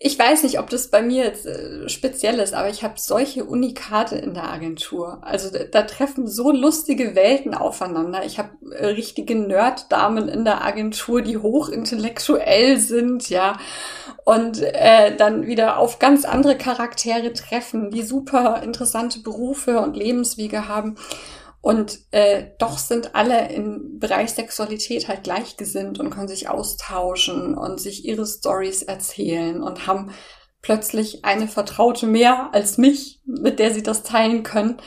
ich 0.00 0.16
weiß 0.16 0.44
nicht, 0.44 0.60
ob 0.60 0.70
das 0.70 0.88
bei 0.88 1.02
mir 1.02 1.24
jetzt 1.24 1.44
äh, 1.46 1.88
speziell 1.88 2.38
ist, 2.38 2.54
aber 2.54 2.68
ich 2.68 2.84
habe 2.84 2.94
solche 2.96 3.44
Unikate 3.44 4.16
in 4.16 4.32
der 4.32 4.48
Agentur. 4.48 5.18
Also 5.22 5.50
da, 5.50 5.82
treffen 5.82 6.28
so 6.28 6.52
lustige 6.52 7.16
Welten 7.16 7.52
aufeinander. 7.52 8.24
Ich 8.24 8.38
habe 8.38 8.50
äh, 8.70 8.86
richtige 8.86 9.34
Nerd-Damen 9.34 10.28
in 10.28 10.44
der 10.44 10.64
Agentur, 10.64 11.20
die 11.22 11.38
hochintellektuell 11.38 12.76
sind, 12.76 13.28
ja, 13.28 13.58
und 14.24 14.62
äh, 14.62 15.16
dann 15.16 15.46
wieder 15.46 15.78
auf 15.78 15.98
ganz 15.98 16.24
andere 16.24 16.56
Charaktere 16.56 17.32
treffen, 17.32 17.90
die 17.90 18.02
super 18.02 18.62
interessante 18.62 19.20
Berufe 19.20 19.80
und 19.80 19.96
Lebenswege 19.96 20.68
haben. 20.68 20.96
Und 21.68 21.98
äh, 22.12 22.46
doch 22.58 22.78
sind 22.78 23.14
alle 23.14 23.52
im 23.52 23.98
Bereich 23.98 24.30
Sexualität 24.30 25.06
halt 25.06 25.22
gleichgesinnt 25.22 26.00
und 26.00 26.08
können 26.08 26.26
sich 26.26 26.48
austauschen 26.48 27.54
und 27.54 27.78
sich 27.78 28.06
ihre 28.06 28.24
Stories 28.24 28.80
erzählen 28.80 29.62
und 29.62 29.86
haben 29.86 30.10
plötzlich 30.62 31.26
eine 31.26 31.46
Vertraute 31.46 32.06
mehr 32.06 32.48
als 32.54 32.78
mich, 32.78 33.20
mit 33.26 33.58
der 33.58 33.74
sie 33.74 33.82
das 33.82 34.02
teilen 34.02 34.44
können. 34.44 34.80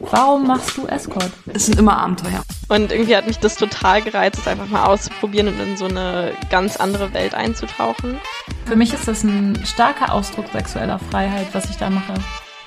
Warum 0.00 0.48
machst 0.48 0.76
du 0.76 0.88
Escort? 0.88 1.30
Es 1.46 1.66
sind 1.66 1.78
immer 1.78 1.98
Abenteuer. 1.98 2.42
Und 2.68 2.90
irgendwie 2.90 3.14
hat 3.14 3.28
mich 3.28 3.38
das 3.38 3.54
total 3.54 4.02
gereizt, 4.02 4.40
es 4.40 4.48
einfach 4.48 4.66
mal 4.66 4.86
auszuprobieren 4.86 5.46
und 5.46 5.60
in 5.60 5.76
so 5.76 5.84
eine 5.84 6.32
ganz 6.50 6.76
andere 6.76 7.14
Welt 7.14 7.34
einzutauchen. 7.34 8.18
Für 8.64 8.74
mich 8.74 8.92
ist 8.92 9.06
das 9.06 9.22
ein 9.22 9.64
starker 9.64 10.12
Ausdruck 10.12 10.46
sexueller 10.52 10.98
Freiheit, 10.98 11.46
was 11.52 11.70
ich 11.70 11.76
da 11.76 11.88
mache. 11.88 12.14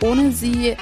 Ohne 0.01 0.31
sie 0.31 0.77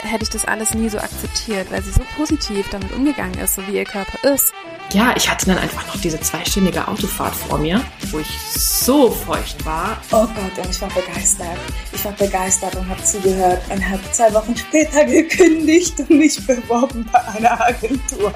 hätte 0.00 0.24
ich 0.24 0.30
das 0.30 0.44
alles 0.44 0.74
nie 0.74 0.88
so 0.88 0.98
akzeptiert, 0.98 1.70
weil 1.70 1.82
sie 1.82 1.92
so 1.92 2.02
positiv 2.16 2.68
damit 2.70 2.92
umgegangen 2.92 3.38
ist, 3.38 3.54
so 3.54 3.66
wie 3.66 3.76
ihr 3.76 3.84
Körper 3.84 4.18
ist. 4.34 4.52
Ja, 4.92 5.14
ich 5.16 5.30
hatte 5.30 5.46
dann 5.46 5.58
einfach 5.58 5.86
noch 5.86 6.00
diese 6.00 6.20
zweistündige 6.20 6.86
Autofahrt 6.86 7.34
vor 7.34 7.58
mir, 7.58 7.80
wo 8.10 8.18
ich 8.18 8.38
so 8.50 9.10
feucht 9.10 9.64
war. 9.64 9.96
Oh 10.10 10.26
Gott, 10.26 10.64
und 10.64 10.70
ich 10.70 10.80
war 10.82 10.90
begeistert. 10.90 11.56
Ich 11.92 12.04
war 12.04 12.12
begeistert 12.12 12.74
und 12.76 12.88
habe 12.88 13.02
zugehört 13.02 13.62
und 13.70 13.88
habe 13.88 14.02
zwei 14.10 14.32
Wochen 14.34 14.56
später 14.56 15.04
gekündigt 15.06 15.98
und 16.00 16.10
mich 16.10 16.46
beworben 16.46 17.08
bei 17.10 17.24
einer 17.24 17.58
Agentur. 17.60 18.34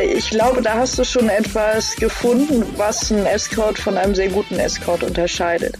Ich 0.00 0.30
glaube, 0.30 0.62
da 0.62 0.74
hast 0.74 0.98
du 0.98 1.04
schon 1.04 1.28
etwas 1.28 1.96
gefunden, 1.96 2.64
was 2.76 3.10
einen 3.10 3.26
Escort 3.26 3.78
von 3.78 3.98
einem 3.98 4.14
sehr 4.14 4.28
guten 4.28 4.58
Escort 4.58 5.02
unterscheidet. 5.02 5.76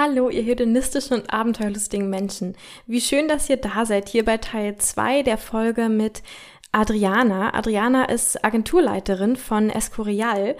Hallo, 0.00 0.30
ihr 0.30 0.44
hedonistischen 0.44 1.18
und 1.18 1.34
abenteuerlustigen 1.34 2.08
Menschen. 2.08 2.54
Wie 2.86 3.00
schön, 3.00 3.26
dass 3.26 3.50
ihr 3.50 3.56
da 3.56 3.84
seid, 3.84 4.08
hier 4.08 4.24
bei 4.24 4.36
Teil 4.36 4.76
2 4.76 5.24
der 5.24 5.38
Folge 5.38 5.88
mit 5.88 6.22
Adriana. 6.70 7.52
Adriana 7.52 8.04
ist 8.04 8.44
Agenturleiterin 8.44 9.34
von 9.34 9.70
Escorial 9.70 10.54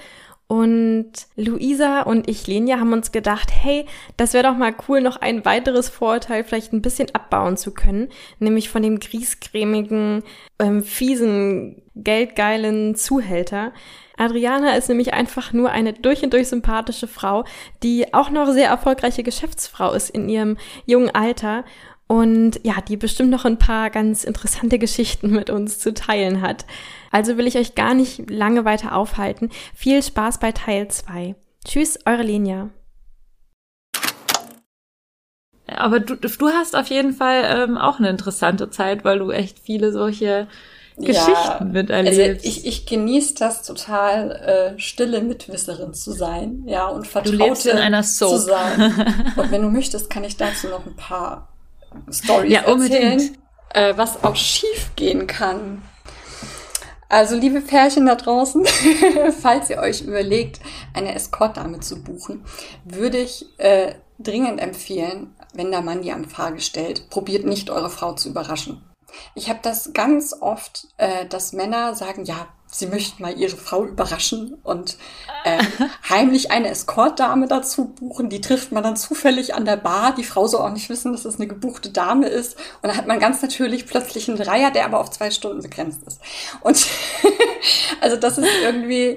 und 0.49 1.13
Luisa 1.37 2.03
und 2.03 2.29
ich, 2.29 2.47
Lenia, 2.47 2.81
haben 2.81 2.95
uns 2.95 3.13
gedacht, 3.13 3.51
hey, 3.53 3.85
das 4.17 4.33
wäre 4.33 4.49
doch 4.49 4.57
mal 4.57 4.75
cool, 4.89 5.03
noch 5.03 5.19
ein 5.19 5.45
weiteres 5.45 5.91
Vorurteil 5.91 6.43
vielleicht 6.43 6.73
ein 6.73 6.81
bisschen 6.81 7.15
abbauen 7.15 7.59
zu 7.59 7.73
können, 7.73 8.09
nämlich 8.39 8.71
von 8.71 8.83
dem 8.83 8.99
griesgrämigen, 8.99 10.23
ähm, 10.59 10.83
fiesen, 10.83 11.83
geldgeilen 11.95 12.95
Zuhälter. 12.95 13.73
Adriana 14.17 14.75
ist 14.75 14.89
nämlich 14.89 15.13
einfach 15.13 15.53
nur 15.53 15.71
eine 15.71 15.93
durch 15.93 16.23
und 16.23 16.33
durch 16.33 16.49
sympathische 16.49 17.09
Frau, 17.09 17.45
die 17.83 18.15
auch 18.15 18.31
noch 18.31 18.51
sehr 18.51 18.71
erfolgreiche 18.71 19.23
Geschäftsfrau 19.23 19.93
ist 19.93 20.09
in 20.09 20.31
ihrem 20.31 20.57
jungen 20.87 21.15
Alter 21.15 21.65
und 22.09 22.59
ja, 22.65 22.81
die 22.81 22.97
bestimmt 22.97 23.31
noch 23.31 23.45
ein 23.45 23.59
paar 23.59 23.91
ganz 23.91 24.25
interessante 24.25 24.79
Geschichten 24.79 25.31
mit 25.31 25.51
uns 25.51 25.79
zu 25.79 25.93
teilen 25.93 26.41
hat. 26.41 26.65
Also 27.13 27.37
will 27.37 27.47
ich 27.47 27.59
euch 27.59 27.75
gar 27.75 27.95
nicht 27.95 28.31
lange 28.31 28.65
weiter 28.65 28.97
aufhalten. 28.97 29.51
Viel 29.75 30.03
Spaß 30.03 30.41
bei 30.41 30.53
Teil 30.53 30.89
2. 30.89 31.37
Tschüss, 31.67 31.99
eure 32.07 32.23
Lenia. 32.23 32.71
Aber 35.67 36.01
du, 36.01 36.17
du 36.17 36.49
hast 36.49 36.75
auf 36.75 36.89
jeden 36.89 37.13
Fall 37.13 37.43
ähm, 37.45 37.77
auch 37.77 37.99
eine 37.99 38.09
interessante 38.09 38.71
Zeit, 38.71 39.05
weil 39.05 39.19
du 39.19 39.31
echt 39.31 39.59
viele 39.59 39.93
solche 39.93 40.49
Geschichten 40.97 41.29
ja, 41.29 41.61
miterlebst. 41.63 42.21
Also 42.21 42.49
ich, 42.49 42.67
ich 42.67 42.87
genieße 42.87 43.35
das 43.35 43.65
total, 43.65 44.31
äh, 44.77 44.79
stille 44.81 45.21
Mitwisserin 45.21 45.93
zu 45.93 46.13
sein, 46.13 46.65
ja, 46.67 46.87
und 46.87 47.07
Vertraute 47.07 48.03
zu 48.03 48.39
sein. 48.39 49.33
Und 49.37 49.53
wenn 49.53 49.61
du 49.61 49.69
möchtest, 49.69 50.09
kann 50.09 50.25
ich 50.25 50.39
dazu 50.39 50.69
noch 50.69 50.87
ein 50.87 50.97
paar 50.97 51.58
Stories 52.11 52.53
ja, 52.53 52.61
erzählen, 52.61 53.37
äh, 53.75 53.95
was 53.97 54.23
auch 54.25 54.37
schief 54.37 54.91
gehen 54.97 55.27
kann. 55.27 55.83
Also, 57.11 57.37
liebe 57.37 57.63
Pärchen 57.63 58.05
da 58.05 58.17
draußen, 58.17 58.67
falls 59.41 59.71
ihr 59.71 59.79
euch 59.79 60.03
überlegt, 60.03 60.61
eine 60.93 61.15
Escort-Dame 61.15 61.81
zu 61.81 62.03
buchen, 62.03 62.45
würde 62.85 63.19
ich 63.19 63.47
äh, 63.59 63.95
dringend 64.19 64.61
empfehlen, 64.61 65.35
wenn 65.55 65.71
der 65.71 65.81
Mann 65.81 66.03
die 66.03 66.13
Anfrage 66.13 66.61
stellt, 66.61 67.09
probiert 67.09 67.47
nicht 67.47 67.71
eure 67.71 67.89
Frau 67.89 68.13
zu 68.13 68.29
überraschen. 68.29 68.83
Ich 69.35 69.49
habe 69.49 69.61
das 69.63 69.95
ganz 69.95 70.35
oft, 70.39 70.89
äh, 70.99 71.25
dass 71.27 71.55
Männer 71.55 71.95
sagen, 71.95 72.25
ja, 72.25 72.49
sie 72.71 72.87
möchten 72.87 73.23
mal 73.23 73.37
ihre 73.37 73.57
Frau 73.57 73.85
überraschen 73.85 74.59
und 74.63 74.99
äh, 75.45 75.63
heimlich 76.09 76.51
eine 76.51 76.69
Escort-Dame 76.69 77.49
dazu 77.49 77.87
buchen. 77.87 78.29
Die 78.29 78.41
trifft 78.41 78.73
man 78.73 78.83
dann 78.83 78.97
zufällig 78.97 79.55
an 79.55 79.65
der 79.65 79.77
Bar. 79.77 80.15
Die 80.15 80.25
Frau 80.25 80.47
soll 80.47 80.61
auch 80.61 80.73
nicht 80.73 80.89
wissen, 80.89 81.13
dass 81.13 81.25
es 81.25 81.37
eine 81.37 81.47
gebuchte 81.47 81.91
Dame 81.91 82.29
ist. 82.29 82.57
Und 82.83 82.89
dann 82.89 82.97
hat 82.97 83.07
man 83.07 83.19
ganz 83.19 83.41
natürlich 83.43 83.87
plötzlich 83.87 84.29
einen 84.29 84.39
Dreier, 84.39 84.71
der 84.71 84.85
aber 84.85 85.01
auf 85.01 85.11
zwei 85.11 85.31
Stunden 85.31 85.63
begrenzt 85.63 86.03
ist. 86.07 86.21
Und 86.61 86.87
also 88.01 88.17
das 88.17 88.39
ist 88.39 88.49
irgendwie 88.63 89.17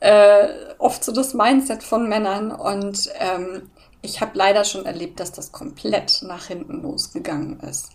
äh, 0.00 0.48
oft 0.78 1.02
so 1.02 1.12
das 1.12 1.32
Mindset 1.32 1.82
von 1.82 2.08
Männern. 2.08 2.52
Und 2.52 3.10
ähm, 3.18 3.70
ich 4.02 4.20
habe 4.20 4.32
leider 4.34 4.64
schon 4.64 4.84
erlebt, 4.84 5.20
dass 5.20 5.32
das 5.32 5.52
komplett 5.52 6.22
nach 6.22 6.46
hinten 6.46 6.82
losgegangen 6.82 7.60
ist. 7.60 7.90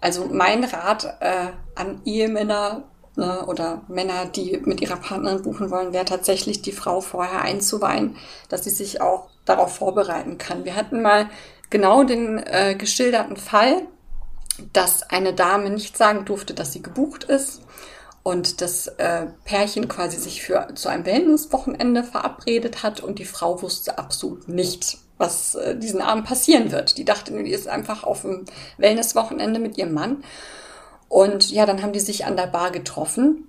Also 0.00 0.26
mein 0.30 0.64
Rat 0.64 1.16
äh, 1.20 1.48
an 1.74 2.00
Ehemänner 2.06 2.84
ne, 3.16 3.44
oder 3.46 3.82
Männer, 3.88 4.26
die 4.26 4.60
mit 4.64 4.80
ihrer 4.80 4.96
Partnerin 4.96 5.42
buchen 5.42 5.70
wollen, 5.70 5.92
wäre 5.92 6.04
tatsächlich 6.04 6.62
die 6.62 6.72
Frau 6.72 7.00
vorher 7.00 7.42
einzuweihen, 7.42 8.16
dass 8.48 8.64
sie 8.64 8.70
sich 8.70 9.00
auch 9.00 9.28
darauf 9.44 9.76
vorbereiten 9.76 10.38
kann. 10.38 10.64
Wir 10.64 10.76
hatten 10.76 11.02
mal 11.02 11.28
genau 11.70 12.04
den 12.04 12.38
äh, 12.38 12.74
geschilderten 12.76 13.36
Fall, 13.36 13.82
dass 14.72 15.02
eine 15.04 15.32
Dame 15.32 15.70
nicht 15.70 15.96
sagen 15.96 16.24
durfte, 16.24 16.54
dass 16.54 16.72
sie 16.72 16.82
gebucht 16.82 17.24
ist 17.24 17.62
und 18.22 18.60
das 18.60 18.86
äh, 18.86 19.26
Pärchen 19.44 19.88
quasi 19.88 20.18
sich 20.18 20.42
für 20.42 20.68
zu 20.74 20.88
einem 20.88 21.06
Wellnesswochenende 21.06 22.04
verabredet 22.04 22.82
hat 22.82 23.00
und 23.00 23.18
die 23.18 23.24
Frau 23.24 23.62
wusste 23.62 23.98
absolut 23.98 24.48
nicht, 24.48 24.98
was 25.16 25.54
äh, 25.54 25.76
diesen 25.76 26.02
Abend 26.02 26.26
passieren 26.26 26.70
wird. 26.70 26.98
Die 26.98 27.04
dachte, 27.04 27.32
die 27.42 27.50
ist 27.50 27.68
einfach 27.68 28.04
auf 28.04 28.22
dem 28.22 28.44
Wellnesswochenende 28.76 29.58
mit 29.58 29.78
ihrem 29.78 29.94
Mann. 29.94 30.22
Und 31.10 31.50
ja, 31.50 31.66
dann 31.66 31.82
haben 31.82 31.92
die 31.92 32.00
sich 32.00 32.24
an 32.24 32.36
der 32.36 32.46
Bar 32.46 32.70
getroffen. 32.70 33.48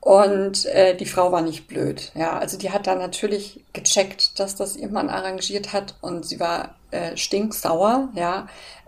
Und 0.00 0.66
äh, 0.66 0.94
die 0.94 1.06
Frau 1.06 1.32
war 1.32 1.40
nicht 1.40 1.66
blöd. 1.66 2.12
Ja, 2.14 2.38
also 2.38 2.58
die 2.58 2.70
hat 2.70 2.86
dann 2.86 2.98
natürlich 2.98 3.64
gecheckt, 3.72 4.38
dass 4.38 4.54
das 4.54 4.76
ihr 4.76 4.90
Mann 4.90 5.08
arrangiert 5.08 5.72
hat 5.72 5.94
und 6.02 6.26
sie 6.26 6.38
war 6.38 6.74
äh, 6.90 7.16
stinksauer, 7.16 8.10
ja. 8.14 8.46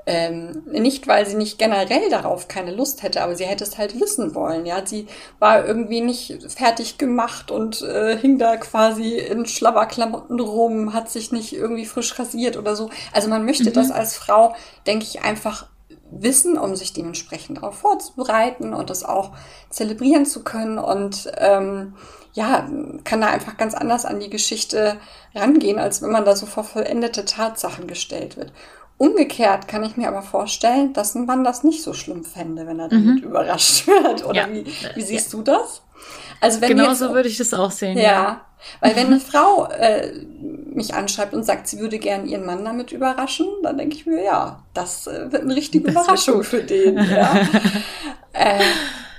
Ähm, 0.09 0.63
nicht, 0.71 1.09
weil 1.09 1.27
sie 1.27 1.35
nicht 1.35 1.59
generell 1.59 2.11
darauf 2.11 2.47
keine 2.47 2.71
Lust 2.71 3.03
hätte, 3.03 3.23
aber 3.23 3.35
sie 3.35 3.47
hätte 3.47 3.65
es 3.65 3.79
halt 3.79 3.99
wissen 3.99 4.37
wollen. 4.37 4.67
Ja, 4.67 4.87
sie 4.87 5.09
war 5.41 5.67
irgendwie 5.67 6.03
nicht 6.03 6.53
fertig 6.53 6.99
gemacht 6.99 7.51
und 7.51 7.81
äh, 7.83 8.17
hing 8.17 8.39
da 8.39 8.57
quasi 8.59 9.17
in 9.17 9.47
Schlabberklamotten 9.47 10.39
rum, 10.39 10.93
hat 10.93 11.11
sich 11.11 11.33
nicht 11.33 11.55
irgendwie 11.55 11.87
frisch 11.87 12.17
rasiert 12.19 12.57
oder 12.59 12.77
so. 12.77 12.91
Also 13.13 13.29
man 13.29 13.47
möchte 13.47 13.71
mhm. 13.71 13.73
das 13.73 13.91
als 13.91 14.17
Frau, 14.17 14.55
denke 14.87 15.07
ich, 15.07 15.23
einfach 15.23 15.67
wissen, 16.11 16.59
um 16.59 16.77
sich 16.77 16.93
dementsprechend 16.93 17.59
darauf 17.59 17.79
vorzubereiten 17.79 18.73
und 18.73 18.91
das 18.91 19.05
auch 19.05 19.33
zelebrieren 19.71 20.27
zu 20.27 20.45
können 20.45 20.79
und 20.79 21.31
ähm, 21.39 21.95
ja, 22.33 22.69
kann 23.05 23.21
da 23.23 23.29
einfach 23.29 23.57
ganz 23.57 23.75
anders 23.75 24.05
an 24.05 24.21
die 24.21 24.31
Geschichte 24.31 24.99
rangehen, 25.35 25.79
als 25.79 26.03
wenn 26.03 26.11
man 26.11 26.25
da 26.25 26.37
so 26.37 26.47
vor 26.47 26.65
vollendete 26.65 27.25
Tatsachen 27.25 27.87
gestellt 27.87 28.37
wird. 28.37 28.53
Umgekehrt 28.99 29.69
kann 29.69 29.85
ich 29.85 29.97
mir 29.97 30.09
aber 30.09 30.23
vorstellen, 30.23 30.93
dass 30.93 31.15
ein 31.15 31.27
Mann 31.27 31.45
das 31.45 31.65
nicht 31.65 31.83
so 31.83 31.93
schlimm 31.93 32.25
fände, 32.25 32.67
wenn 32.67 32.79
er 32.79 32.89
damit 32.89 33.23
mhm. 33.23 33.29
überrascht 33.29 33.87
wird. 33.87 34.25
Oder 34.25 34.49
ja. 34.49 34.53
wie, 34.53 34.67
wie 34.95 35.03
siehst 35.03 35.33
ja. 35.33 35.39
du 35.39 35.45
das? 35.45 35.83
Also 36.41 36.61
wenn 36.61 36.69
genau 36.71 36.95
so 36.95 37.13
würde 37.13 37.29
ich 37.29 37.39
das 37.39 37.55
auch 37.55 37.71
sehen. 37.71 37.97
Ja, 37.97 38.03
ja. 38.03 38.41
weil 38.81 38.97
wenn 38.97 39.07
eine 39.07 39.21
Frau 39.21 39.67
äh, 39.67 40.13
mich 40.75 40.95
anschreibt 40.95 41.35
und 41.35 41.45
sagt, 41.45 41.69
sie 41.69 41.79
würde 41.79 41.99
gern 41.99 42.27
ihren 42.27 42.45
Mann 42.45 42.65
damit 42.65 42.93
überraschen, 42.93 43.47
dann 43.63 43.79
denke 43.79 43.97
ich 43.97 44.07
mir, 44.07 44.23
ja, 44.23 44.63
das 44.75 45.07
äh, 45.07 45.33
wird 45.33 45.43
eine 45.43 45.55
richtige 45.55 45.93
das 45.93 46.05
Überraschung 46.05 46.43
für 46.43 46.63
den. 46.63 46.97
Ja. 46.97 47.41
äh, 48.33 48.61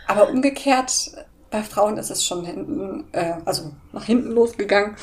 aber 0.08 0.30
umgekehrt 0.30 1.12
bei 1.50 1.64
Frauen 1.64 1.98
ist 1.98 2.10
es 2.10 2.26
schon 2.26 2.46
hinten, 2.46 3.06
äh, 3.12 3.34
also 3.46 3.72
nach 3.94 4.06
hinten 4.06 4.32
losgegangen. 4.32 4.96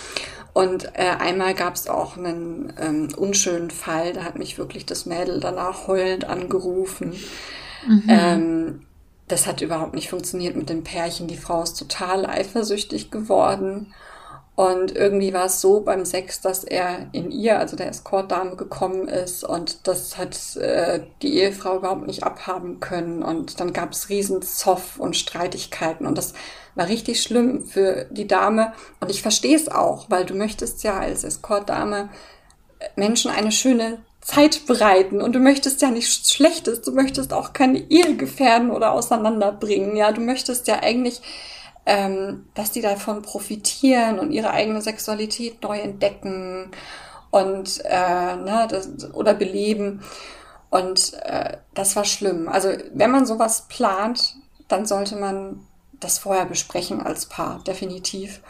Und 0.53 0.85
äh, 0.95 1.11
einmal 1.19 1.55
gab 1.55 1.75
es 1.75 1.89
auch 1.89 2.17
einen 2.17 2.73
ähm, 2.81 3.09
unschönen 3.17 3.71
Fall, 3.71 4.13
da 4.13 4.23
hat 4.23 4.39
mich 4.39 4.57
wirklich 4.57 4.87
das 4.87 5.05
Mädel 5.05 5.41
danach 5.41 5.89
heulend 5.89 6.27
angerufen. 6.27 7.13
Mhm. 7.89 8.05
Ähm, 8.09 8.87
das 9.29 9.47
hat 9.47 9.61
überhaupt 9.61 9.95
nicht 9.95 10.11
funktioniert 10.11 10.57
mit 10.57 10.69
dem 10.69 10.85
Pärchen. 10.85 11.29
Die 11.29 11.37
Frau 11.37 11.63
ist 11.63 11.79
total 11.79 12.27
eifersüchtig 12.27 13.11
geworden. 13.11 13.95
Und 14.57 14.95
irgendwie 14.95 15.33
war 15.33 15.47
es 15.47 15.61
so 15.61 15.81
beim 15.81 16.05
Sex, 16.05 16.41
dass 16.41 16.63
er 16.63 17.09
in 17.11 17.33
ihr, 17.33 17.59
also 17.59 17.77
der 17.77 17.89
Escortdame, 17.89 18.55
gekommen 18.55 19.09
ist 19.09 19.43
und 19.43 19.89
das 19.89 20.17
hat 20.17 20.57
äh, 20.57 21.01
die 21.23 21.35
Ehefrau 21.39 21.79
überhaupt 21.79 22.07
nicht 22.07 22.23
abhaben 22.23 22.79
können. 22.79 23.25
Und 23.25 23.59
dann 23.59 23.73
gab 23.73 23.93
es 23.93 24.11
riesen 24.11 24.43
Zoff 24.43 25.01
und 25.01 25.17
Streitigkeiten 25.17 26.07
und 26.07 26.17
das 26.17 26.35
war 26.77 26.87
richtig 26.87 27.21
schlimm 27.21 27.67
für 27.67 28.07
die 28.11 28.29
Dame. 28.29 28.73
Und 29.01 29.11
ich 29.11 29.23
verstehe 29.23 29.57
es 29.57 29.69
auch, 29.69 30.09
weil 30.09 30.25
du 30.25 30.35
möchtest 30.35 30.85
ja 30.85 31.01
als 31.01 31.25
Escortdame 31.25 32.09
Menschen 32.95 33.33
eine 33.33 33.51
schöne 33.51 33.99
Zeit 34.25 34.67
bereiten 34.67 35.21
und 35.21 35.35
du 35.35 35.39
möchtest 35.39 35.83
ja 35.83 35.91
nichts 35.91 36.33
Schlechtes, 36.33 36.83
du 36.83 36.93
möchtest 36.93 37.33
auch 37.33 37.53
keine 37.53 37.79
Ehe 37.79 38.17
gefährden 38.17 38.71
oder 38.71 38.93
auseinanderbringen, 38.93 39.97
ja, 39.97 40.11
du 40.13 40.21
möchtest 40.21 40.67
ja 40.67 40.81
eigentlich 40.83 41.21
ähm, 41.87 42.47
dass 42.55 42.71
die 42.71 42.81
davon 42.81 43.23
profitieren 43.23 44.19
und 44.19 44.33
ihre 44.33 44.51
eigene 44.51 44.81
Sexualität 44.81 45.63
neu 45.63 45.79
entdecken 45.79 46.71
und 47.31 47.85
äh, 47.85 48.37
ne, 48.37 48.67
das, 48.71 49.13
oder 49.13 49.35
beleben. 49.35 50.03
Und 50.71 51.15
äh, 51.23 51.59
das 51.75 51.95
war 51.95 52.05
schlimm. 52.05 52.49
Also 52.49 52.71
wenn 52.93 53.11
man 53.11 53.27
sowas 53.27 53.67
plant, 53.69 54.37
dann 54.69 54.87
sollte 54.87 55.17
man 55.17 55.61
das 55.93 56.19
vorher 56.19 56.47
besprechen 56.47 57.03
als 57.03 57.27
Paar, 57.27 57.63
definitiv. 57.67 58.41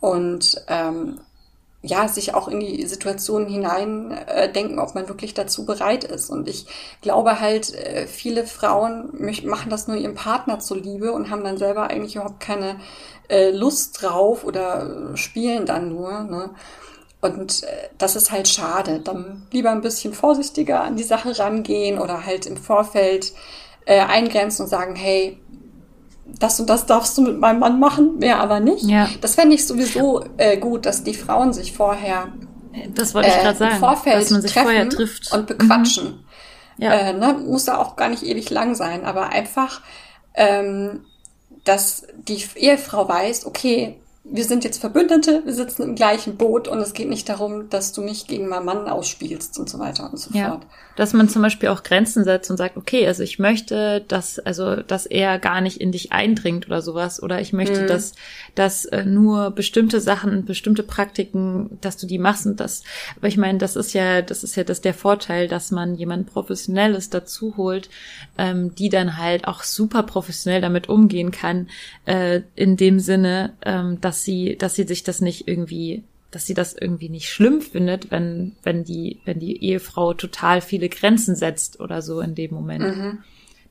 Und 0.00 0.64
ähm, 0.68 1.20
ja, 1.82 2.06
sich 2.06 2.34
auch 2.34 2.46
in 2.46 2.60
die 2.60 2.86
Situation 2.86 3.46
hinein 3.46 4.12
äh, 4.12 4.50
ob 4.78 4.94
man 4.94 5.08
wirklich 5.08 5.34
dazu 5.34 5.66
bereit 5.66 6.04
ist. 6.04 6.30
Und 6.30 6.48
ich 6.48 6.66
glaube 7.00 7.40
halt, 7.40 7.74
äh, 7.74 8.06
viele 8.06 8.46
Frauen 8.46 9.10
machen 9.44 9.70
das 9.70 9.88
nur 9.88 9.96
ihrem 9.96 10.14
Partner 10.14 10.60
zuliebe 10.60 11.12
und 11.12 11.28
haben 11.30 11.42
dann 11.42 11.58
selber 11.58 11.90
eigentlich 11.90 12.14
überhaupt 12.14 12.40
keine 12.40 12.76
äh, 13.28 13.50
Lust 13.50 14.00
drauf 14.00 14.44
oder 14.44 15.16
spielen 15.16 15.66
dann 15.66 15.88
nur. 15.88 16.20
Ne? 16.22 16.50
Und 17.20 17.64
äh, 17.64 17.88
das 17.98 18.14
ist 18.14 18.30
halt 18.30 18.46
schade. 18.46 19.00
Dann 19.00 19.46
lieber 19.50 19.70
ein 19.70 19.80
bisschen 19.80 20.14
vorsichtiger 20.14 20.82
an 20.82 20.96
die 20.96 21.02
Sache 21.02 21.36
rangehen 21.36 21.98
oder 21.98 22.24
halt 22.24 22.46
im 22.46 22.56
Vorfeld 22.56 23.32
äh, 23.86 24.00
eingrenzen 24.00 24.62
und 24.62 24.68
sagen, 24.68 24.94
hey, 24.94 25.41
das 26.24 26.60
und 26.60 26.68
das 26.70 26.86
darfst 26.86 27.16
du 27.18 27.22
mit 27.22 27.38
meinem 27.38 27.58
Mann 27.58 27.80
machen, 27.80 28.18
mehr 28.18 28.40
aber 28.40 28.60
nicht. 28.60 28.84
Ja. 28.84 29.08
Das 29.20 29.34
fände 29.34 29.54
ich 29.54 29.66
sowieso 29.66 30.24
äh, 30.36 30.56
gut, 30.56 30.86
dass 30.86 31.02
die 31.02 31.14
Frauen 31.14 31.52
sich 31.52 31.72
vorher 31.72 32.28
das 32.94 33.14
wollte 33.14 33.28
ich 33.28 33.34
gerade 33.34 33.50
äh, 33.50 33.58
sagen, 33.58 33.78
Vorfeld 33.78 34.16
dass 34.16 34.30
man 34.30 34.42
sich 34.42 34.54
vorher 34.54 34.88
trifft 34.88 35.32
und 35.32 35.46
bequatschen. 35.46 36.24
Mhm. 36.78 36.82
Ja. 36.82 36.92
Äh, 36.92 37.12
ne, 37.12 37.34
muss 37.34 37.66
ja 37.66 37.78
auch 37.78 37.96
gar 37.96 38.08
nicht 38.08 38.22
ewig 38.22 38.50
lang 38.50 38.74
sein, 38.74 39.04
aber 39.04 39.28
einfach, 39.28 39.82
ähm, 40.34 41.04
dass 41.64 42.06
die 42.16 42.42
Ehefrau 42.56 43.08
weiß, 43.08 43.46
okay, 43.46 44.00
wir 44.24 44.44
sind 44.44 44.62
jetzt 44.62 44.80
Verbündete, 44.80 45.42
wir 45.44 45.52
sitzen 45.52 45.82
im 45.82 45.94
gleichen 45.96 46.36
Boot 46.36 46.68
und 46.68 46.78
es 46.78 46.92
geht 46.92 47.08
nicht 47.08 47.28
darum, 47.28 47.68
dass 47.70 47.92
du 47.92 48.02
mich 48.02 48.28
gegen 48.28 48.46
meinen 48.46 48.64
Mann 48.64 48.88
ausspielst 48.88 49.58
und 49.58 49.68
so 49.68 49.80
weiter 49.80 50.08
und 50.10 50.16
so 50.16 50.30
ja. 50.32 50.50
fort. 50.50 50.66
Dass 50.94 51.12
man 51.12 51.28
zum 51.28 51.42
Beispiel 51.42 51.70
auch 51.70 51.82
Grenzen 51.82 52.22
setzt 52.22 52.48
und 52.50 52.56
sagt, 52.56 52.76
okay, 52.76 53.06
also 53.06 53.24
ich 53.24 53.40
möchte, 53.40 54.04
dass, 54.06 54.38
also, 54.38 54.76
dass 54.76 55.06
er 55.06 55.40
gar 55.40 55.60
nicht 55.60 55.80
in 55.80 55.90
dich 55.90 56.12
eindringt 56.12 56.66
oder 56.66 56.82
sowas, 56.82 57.20
oder 57.20 57.40
ich 57.40 57.52
möchte, 57.52 57.82
mhm. 57.82 57.86
dass, 57.88 58.14
dass 58.54 58.84
äh, 58.84 59.04
nur 59.04 59.50
bestimmte 59.50 60.00
Sachen, 60.00 60.44
bestimmte 60.44 60.84
Praktiken, 60.84 61.78
dass 61.80 61.96
du 61.96 62.06
die 62.06 62.18
machst 62.18 62.46
und 62.46 62.60
das, 62.60 62.84
aber 63.16 63.26
ich 63.26 63.38
meine, 63.38 63.58
das 63.58 63.74
ist 63.74 63.92
ja, 63.92 64.22
das 64.22 64.44
ist 64.44 64.54
ja 64.54 64.62
das 64.62 64.82
der 64.82 64.94
Vorteil, 64.94 65.48
dass 65.48 65.72
man 65.72 65.96
jemand 65.96 66.26
Professionelles 66.26 67.10
dazu 67.10 67.56
holt, 67.56 67.90
ähm, 68.38 68.72
die 68.76 68.88
dann 68.88 69.16
halt 69.16 69.48
auch 69.48 69.64
super 69.64 70.04
professionell 70.04 70.60
damit 70.60 70.88
umgehen 70.88 71.32
kann, 71.32 71.68
äh, 72.04 72.42
in 72.54 72.76
dem 72.76 73.00
Sinne, 73.00 73.54
ähm, 73.64 74.00
dass 74.00 74.11
dass 74.12 74.24
sie, 74.24 74.58
dass 74.58 74.74
sie 74.74 74.82
sich 74.82 75.04
das 75.04 75.22
nicht 75.22 75.48
irgendwie, 75.48 76.04
dass 76.30 76.44
sie 76.44 76.52
das 76.52 76.74
irgendwie 76.74 77.08
nicht 77.08 77.30
schlimm 77.30 77.62
findet, 77.62 78.10
wenn, 78.10 78.54
wenn 78.62 78.84
die, 78.84 79.22
wenn 79.24 79.40
die 79.40 79.64
Ehefrau 79.64 80.12
total 80.12 80.60
viele 80.60 80.90
Grenzen 80.90 81.34
setzt 81.34 81.80
oder 81.80 82.02
so 82.02 82.20
in 82.20 82.34
dem 82.34 82.52
Moment. 82.52 82.94
Mhm. 82.94 83.18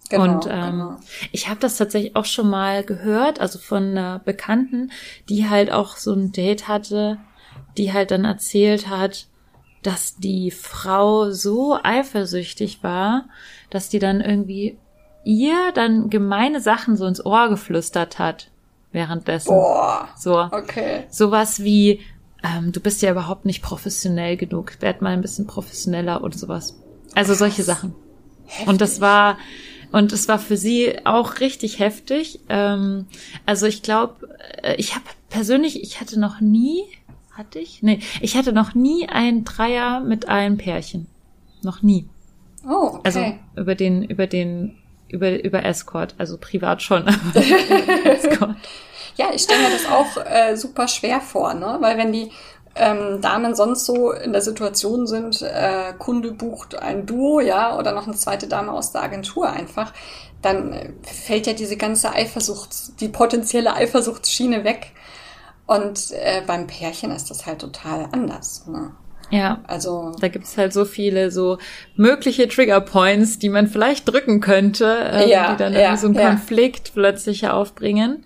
Genau, 0.10 0.24
und 0.24 0.48
ähm, 0.50 0.72
genau. 0.72 1.00
ich 1.32 1.48
habe 1.48 1.60
das 1.60 1.78
tatsächlich 1.78 2.16
auch 2.16 2.26
schon 2.26 2.50
mal 2.50 2.84
gehört, 2.84 3.40
also 3.40 3.60
von 3.60 3.92
einer 3.92 4.18
Bekannten, 4.18 4.92
die 5.30 5.48
halt 5.48 5.72
auch 5.72 5.96
so 5.96 6.12
ein 6.12 6.32
Date 6.32 6.68
hatte, 6.68 7.20
die 7.78 7.94
halt 7.94 8.10
dann 8.10 8.26
erzählt 8.26 8.90
hat, 8.90 9.28
dass 9.84 10.16
die 10.16 10.50
Frau 10.50 11.30
so 11.30 11.78
eifersüchtig 11.84 12.82
war, 12.82 13.30
dass 13.70 13.90
die 13.90 14.00
dann 14.00 14.22
irgendwie 14.22 14.80
ihr 15.24 15.72
dann 15.76 16.10
gemeine 16.10 16.62
Sachen 16.62 16.96
so 16.96 17.06
ins 17.06 17.24
Ohr 17.24 17.48
geflüstert 17.50 18.18
hat 18.18 18.50
währenddessen. 18.92 19.50
Boah. 19.50 20.10
So. 20.18 20.40
Okay. 20.40 21.06
Sowas 21.10 21.64
wie, 21.64 22.02
ähm, 22.44 22.72
du 22.72 22.80
bist 22.80 23.02
ja 23.02 23.12
überhaupt 23.12 23.46
nicht 23.46 23.62
professionell 23.62 24.38
genug. 24.38 24.82
Werd 24.82 25.02
mal 25.02 25.14
ein 25.14 25.22
bisschen 25.22 25.48
professioneller 25.48 26.24
oder 26.24 26.38
sowas. 26.38 26.78
Also 27.16 27.34
solche 27.34 27.64
Sachen. 27.64 27.96
Heftig. 28.46 28.68
Und 28.68 28.82
das 28.82 29.02
war, 29.02 29.38
und 29.92 30.12
es 30.14 30.28
war 30.28 30.40
für 30.40 30.58
sie 30.58 31.06
auch 31.06 31.40
richtig 31.40 31.80
heftig. 31.80 32.40
Ähm, 32.50 33.08
also 33.46 33.66
ich 33.66 33.82
glaube, 33.82 34.30
äh, 34.62 34.76
ich 34.76 34.96
habe 34.96 35.06
persönlich, 35.30 35.82
ich 35.84 36.00
hatte 36.02 36.20
noch 36.20 36.42
nie, 36.42 36.84
hatte 37.32 37.60
ich? 37.60 37.82
Nee, 37.82 38.00
ich 38.20 38.36
hatte 38.36 38.54
noch 38.54 38.76
nie 38.76 39.08
ein 39.08 39.44
Dreier 39.44 40.02
mit 40.02 40.28
einem 40.28 40.58
Pärchen. 40.58 41.08
Noch 41.64 41.82
nie. 41.82 42.08
Oh, 42.68 42.96
okay. 42.96 43.02
Also 43.04 43.34
über 43.56 43.76
den, 43.76 44.04
über 44.04 44.28
den 44.28 44.78
über, 45.12 45.44
über 45.44 45.66
Escort, 45.66 46.16
also 46.18 46.38
privat 46.38 46.81
schon. 46.81 47.08
Escort. 48.06 48.56
Ja, 49.16 49.28
ich 49.34 49.42
stelle 49.44 49.62
mir 49.63 49.69
das 49.72 49.86
auch 49.86 50.25
äh, 50.25 50.56
super 50.56 50.88
schwer 50.88 51.22
vor, 51.22 51.54
ne? 51.54 51.78
Weil 51.80 51.98
wenn 51.98 52.12
die 52.12 52.31
ähm, 52.75 53.22
Damen 53.22 53.56
sonst 53.56 53.86
so 53.86 54.12
in 54.12 54.31
der 54.31 54.42
Situation 54.42 55.06
sind, 55.06 55.42
äh, 55.42 55.94
Kunde 55.98 56.31
bucht 56.31 56.75
ein 56.75 57.06
Duo, 57.06 57.42
ja, 57.42 57.78
oder 57.78 57.92
noch 57.92 58.08
eine 58.08 58.16
zweite 58.16 58.48
Dame 58.48 58.72
aus 58.72 58.92
der 58.92 59.04
Agentur 59.04 59.50
einfach, 59.50 59.94
dann 60.42 60.74
äh, 60.74 60.94
fällt 61.04 61.48
ja 61.48 61.54
diese 61.54 61.78
ganze 61.78 62.14
Eifersucht, 62.14 63.02
die 63.02 63.10
potenzielle 63.10 63.74
Eifersuchtsschiene 63.74 64.64
weg. 64.64 64.94
Und 65.68 66.12
äh, 66.12 66.42
beim 66.46 66.68
Pärchen 66.68 67.12
ist 67.12 67.30
das 67.30 67.46
halt 67.46 67.60
total 67.60 68.07
anders. 68.12 68.66
Ne? 68.68 68.92
Ja. 69.31 69.62
Also. 69.68 70.16
Da 70.19 70.28
gibt's 70.28 70.57
halt 70.57 70.74
so 70.74 70.86
viele 70.86 71.31
so 71.31 71.57
mögliche 71.95 72.48
Trigger 72.48 72.81
Points, 72.81 73.39
die 73.39 73.50
man 73.50 73.68
vielleicht 73.68 74.07
drücken 74.07 74.42
könnte, 74.42 75.12
ähm, 75.12 75.30
ja, 75.30 75.51
die 75.51 75.57
dann 75.57 75.74
ja, 75.74 75.80
irgendwie 75.80 75.98
so 75.98 76.07
einen 76.07 76.16
ja. 76.16 76.30
Konflikt 76.30 76.92
plötzlich 76.94 77.48
aufbringen. 77.48 78.24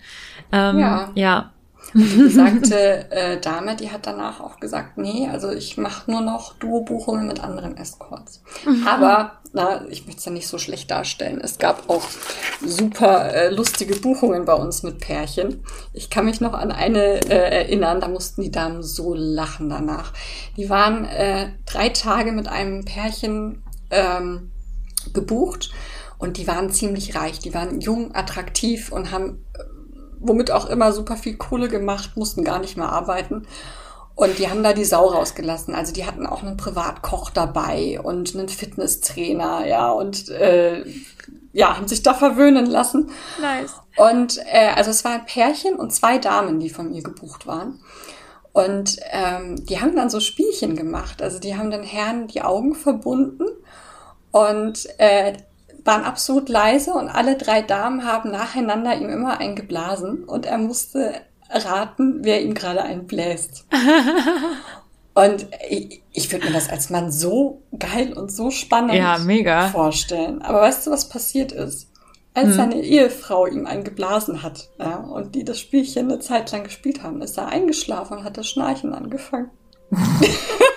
Ähm, 0.52 0.78
ja. 0.78 1.10
ja. 1.14 1.52
Und 1.96 2.12
die 2.12 2.16
besagte 2.22 3.10
äh, 3.10 3.40
Dame, 3.40 3.74
die 3.74 3.90
hat 3.90 4.06
danach 4.06 4.40
auch 4.40 4.60
gesagt, 4.60 4.98
nee, 4.98 5.28
also 5.32 5.50
ich 5.50 5.78
mache 5.78 6.10
nur 6.10 6.20
noch 6.20 6.52
Duo-Buchungen 6.54 7.26
mit 7.26 7.42
anderen 7.42 7.76
Escorts. 7.78 8.42
Mhm. 8.66 8.86
Aber, 8.86 9.32
na, 9.54 9.86
ich 9.88 10.04
möchte 10.04 10.18
es 10.18 10.24
ja 10.26 10.32
nicht 10.32 10.46
so 10.46 10.58
schlecht 10.58 10.90
darstellen. 10.90 11.40
Es 11.42 11.58
gab 11.58 11.88
auch 11.88 12.04
super 12.62 13.32
äh, 13.32 13.48
lustige 13.48 13.96
Buchungen 13.96 14.44
bei 14.44 14.52
uns 14.52 14.82
mit 14.82 15.00
Pärchen. 15.00 15.64
Ich 15.94 16.10
kann 16.10 16.26
mich 16.26 16.42
noch 16.42 16.52
an 16.52 16.70
eine 16.70 17.22
äh, 17.30 17.64
erinnern, 17.64 18.00
da 18.00 18.08
mussten 18.08 18.42
die 18.42 18.50
Damen 18.50 18.82
so 18.82 19.14
lachen 19.14 19.70
danach. 19.70 20.12
Die 20.58 20.68
waren 20.68 21.06
äh, 21.06 21.48
drei 21.64 21.88
Tage 21.88 22.32
mit 22.32 22.46
einem 22.46 22.84
Pärchen 22.84 23.62
ähm, 23.90 24.50
gebucht 25.14 25.70
und 26.18 26.36
die 26.36 26.46
waren 26.46 26.70
ziemlich 26.70 27.14
reich. 27.14 27.38
Die 27.38 27.54
waren 27.54 27.80
jung, 27.80 28.14
attraktiv 28.14 28.92
und 28.92 29.10
haben 29.12 29.44
womit 30.20 30.50
auch 30.50 30.68
immer 30.68 30.92
super 30.92 31.16
viel 31.16 31.36
Kohle 31.36 31.68
gemacht, 31.68 32.16
mussten 32.16 32.44
gar 32.44 32.58
nicht 32.58 32.76
mehr 32.76 32.90
arbeiten. 32.90 33.46
Und 34.14 34.38
die 34.38 34.48
haben 34.48 34.62
da 34.62 34.72
die 34.72 34.84
Sau 34.84 35.08
rausgelassen. 35.08 35.74
Also 35.74 35.92
die 35.92 36.06
hatten 36.06 36.26
auch 36.26 36.42
einen 36.42 36.56
Privatkoch 36.56 37.30
dabei 37.30 38.00
und 38.02 38.34
einen 38.34 38.48
Fitnesstrainer, 38.48 39.66
ja, 39.66 39.90
und 39.90 40.30
äh, 40.30 40.84
ja, 41.52 41.76
haben 41.76 41.86
sich 41.86 42.02
da 42.02 42.14
verwöhnen 42.14 42.66
lassen. 42.66 43.10
Nice. 43.40 43.74
Und 43.96 44.38
äh, 44.50 44.70
also 44.74 44.90
es 44.90 45.04
war 45.04 45.12
ein 45.12 45.26
Pärchen 45.26 45.74
und 45.74 45.92
zwei 45.92 46.18
Damen, 46.18 46.60
die 46.60 46.70
von 46.70 46.90
mir 46.90 47.02
gebucht 47.02 47.46
waren. 47.46 47.80
Und 48.52 48.96
ähm, 49.10 49.66
die 49.66 49.82
haben 49.82 49.94
dann 49.94 50.08
so 50.08 50.18
Spielchen 50.20 50.76
gemacht. 50.76 51.20
Also 51.20 51.38
die 51.38 51.56
haben 51.56 51.70
den 51.70 51.82
Herrn 51.82 52.26
die 52.26 52.40
Augen 52.40 52.74
verbunden 52.74 53.44
und 54.30 54.86
äh, 54.98 55.34
waren 55.86 56.04
absolut 56.04 56.48
leise 56.48 56.92
und 56.92 57.08
alle 57.08 57.36
drei 57.36 57.62
Damen 57.62 58.04
haben 58.04 58.30
nacheinander 58.30 58.96
ihm 58.96 59.08
immer 59.08 59.38
eingeblasen 59.38 60.24
und 60.24 60.46
er 60.46 60.58
musste 60.58 61.14
raten, 61.50 62.18
wer 62.22 62.42
ihm 62.42 62.54
gerade 62.54 62.82
einbläst. 62.82 63.66
und 65.14 65.46
ich, 65.68 66.02
ich 66.12 66.32
würde 66.32 66.46
mir 66.46 66.52
das 66.52 66.68
als 66.68 66.90
Mann 66.90 67.10
so 67.10 67.62
geil 67.78 68.12
und 68.12 68.32
so 68.32 68.50
spannend 68.50 68.94
ja, 68.94 69.18
mega. 69.18 69.68
vorstellen. 69.68 70.42
Aber 70.42 70.60
weißt 70.60 70.86
du, 70.86 70.90
was 70.90 71.08
passiert 71.08 71.52
ist? 71.52 71.88
Als 72.34 72.48
hm. 72.48 72.54
seine 72.54 72.82
Ehefrau 72.82 73.46
ihm 73.46 73.66
eingeblasen 73.66 74.42
hat 74.42 74.68
ja, 74.78 74.96
und 74.96 75.34
die 75.34 75.44
das 75.44 75.58
Spielchen 75.58 76.10
eine 76.10 76.18
Zeit 76.20 76.52
lang 76.52 76.64
gespielt 76.64 77.02
haben, 77.02 77.22
ist 77.22 77.38
er 77.38 77.48
eingeschlafen 77.48 78.18
und 78.18 78.24
hat 78.24 78.36
das 78.36 78.48
Schnarchen 78.48 78.92
angefangen. 78.92 79.50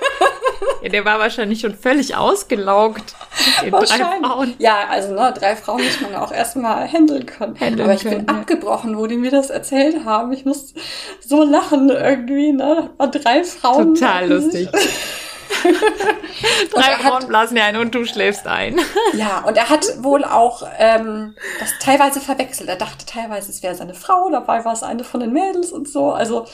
ja, 0.84 0.90
der 0.90 1.06
war 1.06 1.20
wahrscheinlich 1.20 1.62
schon 1.62 1.76
völlig 1.76 2.16
ausgelaugt. 2.16 3.16
Den 3.64 3.72
drei 3.72 3.86
Frauen. 3.86 4.56
Ja, 4.60 4.88
also 4.90 5.14
ne, 5.14 5.34
drei 5.38 5.56
Frauen 5.56 5.84
muss 5.84 6.02
man 6.02 6.16
auch 6.16 6.32
erstmal 6.32 6.92
handeln 6.92 7.26
können. 7.26 7.60
Handeln 7.60 7.82
Aber 7.82 7.94
ich 7.94 8.04
können, 8.04 8.26
bin 8.26 8.36
ja. 8.36 8.42
abgebrochen, 8.42 8.98
wo 8.98 9.08
die 9.08 9.18
mir 9.18 9.32
das 9.32 9.50
erzählt 9.50 10.06
haben. 10.06 10.32
Ich 10.34 10.46
muss 10.46 10.74
so 11.20 11.44
lachen 11.44 11.90
irgendwie, 11.90 12.52
ne? 12.52 12.90
drei 12.98 13.44
Frauen. 13.44 13.96
Total 13.96 14.30
lustig. 14.30 14.70
Drei 16.72 16.96
Frauen 16.98 17.28
blasen 17.28 17.58
ja 17.58 17.66
ein 17.66 17.78
und 17.78 17.94
du 17.94 18.06
schläfst 18.06 18.48
ein. 18.48 18.80
Ja, 19.14 19.40
und 19.40 19.58
er 19.58 19.70
hat 19.70 20.04
wohl 20.04 20.24
auch 20.24 20.64
ähm, 20.78 21.36
das 21.60 21.70
teilweise 21.80 22.22
verwechselt. 22.22 22.70
Er 22.70 22.76
dachte 22.76 23.06
teilweise, 23.06 23.52
es 23.52 23.64
wäre 23.64 23.74
seine 23.74 23.96
Frau, 23.96 24.30
dabei 24.30 24.64
war 24.66 24.74
es 24.74 24.84
eine 24.84 25.04
von 25.04 25.20
den 25.20 25.34
Mädels 25.34 25.72
und 25.72 25.90
so. 25.90 26.12
Also 26.12 26.46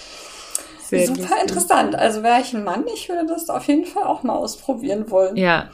Sehr 0.90 1.08
super 1.08 1.22
lustig. 1.22 1.42
interessant. 1.42 1.96
Also 1.96 2.24
wäre 2.24 2.42
ich 2.42 2.54
ein 2.54 2.64
Mann, 2.64 2.86
ich 2.94 3.10
würde 3.10 3.26
das 3.26 3.50
auf 3.50 3.68
jeden 3.68 3.86
Fall 3.86 4.04
auch 4.04 4.24
mal 4.24 4.36
ausprobieren 4.36 5.10
wollen. 5.10 5.36
Ja, 5.36 5.70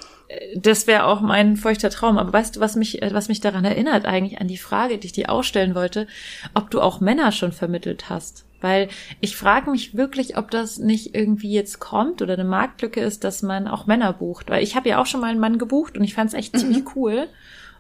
das 0.55 0.87
wäre 0.87 1.05
auch 1.05 1.21
mein 1.21 1.57
feuchter 1.57 1.89
Traum. 1.89 2.17
Aber 2.17 2.31
weißt 2.31 2.55
du, 2.55 2.59
was 2.59 2.75
mich, 2.75 2.99
was 3.11 3.27
mich 3.27 3.41
daran 3.41 3.65
erinnert, 3.65 4.05
eigentlich 4.05 4.39
an 4.39 4.47
die 4.47 4.57
Frage, 4.57 4.97
die 4.97 5.07
ich 5.07 5.13
dir 5.13 5.29
ausstellen 5.29 5.75
wollte, 5.75 6.07
ob 6.53 6.69
du 6.71 6.81
auch 6.81 6.99
Männer 7.01 7.31
schon 7.31 7.51
vermittelt 7.51 8.09
hast? 8.09 8.45
Weil 8.61 8.89
ich 9.19 9.35
frage 9.35 9.71
mich 9.71 9.97
wirklich, 9.97 10.37
ob 10.37 10.51
das 10.51 10.77
nicht 10.77 11.15
irgendwie 11.15 11.51
jetzt 11.51 11.79
kommt 11.79 12.21
oder 12.21 12.33
eine 12.33 12.43
Marktlücke 12.43 13.01
ist, 13.01 13.23
dass 13.23 13.41
man 13.41 13.67
auch 13.67 13.87
Männer 13.87 14.13
bucht. 14.13 14.49
Weil 14.49 14.63
ich 14.63 14.75
habe 14.75 14.89
ja 14.89 15.01
auch 15.01 15.07
schon 15.07 15.21
mal 15.21 15.31
einen 15.31 15.39
Mann 15.39 15.57
gebucht 15.57 15.97
und 15.97 16.03
ich 16.03 16.13
fand 16.13 16.29
es 16.29 16.35
echt 16.35 16.53
mhm. 16.53 16.59
ziemlich 16.59 16.95
cool. 16.95 17.27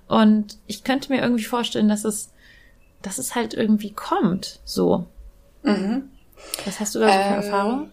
Und 0.07 0.57
ich 0.67 0.83
könnte 0.83 1.13
mir 1.13 1.21
irgendwie 1.21 1.43
vorstellen, 1.43 1.87
dass 1.87 2.03
es, 2.03 2.33
dass 3.01 3.17
es 3.17 3.35
halt 3.35 3.53
irgendwie 3.53 3.93
kommt. 3.93 4.59
So. 4.65 5.05
Mhm. 5.63 6.09
Was 6.65 6.79
hast 6.79 6.95
du 6.95 6.99
da 6.99 7.07
so 7.07 7.13
für 7.13 7.19
ähm, 7.19 7.33
Erfahrung? 7.33 7.91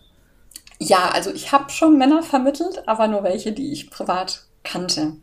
Ja, 0.78 1.11
also 1.12 1.33
ich 1.33 1.52
habe 1.52 1.71
schon 1.71 1.99
Männer 1.99 2.23
vermittelt, 2.23 2.87
aber 2.87 3.09
nur 3.09 3.25
welche, 3.25 3.52
die 3.52 3.73
ich 3.73 3.90
privat 3.90 4.45
kannte. 4.62 5.17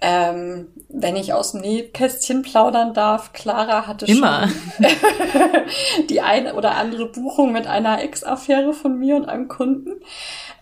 Ähm, 0.00 0.68
wenn 0.88 1.16
ich 1.16 1.32
aus 1.32 1.52
dem 1.52 1.62
Nähkästchen 1.62 2.42
plaudern 2.42 2.92
darf, 2.92 3.32
Clara 3.32 3.86
hatte 3.86 4.06
Immer. 4.06 4.48
schon 4.48 6.06
die 6.10 6.20
eine 6.20 6.54
oder 6.54 6.76
andere 6.76 7.06
Buchung 7.06 7.52
mit 7.52 7.66
einer 7.66 8.02
Ex-Affäre 8.02 8.74
von 8.74 8.98
mir 8.98 9.16
und 9.16 9.26
einem 9.26 9.48
Kunden. 9.48 10.02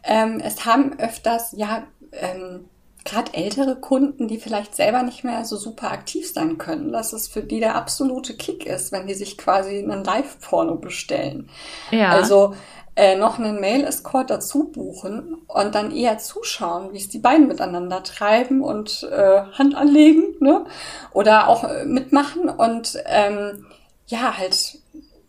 Ähm, 0.05 0.41
es 0.45 0.65
haben 0.65 0.99
öfters, 0.99 1.53
ja, 1.57 1.85
ähm, 2.13 2.69
gerade 3.05 3.35
ältere 3.35 3.77
Kunden, 3.77 4.29
die 4.29 4.39
vielleicht 4.39 4.75
selber 4.75 5.03
nicht 5.03 5.25
mehr 5.25 5.45
so 5.45 5.57
super 5.57 5.91
aktiv 5.91 6.33
sein 6.33 6.59
können, 6.59 6.93
dass 6.93 7.13
es 7.13 7.29
für 7.29 7.43
die 7.43 7.61
der 7.61 7.75
absolute 7.75 8.35
Kick 8.37 8.67
ist, 8.67 8.93
wenn 8.93 9.07
die 9.07 9.15
sich 9.15 9.39
quasi 9.39 9.79
einen 9.79 10.05
Live-Porno 10.05 10.77
bestellen. 10.77 11.49
Ja. 11.91 12.11
Also 12.11 12.55
äh, 12.95 13.17
noch 13.17 13.39
einen 13.39 13.61
Mail-Escort 13.61 14.31
dazu 14.31 14.65
buchen 14.65 15.39
und 15.47 15.75
dann 15.75 15.95
eher 15.95 16.19
zuschauen, 16.19 16.93
wie 16.93 16.99
es 16.99 17.09
die 17.09 17.19
beiden 17.19 17.49
miteinander 17.49 18.03
treiben 18.03 18.63
und 18.63 19.09
äh, 19.11 19.43
Hand 19.53 19.75
anlegen, 19.75 20.37
ne? 20.41 20.67
Oder 21.13 21.49
auch 21.49 21.65
äh, 21.65 21.85
mitmachen 21.87 22.51
und 22.51 23.03
ähm, 23.07 23.67
ja, 24.07 24.37
halt 24.37 24.79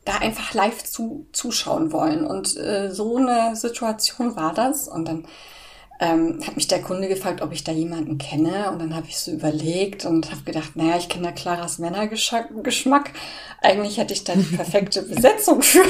da 0.06 0.18
einfach 0.18 0.54
live 0.54 0.84
zu, 0.84 1.26
zuschauen 1.32 1.92
wollen. 1.92 2.26
Und 2.26 2.58
äh, 2.58 2.92
so 2.92 3.16
eine 3.18 3.56
Situation 3.56 4.36
war 4.36 4.54
das. 4.54 4.88
Und 4.88 5.08
dann 5.08 5.26
ähm, 6.00 6.40
hat 6.46 6.56
mich 6.56 6.68
der 6.68 6.82
Kunde 6.82 7.08
gefragt, 7.08 7.42
ob 7.42 7.52
ich 7.54 7.64
da 7.64 7.72
jemanden 7.72 8.18
kenne. 8.18 8.72
Und 8.72 8.80
dann 8.80 8.96
habe 8.96 9.08
ich 9.08 9.18
so 9.18 9.32
überlegt 9.32 10.06
und 10.06 10.32
habe 10.32 10.44
gedacht, 10.44 10.76
naja, 10.76 10.98
ich 10.98 11.10
kenne 11.10 11.28
da 11.28 11.32
Claras 11.32 11.80
Männergeschmack. 11.80 13.12
Eigentlich 13.62 13.98
hätte 13.98 14.14
ich 14.14 14.24
da 14.24 14.36
die 14.36 14.56
perfekte 14.56 15.02
Besetzung 15.08 15.62
für. 15.62 15.84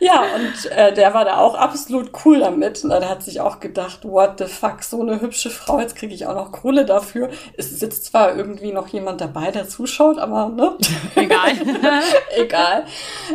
Ja, 0.00 0.24
und 0.34 0.70
äh, 0.70 0.92
der 0.92 1.14
war 1.14 1.24
da 1.24 1.38
auch 1.38 1.54
absolut 1.54 2.10
cool 2.24 2.40
damit. 2.40 2.84
Und 2.84 2.90
er 2.90 3.08
hat 3.08 3.22
sich 3.22 3.40
auch 3.40 3.60
gedacht, 3.60 4.00
what 4.04 4.38
the 4.38 4.44
fuck, 4.44 4.82
so 4.82 5.00
eine 5.00 5.20
hübsche 5.20 5.50
Frau, 5.50 5.80
jetzt 5.80 5.96
kriege 5.96 6.14
ich 6.14 6.26
auch 6.26 6.34
noch 6.34 6.52
Kohle 6.52 6.84
dafür. 6.84 7.30
Es 7.56 7.70
sitzt 7.78 8.06
zwar 8.06 8.36
irgendwie 8.36 8.72
noch 8.72 8.88
jemand 8.88 9.20
dabei, 9.20 9.50
der 9.50 9.68
zuschaut, 9.68 10.18
aber 10.18 10.48
ne? 10.48 10.76
Egal. 11.14 11.52
Egal. 12.36 12.84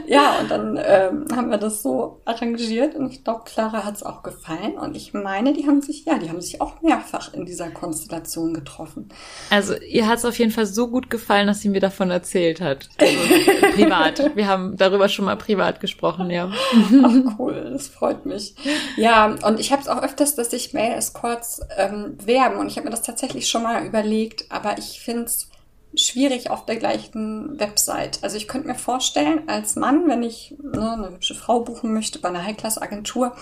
Ja, 0.07 0.39
und 0.39 0.51
dann 0.51 0.79
ähm, 0.83 1.25
haben 1.35 1.49
wir 1.49 1.57
das 1.57 1.81
so 1.81 2.21
arrangiert 2.25 2.95
und 2.95 3.11
ich 3.11 3.23
glaube, 3.23 3.43
Clara 3.45 3.83
hat 3.83 3.95
es 3.95 4.03
auch 4.03 4.23
gefallen. 4.23 4.73
Und 4.73 4.95
ich 4.95 5.13
meine, 5.13 5.53
die 5.53 5.67
haben 5.67 5.81
sich, 5.81 6.05
ja, 6.05 6.17
die 6.17 6.29
haben 6.29 6.41
sich 6.41 6.61
auch 6.61 6.81
mehrfach 6.81 7.33
in 7.33 7.45
dieser 7.45 7.69
Konstellation 7.69 8.53
getroffen. 8.53 9.09
Also 9.49 9.75
ihr 9.77 10.07
hat 10.07 10.19
es 10.19 10.25
auf 10.25 10.37
jeden 10.37 10.51
Fall 10.51 10.65
so 10.65 10.87
gut 10.87 11.09
gefallen, 11.09 11.47
dass 11.47 11.61
sie 11.61 11.69
mir 11.69 11.81
davon 11.81 12.11
erzählt 12.11 12.61
hat. 12.61 12.89
Also, 12.99 13.17
privat. 13.73 14.35
Wir 14.35 14.47
haben 14.47 14.77
darüber 14.77 15.09
schon 15.09 15.25
mal 15.25 15.35
privat 15.35 15.79
gesprochen, 15.79 16.29
ja. 16.29 16.50
Ach 17.03 17.39
cool, 17.39 17.69
das 17.71 17.87
freut 17.87 18.25
mich. 18.25 18.55
Ja, 18.97 19.35
und 19.43 19.59
ich 19.59 19.71
habe 19.71 19.81
es 19.81 19.87
auch 19.87 20.01
öfters, 20.01 20.35
dass 20.35 20.51
sich 20.51 20.73
Mail 20.73 20.93
Escorts 20.93 21.61
ähm, 21.77 22.17
werben 22.23 22.57
und 22.57 22.67
ich 22.67 22.77
habe 22.77 22.85
mir 22.85 22.91
das 22.91 23.01
tatsächlich 23.01 23.49
schon 23.49 23.63
mal 23.63 23.85
überlegt, 23.85 24.45
aber 24.49 24.77
ich 24.77 24.99
finde 24.99 25.23
es 25.23 25.49
schwierig 25.95 26.49
auf 26.49 26.65
der 26.65 26.77
gleichen 26.77 27.59
Website. 27.59 28.19
Also 28.21 28.37
ich 28.37 28.47
könnte 28.47 28.67
mir 28.67 28.75
vorstellen, 28.75 29.47
als 29.47 29.75
Mann, 29.75 30.07
wenn 30.07 30.23
ich 30.23 30.55
ne, 30.61 30.93
eine 30.93 31.09
hübsche 31.09 31.35
Frau 31.35 31.61
buchen 31.61 31.93
möchte 31.93 32.19
bei 32.19 32.29
einer 32.29 32.45
High-Class-Agentur, 32.45 33.35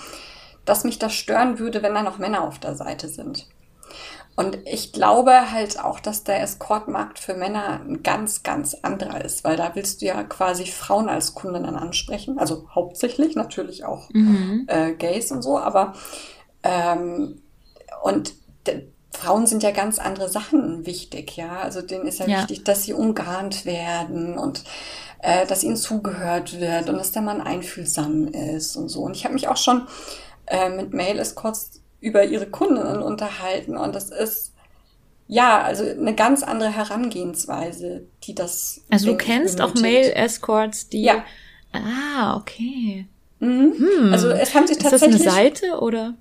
dass 0.66 0.84
mich 0.84 1.00
das 1.00 1.13
stören 1.13 1.60
würde, 1.60 1.82
wenn 1.82 1.94
da 1.94 2.04
noch 2.04 2.18
Männer 2.18 2.44
auf 2.44 2.60
der 2.60 2.75
Seite 2.75 3.08
sind. 3.08 3.48
Und 4.39 4.58
ich 4.65 4.93
glaube 4.93 5.51
halt 5.51 5.84
auch, 5.84 6.00
dass 6.00 6.24
der 6.24 6.41
Escortmarkt 6.41 7.19
für 7.19 7.34
Männer 7.34 7.81
ein 7.86 8.03
ganz, 8.03 8.41
ganz 8.41 8.74
anderer 8.74 9.25
ist, 9.25 9.43
weil 9.43 9.58
da 9.58 9.72
willst 9.75 10.01
du 10.01 10.05
ja 10.05 10.24
quasi 10.24 10.65
Frauen 10.65 11.10
als 11.10 11.36
Kundinnen 11.36 11.75
ansprechen, 11.75 12.39
also 12.39 12.65
hauptsächlich 12.74 13.36
natürlich 13.36 13.84
auch 13.84 14.10
mhm. 14.13 14.63
äh, 14.67 14.93
Gays 14.93 15.34
und 15.34 15.41
so, 15.41 15.60
aber 15.60 15.91
ähm, 16.63 17.41
und 18.01 18.34
Frauen 19.12 19.46
sind 19.46 19.62
ja 19.62 19.72
ganz 19.72 20.00
andere 20.00 20.29
Sachen 20.29 20.86
wichtig, 20.86 21.36
ja. 21.36 21.60
Also 21.60 21.81
denen 21.81 22.08
ist 22.08 22.19
ja, 22.19 22.27
ja. 22.27 22.38
wichtig, 22.39 22.63
dass 22.63 22.84
sie 22.84 22.93
umgarnt 22.93 23.65
werden 23.65 24.38
und 24.38 24.63
äh, 25.22 25.48
dass 25.48 25.65
ihnen 25.65 25.75
zugehört 25.75 26.62
wird 26.62 26.89
und 26.89 26.98
dass 26.98 27.12
der 27.12 27.24
Mann 27.24 27.41
einfühlsam 27.41 28.29
ist 28.29 28.77
und 28.77 28.88
so. 28.88 29.01
Und 29.01 29.17
ich 29.17 29.25
habe 29.25 29.34
mich 29.34 29.50
auch 29.50 29.58
schon 29.58 29.86
äh, 30.46 30.69
mit 30.69 30.93
Mail 30.93 31.19
Escorts 31.19 31.81
über 32.01 32.24
ihre 32.24 32.48
Kundinnen 32.48 33.01
unterhalten. 33.01 33.77
Und 33.77 33.96
das 33.96 34.10
ist 34.10 34.53
ja, 35.32 35.62
also 35.62 35.84
eine 35.84 36.15
ganz 36.15 36.41
andere 36.41 36.72
Herangehensweise, 36.72 38.08
die 38.24 38.34
das. 38.34 38.82
Also 38.89 39.12
du 39.12 39.18
kennst 39.18 39.62
auch 39.62 39.75
Mail-Escorts, 39.75 40.89
die. 40.89 41.03
Ja. 41.03 41.24
Ah, 41.72 42.36
okay. 42.36 43.06
Mhm. 43.39 43.74
Hm. 43.77 44.12
Also 44.12 44.29
es 44.29 44.56
haben 44.56 44.65
sich 44.65 44.79
tatsächlich. 44.79 45.18
Ist 45.18 45.25
das 45.25 45.36
eine 45.36 45.50
Seite 45.51 45.79
oder? 45.82 46.15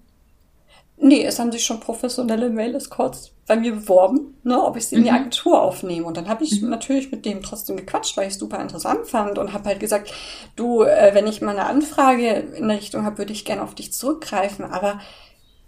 Nee, 1.01 1.25
es 1.25 1.39
haben 1.39 1.53
sich 1.53 1.65
schon 1.65 1.81
professionelle 1.81 2.51
Mail-Escorts 2.51 3.33
bei 3.47 3.57
mir 3.57 3.73
beworben, 3.73 4.35
ne, 4.43 4.63
ob 4.63 4.77
ich 4.77 4.87
sie 4.87 4.97
in 4.97 5.05
die 5.05 5.11
mhm. 5.11 5.17
Agentur 5.17 5.63
aufnehme. 5.63 6.07
Und 6.07 6.17
dann 6.17 6.29
habe 6.29 6.45
ich 6.45 6.61
mhm. 6.61 6.69
natürlich 6.69 7.11
mit 7.11 7.25
dem 7.25 7.43
trotzdem 7.43 7.77
gequatscht, 7.77 8.17
weil 8.17 8.27
ich 8.27 8.35
es 8.35 8.39
super 8.39 8.61
interessant 8.61 9.07
fand 9.07 9.39
und 9.39 9.53
habe 9.53 9.69
halt 9.69 9.81
gesagt, 9.81 10.13
du, 10.57 10.83
äh, 10.83 11.15
wenn 11.15 11.27
ich 11.27 11.41
mal 11.41 11.53
eine 11.53 11.65
Anfrage 11.67 12.29
in 12.29 12.69
der 12.69 12.79
Richtung 12.79 13.05
habe, 13.05 13.19
würde 13.19 13.33
ich 13.33 13.45
gerne 13.45 13.63
auf 13.63 13.75
dich 13.75 13.93
zurückgreifen. 13.93 14.65
Aber 14.67 15.01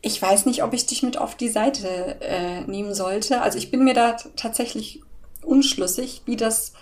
ich 0.03 0.21
weiß 0.21 0.47
nicht, 0.47 0.63
ob 0.63 0.73
ich 0.73 0.87
dich 0.87 1.03
mit 1.03 1.19
auf 1.19 1.35
die 1.35 1.49
Seite 1.49 2.17
äh, 2.21 2.63
nehmen 2.63 2.95
sollte. 2.95 3.43
Also 3.43 3.59
ich 3.59 3.71
bin 3.71 3.85
mir 3.85 3.95
da 3.95 4.17
tatsächlich 4.37 5.03
unschlüssig, 5.43 6.23
wie 6.25 6.37
das 6.37 6.73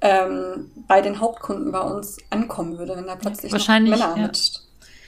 ähm, 0.00 0.70
bei 0.88 1.00
den 1.00 1.20
Hauptkunden 1.20 1.72
bei 1.72 1.80
uns 1.80 2.18
ankommen 2.30 2.78
würde, 2.78 2.96
wenn 2.96 3.06
da 3.06 3.16
plötzlich 3.16 3.52
Wahrscheinlich, 3.52 3.98
Männer 3.98 4.14
ja. 4.16 4.22
mit 4.26 4.62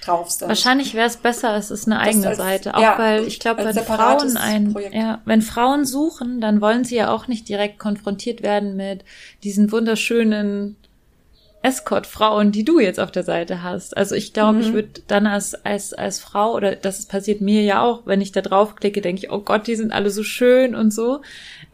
drauf 0.05 0.31
sind. 0.31 0.49
Wahrscheinlich 0.49 0.95
wäre 0.95 1.07
es 1.07 1.17
besser, 1.17 1.57
es 1.57 1.71
ist 1.71 1.87
eine 1.87 1.99
eigene 1.99 2.29
als, 2.29 2.39
Seite. 2.39 2.75
Auch 2.75 2.81
ja, 2.81 2.99
weil 2.99 3.25
ich 3.25 3.41
glaube, 3.41 3.65
wenn 3.65 3.75
Frauen 3.85 4.37
ein, 4.37 4.73
Projekt. 4.73 4.95
ja, 4.95 5.21
wenn 5.25 5.43
Frauen 5.43 5.85
suchen, 5.85 6.41
dann 6.41 6.61
wollen 6.61 6.85
sie 6.85 6.97
ja 6.97 7.11
auch 7.11 7.27
nicht 7.27 7.49
direkt 7.49 7.79
konfrontiert 7.79 8.43
werden 8.43 8.77
mit 8.77 9.05
diesen 9.43 9.73
wunderschönen 9.73 10.77
Escort-Frauen, 11.63 12.53
die 12.53 12.65
du 12.65 12.79
jetzt 12.79 13.01
auf 13.01 13.11
der 13.11 13.25
Seite 13.25 13.63
hast. 13.63 13.97
Also 13.97 14.15
ich 14.15 14.33
glaube, 14.33 14.59
mhm. 14.59 14.61
ich 14.61 14.73
würde 14.73 15.03
dann 15.09 15.27
als, 15.27 15.55
als, 15.55 15.93
als 15.93 16.21
Frau, 16.21 16.55
oder 16.55 16.77
das 16.77 17.07
passiert 17.07 17.41
mir 17.41 17.63
ja 17.63 17.83
auch, 17.83 18.03
wenn 18.07 18.21
ich 18.21 18.33
da 18.33 18.41
draufklicke, 18.41 19.01
denke 19.01 19.25
ich, 19.25 19.33
oh 19.33 19.41
Gott, 19.41 19.67
die 19.67 19.75
sind 19.75 19.93
alle 19.93 20.11
so 20.11 20.23
schön 20.23 20.75
und 20.75 20.93
so. 20.93 21.23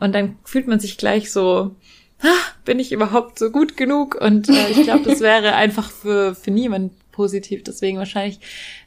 Und 0.01 0.15
dann 0.15 0.37
fühlt 0.45 0.67
man 0.67 0.81
sich 0.81 0.97
gleich 0.97 1.31
so, 1.31 1.75
ah, 2.23 2.53
bin 2.65 2.79
ich 2.79 2.93
überhaupt 2.93 3.39
so 3.39 3.51
gut 3.51 3.77
genug? 3.77 4.15
Und 4.15 4.49
äh, 4.49 4.69
ich 4.71 4.83
glaube, 4.83 5.05
das 5.05 5.21
wäre 5.21 5.53
einfach 5.55 5.91
für, 5.91 6.35
für 6.35 6.51
niemand 6.51 6.93
positiv. 7.13 7.63
Deswegen 7.63 7.99
wahrscheinlich 7.99 8.41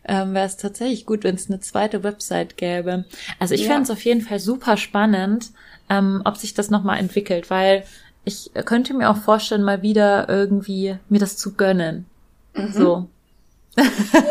ähm, 0.08 0.34
wäre 0.34 0.48
es 0.48 0.58
tatsächlich 0.58 1.06
gut, 1.06 1.24
wenn 1.24 1.36
es 1.36 1.50
eine 1.50 1.60
zweite 1.60 2.04
Website 2.04 2.58
gäbe. 2.58 3.06
Also 3.40 3.54
ich 3.54 3.62
ja. 3.62 3.68
fände 3.68 3.84
es 3.84 3.92
auf 3.92 4.04
jeden 4.04 4.22
Fall 4.22 4.40
super 4.40 4.76
spannend, 4.76 5.52
ähm, 5.90 6.22
ob 6.26 6.38
sich 6.38 6.54
das 6.54 6.70
nochmal 6.70 7.00
entwickelt, 7.00 7.50
weil 7.50 7.84
ich 8.26 8.52
könnte 8.66 8.94
mir 8.94 9.10
auch 9.10 9.18
vorstellen, 9.18 9.64
mal 9.64 9.82
wieder 9.82 10.28
irgendwie 10.28 10.98
mir 11.10 11.20
das 11.20 11.38
zu 11.38 11.54
gönnen. 11.54 12.08
Mhm. 12.54 12.72
So. 12.72 13.10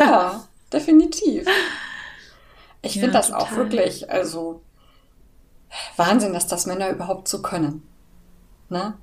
Ja, 0.01 0.45
definitiv. 0.73 1.47
Ich 2.83 2.97
ja, 2.97 3.01
finde 3.01 3.17
das 3.17 3.29
total. 3.29 3.43
auch 3.43 3.53
wirklich, 3.53 4.11
also 4.11 4.61
Wahnsinn, 5.97 6.33
dass 6.33 6.47
das 6.47 6.67
Männer 6.67 6.91
überhaupt 6.91 7.29
so 7.29 7.41
können. 7.41 7.83
Ne? 8.69 8.95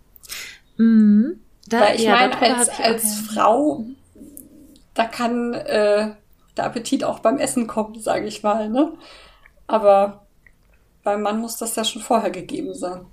Mhm. 0.77 1.39
Da, 1.67 1.81
Weil 1.81 1.95
ich 1.95 2.03
ja, 2.03 2.15
meine, 2.15 2.37
als, 2.39 2.69
als 2.79 3.15
Frau, 3.15 3.85
da 4.93 5.05
kann 5.05 5.53
äh, 5.53 6.11
der 6.57 6.65
Appetit 6.65 7.03
auch 7.03 7.19
beim 7.19 7.37
Essen 7.37 7.67
kommt, 7.67 8.01
sage 8.03 8.25
ich 8.25 8.43
mal. 8.43 8.69
Ne? 8.69 8.91
Aber 9.67 10.25
beim 11.03 11.21
Mann 11.21 11.39
muss 11.39 11.57
das 11.57 11.75
ja 11.75 11.85
schon 11.85 12.01
vorher 12.01 12.31
gegeben 12.31 12.73
sein. 12.73 13.05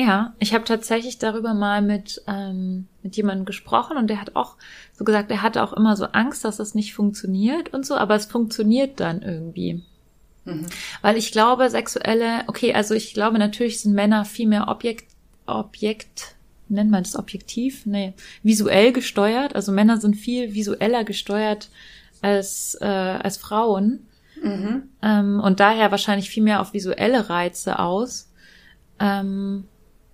Ja, 0.00 0.32
ich 0.38 0.54
habe 0.54 0.62
tatsächlich 0.62 1.18
darüber 1.18 1.54
mal 1.54 1.82
mit, 1.82 2.22
ähm, 2.28 2.86
mit 3.02 3.16
jemandem 3.16 3.44
gesprochen 3.44 3.96
und 3.96 4.06
der 4.06 4.20
hat 4.20 4.36
auch 4.36 4.54
so 4.92 5.04
gesagt, 5.04 5.28
er 5.32 5.42
hatte 5.42 5.60
auch 5.60 5.72
immer 5.72 5.96
so 5.96 6.04
Angst, 6.04 6.44
dass 6.44 6.58
das 6.58 6.76
nicht 6.76 6.94
funktioniert 6.94 7.74
und 7.74 7.84
so, 7.84 7.96
aber 7.96 8.14
es 8.14 8.26
funktioniert 8.26 9.00
dann 9.00 9.22
irgendwie. 9.22 9.82
Mhm. 10.44 10.66
Weil 11.02 11.16
ich 11.16 11.32
glaube, 11.32 11.68
sexuelle, 11.68 12.44
okay, 12.46 12.74
also 12.74 12.94
ich 12.94 13.12
glaube, 13.12 13.40
natürlich 13.40 13.80
sind 13.80 13.92
Männer 13.92 14.24
viel 14.24 14.46
mehr 14.46 14.68
Objekt, 14.68 15.10
Objekt, 15.46 16.36
nennt 16.68 16.92
man 16.92 17.02
das 17.02 17.16
objektiv? 17.16 17.84
Nee, 17.84 18.14
visuell 18.44 18.92
gesteuert. 18.92 19.56
Also 19.56 19.72
Männer 19.72 19.96
sind 19.96 20.14
viel 20.14 20.54
visueller 20.54 21.02
gesteuert 21.02 21.70
als, 22.22 22.78
äh, 22.80 22.84
als 22.84 23.36
Frauen. 23.36 24.06
Mhm. 24.40 24.84
Ähm, 25.02 25.40
und 25.40 25.58
daher 25.58 25.90
wahrscheinlich 25.90 26.30
viel 26.30 26.44
mehr 26.44 26.60
auf 26.60 26.72
visuelle 26.72 27.28
Reize 27.28 27.80
aus. 27.80 28.30
Ähm, 29.00 29.64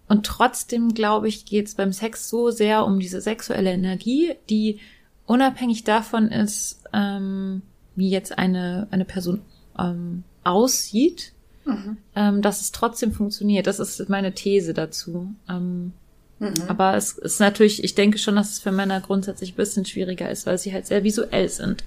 und 0.09 0.27
trotzdem, 0.27 0.95
glaube 0.95 1.29
ich, 1.29 1.47
geht 1.47 1.67
es 1.67 1.75
beim 1.75 1.93
Sex 1.93 2.29
so 2.29 2.51
sehr 2.51 2.85
um 2.85 3.01
diese 3.01 3.21
sexuelle 3.21 3.73
Energie, 3.73 4.35
die 4.51 4.81
unabhängig 5.27 5.85
davon 5.85 6.29
ist, 6.29 6.83
ähm, 6.93 7.63
wie 7.97 8.11
jetzt 8.11 8.37
eine, 8.39 8.87
eine 8.91 9.05
Person 9.05 9.41
ähm, 9.79 10.25
aussieht, 10.43 11.33
mhm. 11.65 11.97
ähm, 12.15 12.43
dass 12.43 12.61
es 12.61 12.73
trotzdem 12.73 13.13
funktioniert. 13.13 13.67
Das 13.67 13.81
ist 13.81 14.09
meine 14.11 14.35
These 14.35 14.75
dazu. 14.75 15.35
Ähm, 15.49 15.93
mhm. 16.39 16.55
Aber 16.69 16.97
es 16.97 17.13
ist 17.13 17.41
natürlich, 17.41 17.83
ich 17.83 17.95
denke 17.95 18.19
schon, 18.19 18.37
dass 18.37 18.51
es 18.51 18.59
für 18.59 18.73
Männer 18.73 19.01
grundsätzlich 19.01 19.55
ein 19.55 19.57
bisschen 19.57 19.87
schwieriger 19.87 20.31
ist, 20.31 20.45
weil 20.45 20.59
sie 20.59 20.73
halt 20.73 20.87
sehr 20.87 21.03
visuell 21.03 21.49
sind. 21.49 21.85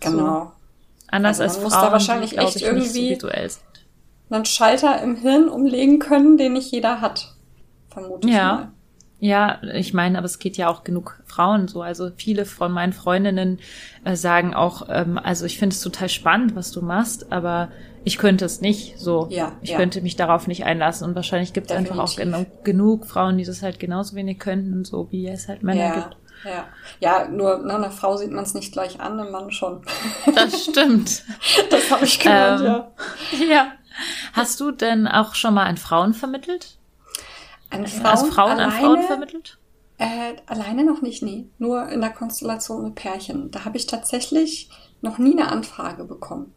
Genau. 0.00 0.44
So. 0.44 0.52
Anders 1.08 1.40
also 1.40 1.60
als 1.60 1.72
Frauen, 1.74 1.84
da 1.84 1.92
wahrscheinlich 1.92 2.30
die, 2.30 2.36
echt 2.38 2.62
irgendwie 2.62 3.18
so 3.20 3.28
einen 4.30 4.44
Schalter 4.46 5.00
im 5.02 5.16
Hirn 5.16 5.48
umlegen 5.48 5.98
können, 5.98 6.38
den 6.38 6.54
nicht 6.54 6.72
jeder 6.72 7.00
hat. 7.00 7.33
Vermute 7.94 8.28
ja. 8.28 8.34
ich 8.34 8.40
mal. 8.40 8.72
Ja, 9.20 9.62
ich 9.72 9.94
meine, 9.94 10.18
aber 10.18 10.26
es 10.26 10.38
geht 10.38 10.58
ja 10.58 10.68
auch 10.68 10.84
genug 10.84 11.22
Frauen 11.24 11.66
so. 11.66 11.80
Also 11.80 12.10
viele 12.14 12.44
von 12.44 12.72
meinen 12.72 12.92
Freundinnen 12.92 13.58
äh, 14.04 14.16
sagen 14.16 14.52
auch, 14.52 14.88
ähm, 14.90 15.16
also 15.16 15.46
ich 15.46 15.58
finde 15.58 15.74
es 15.74 15.80
total 15.80 16.10
spannend, 16.10 16.54
was 16.56 16.72
du 16.72 16.82
machst, 16.82 17.32
aber 17.32 17.70
ich 18.04 18.18
könnte 18.18 18.44
es 18.44 18.60
nicht 18.60 18.98
so. 18.98 19.28
Ja, 19.30 19.52
ich 19.62 19.70
ja. 19.70 19.78
könnte 19.78 20.02
mich 20.02 20.16
darauf 20.16 20.46
nicht 20.46 20.64
einlassen. 20.64 21.08
Und 21.08 21.14
wahrscheinlich 21.14 21.54
gibt 21.54 21.70
es 21.70 21.76
einfach 21.76 21.96
auch 21.96 22.16
genug, 22.16 22.64
genug 22.64 23.06
Frauen, 23.06 23.38
die 23.38 23.44
das 23.44 23.62
halt 23.62 23.80
genauso 23.80 24.14
wenig 24.14 24.38
könnten, 24.38 24.84
so 24.84 25.10
wie 25.10 25.26
es 25.26 25.48
halt 25.48 25.62
Männer 25.62 25.80
ja. 25.80 25.94
gibt. 25.94 26.16
Ja, 26.44 26.66
ja, 27.00 27.28
nur 27.28 27.58
ne, 27.58 27.74
einer 27.74 27.90
Frau 27.90 28.18
sieht 28.18 28.30
man 28.30 28.44
es 28.44 28.52
nicht 28.52 28.72
gleich 28.72 29.00
an, 29.00 29.18
einem 29.18 29.32
Mann 29.32 29.50
schon. 29.50 29.80
Das 30.34 30.64
stimmt. 30.64 31.22
das 31.70 31.90
habe 31.90 32.04
ich 32.04 32.20
gehört, 32.20 32.60
ähm, 32.60 32.66
ja. 32.66 32.92
Ja. 33.48 33.72
Hast 34.34 34.60
du 34.60 34.70
denn 34.70 35.06
auch 35.06 35.34
schon 35.34 35.54
mal 35.54 35.64
an 35.64 35.78
Frauen 35.78 36.12
vermittelt? 36.12 36.76
An 37.74 37.86
Frauen, 37.86 38.06
also 38.06 38.26
Frauen 38.26 38.50
alleine, 38.52 38.64
an 38.64 38.80
Frauen 38.80 39.02
vermittelt? 39.02 39.58
Äh, 39.98 40.34
alleine 40.46 40.84
noch 40.84 41.02
nicht, 41.02 41.22
nee. 41.22 41.46
Nur 41.58 41.88
in 41.88 42.00
der 42.00 42.10
Konstellation 42.10 42.84
mit 42.84 42.94
Pärchen. 42.96 43.50
Da 43.50 43.64
habe 43.64 43.76
ich 43.76 43.86
tatsächlich 43.86 44.70
noch 45.00 45.18
nie 45.18 45.32
eine 45.32 45.50
Anfrage 45.50 46.04
bekommen. 46.04 46.52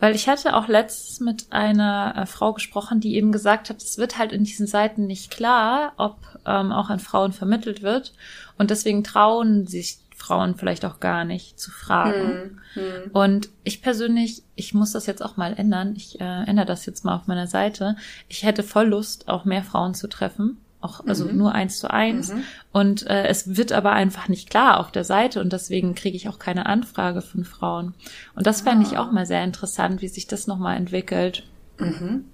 Weil 0.00 0.14
ich 0.14 0.28
hatte 0.28 0.54
auch 0.54 0.68
letztens 0.68 1.20
mit 1.20 1.46
einer 1.50 2.14
äh, 2.16 2.26
Frau 2.26 2.52
gesprochen, 2.52 3.00
die 3.00 3.16
eben 3.16 3.32
gesagt 3.32 3.68
hat, 3.68 3.82
es 3.82 3.98
wird 3.98 4.16
halt 4.16 4.32
in 4.32 4.44
diesen 4.44 4.66
Seiten 4.66 5.06
nicht 5.06 5.30
klar, 5.30 5.92
ob 5.96 6.16
ähm, 6.46 6.70
auch 6.70 6.88
an 6.88 7.00
Frauen 7.00 7.32
vermittelt 7.32 7.82
wird. 7.82 8.14
Und 8.56 8.70
deswegen 8.70 9.02
trauen 9.02 9.66
sich 9.66 9.98
Frauen 10.18 10.56
vielleicht 10.56 10.84
auch 10.84 11.00
gar 11.00 11.24
nicht 11.24 11.58
zu 11.58 11.70
fragen. 11.70 12.60
Hm, 12.74 12.82
hm. 12.82 13.10
Und 13.12 13.48
ich 13.62 13.80
persönlich, 13.82 14.42
ich 14.56 14.74
muss 14.74 14.92
das 14.92 15.06
jetzt 15.06 15.22
auch 15.24 15.36
mal 15.36 15.54
ändern. 15.56 15.94
Ich 15.96 16.20
äh, 16.20 16.44
ändere 16.44 16.66
das 16.66 16.84
jetzt 16.86 17.04
mal 17.04 17.14
auf 17.14 17.28
meiner 17.28 17.46
Seite. 17.46 17.96
Ich 18.28 18.42
hätte 18.42 18.64
voll 18.64 18.88
Lust, 18.88 19.28
auch 19.28 19.44
mehr 19.44 19.62
Frauen 19.62 19.94
zu 19.94 20.08
treffen. 20.08 20.58
Auch, 20.80 21.04
also 21.06 21.24
mhm. 21.24 21.36
nur 21.36 21.54
eins 21.54 21.78
zu 21.78 21.90
eins. 21.90 22.32
Mhm. 22.32 22.44
Und 22.72 23.06
äh, 23.06 23.26
es 23.26 23.56
wird 23.56 23.72
aber 23.72 23.92
einfach 23.92 24.28
nicht 24.28 24.50
klar 24.50 24.78
auf 24.80 24.92
der 24.92 25.04
Seite 25.04 25.40
und 25.40 25.52
deswegen 25.52 25.94
kriege 25.94 26.16
ich 26.16 26.28
auch 26.28 26.38
keine 26.38 26.66
Anfrage 26.66 27.22
von 27.22 27.44
Frauen. 27.44 27.94
Und 28.34 28.46
das 28.46 28.60
fände 28.60 28.86
ah. 28.86 28.88
ich 28.88 28.98
auch 28.98 29.10
mal 29.10 29.26
sehr 29.26 29.42
interessant, 29.42 30.02
wie 30.02 30.08
sich 30.08 30.26
das 30.26 30.46
nochmal 30.46 30.76
entwickelt. 30.76 31.44
Mhm. 31.78 32.26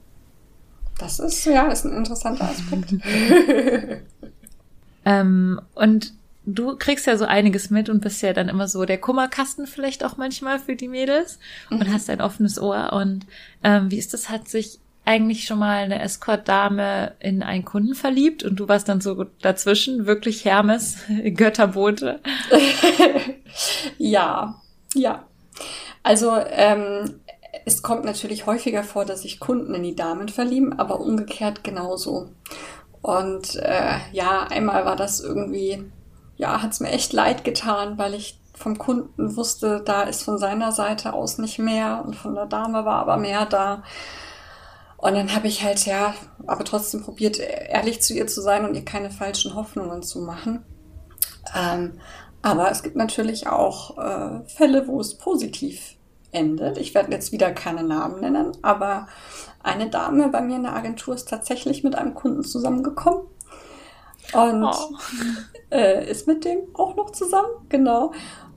Das 0.99 1.19
ist, 1.21 1.45
ja, 1.45 1.69
ist 1.69 1.85
ein 1.85 1.97
interessanter 1.97 2.45
Aspekt. 2.45 2.95
ähm, 5.05 5.61
und 5.75 6.13
du 6.47 6.77
kriegst 6.77 7.07
ja 7.07 7.17
so 7.17 7.25
einiges 7.25 7.71
mit 7.71 7.89
und 7.89 8.01
bist 8.01 8.23
ja 8.23 8.33
dann 8.33 8.49
immer 8.49 8.69
so 8.69 8.85
der 8.85 8.99
Kummerkasten 8.99 9.67
vielleicht 9.67 10.05
auch 10.05 10.17
manchmal 10.17 10.59
für 10.59 10.77
die 10.77 10.89
Mädels 10.89 11.39
mhm. 11.71 11.81
und 11.81 11.93
hast 11.93 12.11
ein 12.11 12.21
offenes 12.21 12.61
Ohr. 12.61 12.93
Und 12.93 13.27
ähm, 13.63 13.91
wie 13.91 13.99
ist 13.99 14.15
das? 14.15 14.29
Hat 14.29 14.49
sich 14.49 14.79
eigentlich 15.05 15.45
schon 15.45 15.59
mal 15.59 15.85
eine 15.85 16.01
Escort-Dame 16.01 17.13
in 17.21 17.43
einen 17.43 17.65
Kunden 17.65 17.95
verliebt 17.95 18.43
und 18.43 18.57
du 18.57 18.69
warst 18.69 18.89
dann 18.89 19.01
so 19.01 19.25
dazwischen, 19.43 20.07
wirklich 20.07 20.45
Hermes, 20.45 20.99
Götterbote? 21.35 22.21
ja, 23.99 24.61
ja. 24.95 25.25
Also 26.03 26.37
ähm, 26.51 27.21
es 27.65 27.83
kommt 27.83 28.05
natürlich 28.05 28.47
häufiger 28.47 28.83
vor, 28.83 29.05
dass 29.05 29.23
sich 29.23 29.41
Kunden 29.41 29.75
in 29.75 29.83
die 29.83 29.95
Damen 29.95 30.29
verlieben, 30.29 30.79
aber 30.79 31.01
umgekehrt 31.01 31.65
genauso. 31.65 32.31
Und 33.01 33.57
äh, 33.57 33.99
ja, 34.13 34.45
einmal 34.45 34.85
war 34.87 34.97
das 34.97 35.21
irgendwie 35.21 35.85
ja, 36.37 36.63
hat's 36.63 36.81
mir 36.81 36.91
echt 36.91 37.13
leid 37.13 37.45
getan, 37.45 37.99
weil 37.99 38.15
ich 38.15 38.41
vom 38.55 38.79
Kunden 38.79 39.37
wusste, 39.37 39.83
da 39.85 40.03
ist 40.03 40.23
von 40.23 40.39
seiner 40.39 40.73
Seite 40.73 41.13
aus 41.13 41.39
nicht 41.39 41.59
mehr 41.59 42.03
und 42.05 42.15
von 42.15 42.35
der 42.35 42.47
Dame 42.47 42.85
war 42.85 43.01
aber 43.01 43.17
mehr 43.17 43.47
da. 43.47 43.83
Und 44.97 45.15
dann 45.15 45.35
habe 45.35 45.49
ich 45.49 45.63
halt, 45.63 45.85
ja, 45.85 46.15
aber 46.47 46.65
trotzdem 46.65 47.03
probiert, 47.03 47.39
ehrlich 47.39 48.01
zu 48.01 48.15
ihr 48.15 48.27
zu 48.27 48.41
sein 48.41 48.65
und 48.65 48.75
ihr 48.75 48.85
keine 48.85 49.11
falschen 49.11 49.55
Hoffnungen 49.55 50.03
zu 50.03 50.21
machen. 50.21 50.65
Ähm, 51.55 51.99
aber 52.43 52.71
es 52.71 52.83
gibt 52.83 52.97
natürlich 52.97 53.47
auch 53.47 53.99
äh, 53.99 54.49
Fälle, 54.49 54.87
wo 54.87 55.01
es 55.01 55.19
positiv 55.19 55.97
endet. 56.31 56.79
Ich 56.79 56.95
werde 56.95 57.13
jetzt 57.13 57.33
wieder 57.33 57.53
keine 57.53 57.83
Namen 57.83 58.21
nennen, 58.21 58.53
aber 58.63 59.09
eine 59.63 59.89
Dame 59.89 60.29
bei 60.29 60.41
mir 60.41 60.57
in 60.57 60.65
der 60.65 60.77
Agentur 60.77 61.15
ist 61.15 61.29
tatsächlich 61.29 61.85
mit 61.85 61.97
einem 61.97 62.15
Kunden 62.15 62.45
zusammengekommen. 62.45 63.23
Und 64.35 64.65
oh 64.65 64.97
äh, 65.71 66.11
ist 66.11 66.27
mit 66.27 66.45
dem 66.45 66.59
auch 66.75 66.97
noch 66.97 67.11
zusammen, 67.11 67.49
genau. 67.69 68.13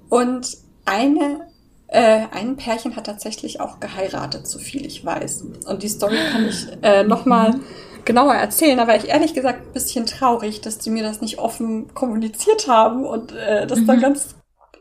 Und 0.10 0.58
eine, 0.86 1.48
äh, 1.88 2.26
ein 2.32 2.56
Pärchen 2.56 2.96
hat 2.96 3.06
tatsächlich 3.06 3.60
auch 3.60 3.80
geheiratet, 3.80 4.48
so 4.48 4.60
viel 4.60 4.86
ich 4.86 5.06
weiß. 5.06 5.46
Und 5.66 5.84
die 5.84 5.90
Story 5.90 6.18
kann 6.32 6.48
ich 6.48 6.68
äh, 6.82 7.04
nochmal 7.04 7.60
genauer 8.06 8.34
erzählen. 8.34 8.78
Da 8.78 8.88
war 8.88 8.96
ich 8.96 9.10
ehrlich 9.10 9.34
gesagt 9.34 9.68
ein 9.68 9.74
bisschen 9.74 10.06
traurig, 10.06 10.62
dass 10.62 10.78
die 10.78 10.90
mir 10.90 11.04
das 11.04 11.22
nicht 11.22 11.40
offen 11.40 11.94
kommuniziert 11.94 12.68
haben 12.68 13.06
und 13.06 13.34
äh, 13.34 13.68
das 13.68 13.80
mhm. 13.80 13.88
dann 13.88 14.02
ganz 14.02 14.36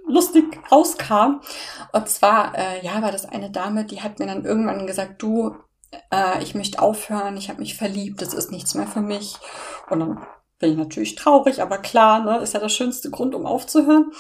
lustig 0.07 0.45
rauskam. 0.71 1.41
Und 1.93 2.09
zwar, 2.09 2.57
äh, 2.57 2.85
ja, 2.85 3.03
war 3.03 3.13
das 3.13 3.27
eine 3.27 3.51
Dame, 3.51 3.85
die 3.85 4.03
hat 4.03 4.19
mir 4.19 4.27
dann 4.27 4.45
irgendwann 4.45 4.87
gesagt, 4.87 5.21
du, 5.23 5.57
äh, 6.11 6.43
ich 6.43 6.55
möchte 6.55 6.81
aufhören, 6.81 7.37
ich 7.37 7.49
habe 7.49 7.61
mich 7.61 7.77
verliebt, 7.77 8.23
das 8.23 8.33
ist 8.33 8.53
nichts 8.53 8.75
mehr 8.75 8.87
für 8.87 9.01
mich. 9.01 9.37
Und 9.91 10.01
dann 10.01 10.27
bin 10.59 10.73
ich 10.73 10.77
natürlich 10.79 11.15
traurig, 11.15 11.61
aber 11.61 11.79
klar, 11.79 12.25
ne, 12.25 12.39
ist 12.39 12.55
ja 12.55 12.61
der 12.61 12.69
schönste 12.69 13.11
Grund, 13.11 13.35
um 13.35 13.47
aufzuhören. 13.47 14.13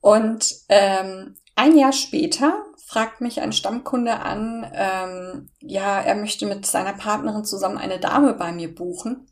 Und 0.00 0.54
ähm, 0.68 1.36
ein 1.56 1.76
Jahr 1.76 1.92
später 1.92 2.64
fragt 2.86 3.20
mich 3.20 3.40
ein 3.40 3.52
Stammkunde 3.52 4.20
an, 4.20 4.70
ähm, 4.72 5.50
ja, 5.60 6.00
er 6.00 6.14
möchte 6.14 6.46
mit 6.46 6.64
seiner 6.66 6.92
Partnerin 6.92 7.44
zusammen 7.44 7.78
eine 7.78 7.98
Dame 7.98 8.34
bei 8.34 8.52
mir 8.52 8.72
buchen, 8.72 9.26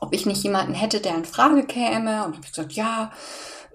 ob 0.00 0.12
ich 0.12 0.26
nicht 0.26 0.42
jemanden 0.42 0.74
hätte, 0.74 1.00
der 1.00 1.14
in 1.14 1.24
Frage 1.24 1.64
käme. 1.64 2.24
Und 2.24 2.34
habe 2.34 2.46
gesagt, 2.46 2.72
ja, 2.72 3.12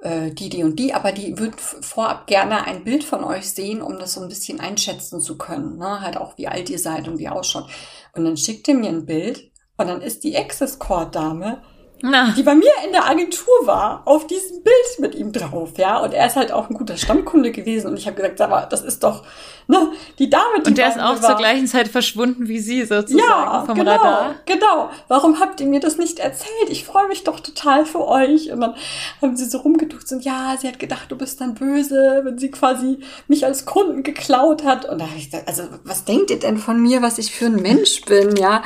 äh, 0.01 0.31
die, 0.31 0.49
die 0.49 0.63
und 0.63 0.77
die, 0.77 0.93
aber 0.93 1.13
die 1.13 1.37
wird 1.39 1.61
vorab 1.61 2.27
gerne 2.27 2.65
ein 2.65 2.83
Bild 2.83 3.05
von 3.05 3.23
euch 3.23 3.49
sehen, 3.49 3.81
um 3.81 3.97
das 3.97 4.13
so 4.13 4.21
ein 4.21 4.27
bisschen 4.27 4.59
einschätzen 4.59 5.21
zu 5.21 5.37
können. 5.37 5.77
Ne? 5.77 6.01
Halt 6.01 6.17
auch, 6.17 6.37
wie 6.37 6.47
alt 6.49 6.69
ihr 6.69 6.79
seid 6.79 7.07
und 7.07 7.17
wie 7.17 7.29
ausschaut. 7.29 7.69
Und 8.13 8.25
dann 8.25 8.35
schickt 8.35 8.67
er 8.67 8.75
mir 8.75 8.89
ein 8.89 9.05
Bild 9.05 9.51
und 9.77 9.87
dann 9.87 10.01
ist 10.01 10.23
die 10.23 10.35
Access-Core-Dame, 10.35 11.61
die 12.35 12.43
bei 12.43 12.53
mir 12.53 12.71
in 12.85 12.91
der 12.91 13.09
Agentur 13.09 13.65
war, 13.65 14.03
auf 14.05 14.27
diesem 14.27 14.61
Bild 14.63 14.99
mit 14.99 15.15
ihm 15.15 15.31
drauf, 15.31 15.71
ja. 15.77 15.97
Und 15.99 16.13
er 16.13 16.27
ist 16.27 16.35
halt 16.35 16.51
auch 16.51 16.69
ein 16.69 16.75
guter 16.75 16.95
Stammkunde 16.95 17.51
gewesen. 17.51 17.87
Und 17.87 17.97
ich 17.97 18.05
habe 18.05 18.15
gesagt, 18.17 18.39
aber 18.41 18.67
das 18.69 18.81
ist 18.81 19.03
doch, 19.03 19.23
ne, 19.67 19.91
die 20.19 20.29
Dame, 20.29 20.61
die 20.61 20.69
Und 20.69 20.77
der 20.77 20.89
ist 20.89 20.99
auch 20.99 21.21
war. 21.21 21.21
zur 21.21 21.35
gleichen 21.35 21.67
Zeit 21.67 21.87
verschwunden 21.87 22.47
wie 22.47 22.59
sie 22.59 22.85
sozusagen 22.85 23.17
ja, 23.17 23.63
vom 23.65 23.75
genau, 23.75 23.91
Radar. 23.91 24.35
Genau. 24.45 24.89
Warum 25.07 25.39
habt 25.39 25.59
ihr 25.61 25.67
mir 25.67 25.79
das 25.79 25.97
nicht 25.97 26.19
erzählt? 26.19 26.69
Ich 26.69 26.85
freue 26.85 27.07
mich 27.07 27.23
doch 27.23 27.39
total 27.39 27.85
für 27.85 28.07
euch. 28.07 28.51
Und 28.51 28.61
dann 28.61 28.75
haben 29.21 29.35
sie 29.35 29.45
so 29.45 29.59
rumgeduckt 29.59 30.11
und 30.11 30.23
ja, 30.23 30.55
sie 30.59 30.67
hat 30.67 30.79
gedacht, 30.79 31.11
du 31.11 31.17
bist 31.17 31.41
dann 31.41 31.53
böse, 31.53 32.21
wenn 32.23 32.37
sie 32.37 32.49
quasi 32.49 32.99
mich 33.27 33.45
als 33.45 33.65
Kunden 33.65 34.03
geklaut 34.03 34.63
hat. 34.63 34.85
Und 34.85 34.99
da 34.99 35.07
habe 35.07 35.17
ich 35.17 35.29
gesagt, 35.29 35.47
also 35.47 35.63
was 35.83 36.05
denkt 36.05 36.31
ihr 36.31 36.39
denn 36.39 36.57
von 36.57 36.81
mir, 36.81 37.01
was 37.01 37.17
ich 37.17 37.31
für 37.31 37.47
ein 37.47 37.61
Mensch 37.61 38.01
bin, 38.01 38.35
ja? 38.35 38.63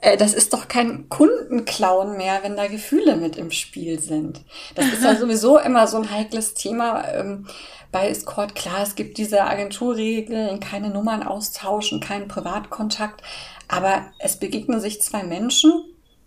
Äh, 0.00 0.16
das 0.16 0.34
ist 0.34 0.52
doch 0.52 0.68
kein 0.68 1.08
Kundenklauen 1.08 2.16
mehr, 2.16 2.40
wenn 2.42 2.56
da 2.56 2.66
Gefühle 2.66 3.16
mit 3.16 3.36
im 3.36 3.50
Spiel 3.50 3.98
sind. 3.98 4.40
Das 4.74 4.86
ist 4.86 5.02
ja 5.02 5.16
sowieso 5.20 5.58
immer 5.58 5.86
so 5.86 5.96
ein 5.96 6.10
heikles 6.10 6.54
Thema 6.54 7.04
ähm, 7.08 7.46
bei 7.92 8.08
Escort. 8.08 8.54
Klar, 8.54 8.82
es 8.82 8.94
gibt 8.94 9.18
diese 9.18 9.44
Agenturregeln, 9.44 10.60
keine 10.60 10.90
Nummern 10.90 11.22
austauschen, 11.22 12.00
keinen 12.00 12.28
Privatkontakt, 12.28 13.22
aber 13.68 14.06
es 14.18 14.36
begegnen 14.36 14.80
sich 14.80 15.02
zwei 15.02 15.22
Menschen, 15.22 15.72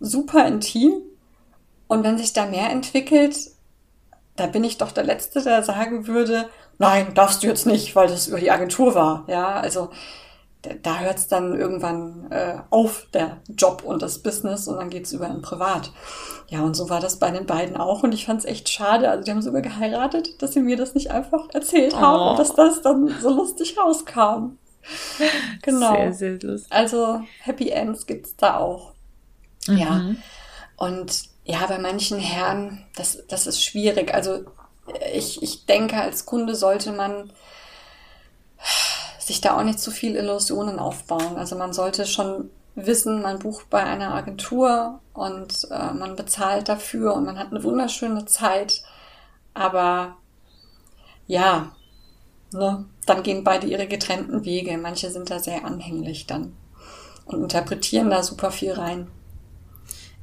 super 0.00 0.46
intim. 0.46 1.02
Und 1.88 2.04
wenn 2.04 2.18
sich 2.18 2.32
da 2.32 2.46
mehr 2.46 2.70
entwickelt, 2.70 3.36
da 4.36 4.46
bin 4.46 4.64
ich 4.64 4.78
doch 4.78 4.92
der 4.92 5.04
Letzte, 5.04 5.42
der 5.42 5.62
sagen 5.62 6.06
würde, 6.06 6.48
nein, 6.78 7.14
darfst 7.14 7.42
du 7.42 7.46
jetzt 7.46 7.66
nicht, 7.66 7.94
weil 7.96 8.08
das 8.08 8.28
über 8.28 8.38
die 8.38 8.50
Agentur 8.50 8.94
war. 8.94 9.24
Ja, 9.28 9.54
also 9.54 9.90
da 10.82 10.98
hört 10.98 11.18
es 11.18 11.26
dann 11.26 11.58
irgendwann 11.58 12.30
äh, 12.30 12.58
auf, 12.70 13.06
der 13.12 13.38
Job 13.48 13.82
und 13.84 14.02
das 14.02 14.18
Business, 14.18 14.68
und 14.68 14.76
dann 14.76 14.90
geht's 14.90 15.12
über 15.12 15.26
ein 15.26 15.42
Privat. 15.42 15.92
Ja, 16.48 16.60
und 16.62 16.74
so 16.74 16.90
war 16.90 17.00
das 17.00 17.18
bei 17.18 17.30
den 17.30 17.46
beiden 17.46 17.76
auch. 17.76 18.02
Und 18.02 18.12
ich 18.12 18.26
fand 18.26 18.40
es 18.40 18.44
echt 18.44 18.68
schade. 18.68 19.08
Also 19.08 19.24
die 19.24 19.30
haben 19.30 19.42
sogar 19.42 19.62
geheiratet, 19.62 20.42
dass 20.42 20.52
sie 20.52 20.60
mir 20.60 20.76
das 20.76 20.94
nicht 20.94 21.10
einfach 21.10 21.48
erzählt 21.52 21.96
haben 21.96 22.20
oh. 22.20 22.30
und 22.30 22.38
dass 22.38 22.54
das 22.54 22.82
dann 22.82 23.08
so 23.20 23.30
lustig 23.30 23.76
rauskam. 23.78 24.56
Genau. 25.62 25.94
Sehr, 25.94 26.12
sehr 26.14 26.38
lustig. 26.40 26.72
Also 26.72 27.20
Happy 27.42 27.68
Ends 27.68 28.06
gibt's 28.06 28.34
da 28.36 28.56
auch. 28.56 28.94
Mhm. 29.68 29.76
Ja. 29.76 30.14
Und 30.76 31.24
ja, 31.44 31.66
bei 31.66 31.78
manchen 31.78 32.18
Herren, 32.18 32.86
das, 32.96 33.26
das 33.28 33.46
ist 33.46 33.62
schwierig. 33.62 34.14
Also 34.14 34.46
ich, 35.12 35.42
ich 35.42 35.66
denke, 35.66 35.96
als 35.96 36.24
Kunde 36.24 36.54
sollte 36.54 36.92
man 36.92 37.30
sich 39.30 39.40
da 39.40 39.56
auch 39.56 39.62
nicht 39.62 39.78
zu 39.78 39.92
viel 39.92 40.16
Illusionen 40.16 40.80
aufbauen. 40.80 41.36
Also 41.36 41.56
man 41.56 41.72
sollte 41.72 42.04
schon 42.04 42.50
wissen, 42.74 43.22
man 43.22 43.38
bucht 43.38 43.70
bei 43.70 43.82
einer 43.82 44.12
Agentur 44.12 45.00
und 45.14 45.68
äh, 45.70 45.92
man 45.92 46.16
bezahlt 46.16 46.68
dafür 46.68 47.14
und 47.14 47.24
man 47.24 47.38
hat 47.38 47.52
eine 47.52 47.62
wunderschöne 47.62 48.26
Zeit. 48.26 48.82
Aber 49.54 50.16
ja, 51.28 51.70
ne, 52.52 52.84
dann 53.06 53.22
gehen 53.22 53.44
beide 53.44 53.68
ihre 53.68 53.86
getrennten 53.86 54.44
Wege. 54.44 54.76
Manche 54.78 55.10
sind 55.10 55.30
da 55.30 55.38
sehr 55.38 55.64
anhänglich 55.64 56.26
dann 56.26 56.52
und 57.24 57.42
interpretieren 57.42 58.10
da 58.10 58.24
super 58.24 58.50
viel 58.50 58.72
rein. 58.72 59.06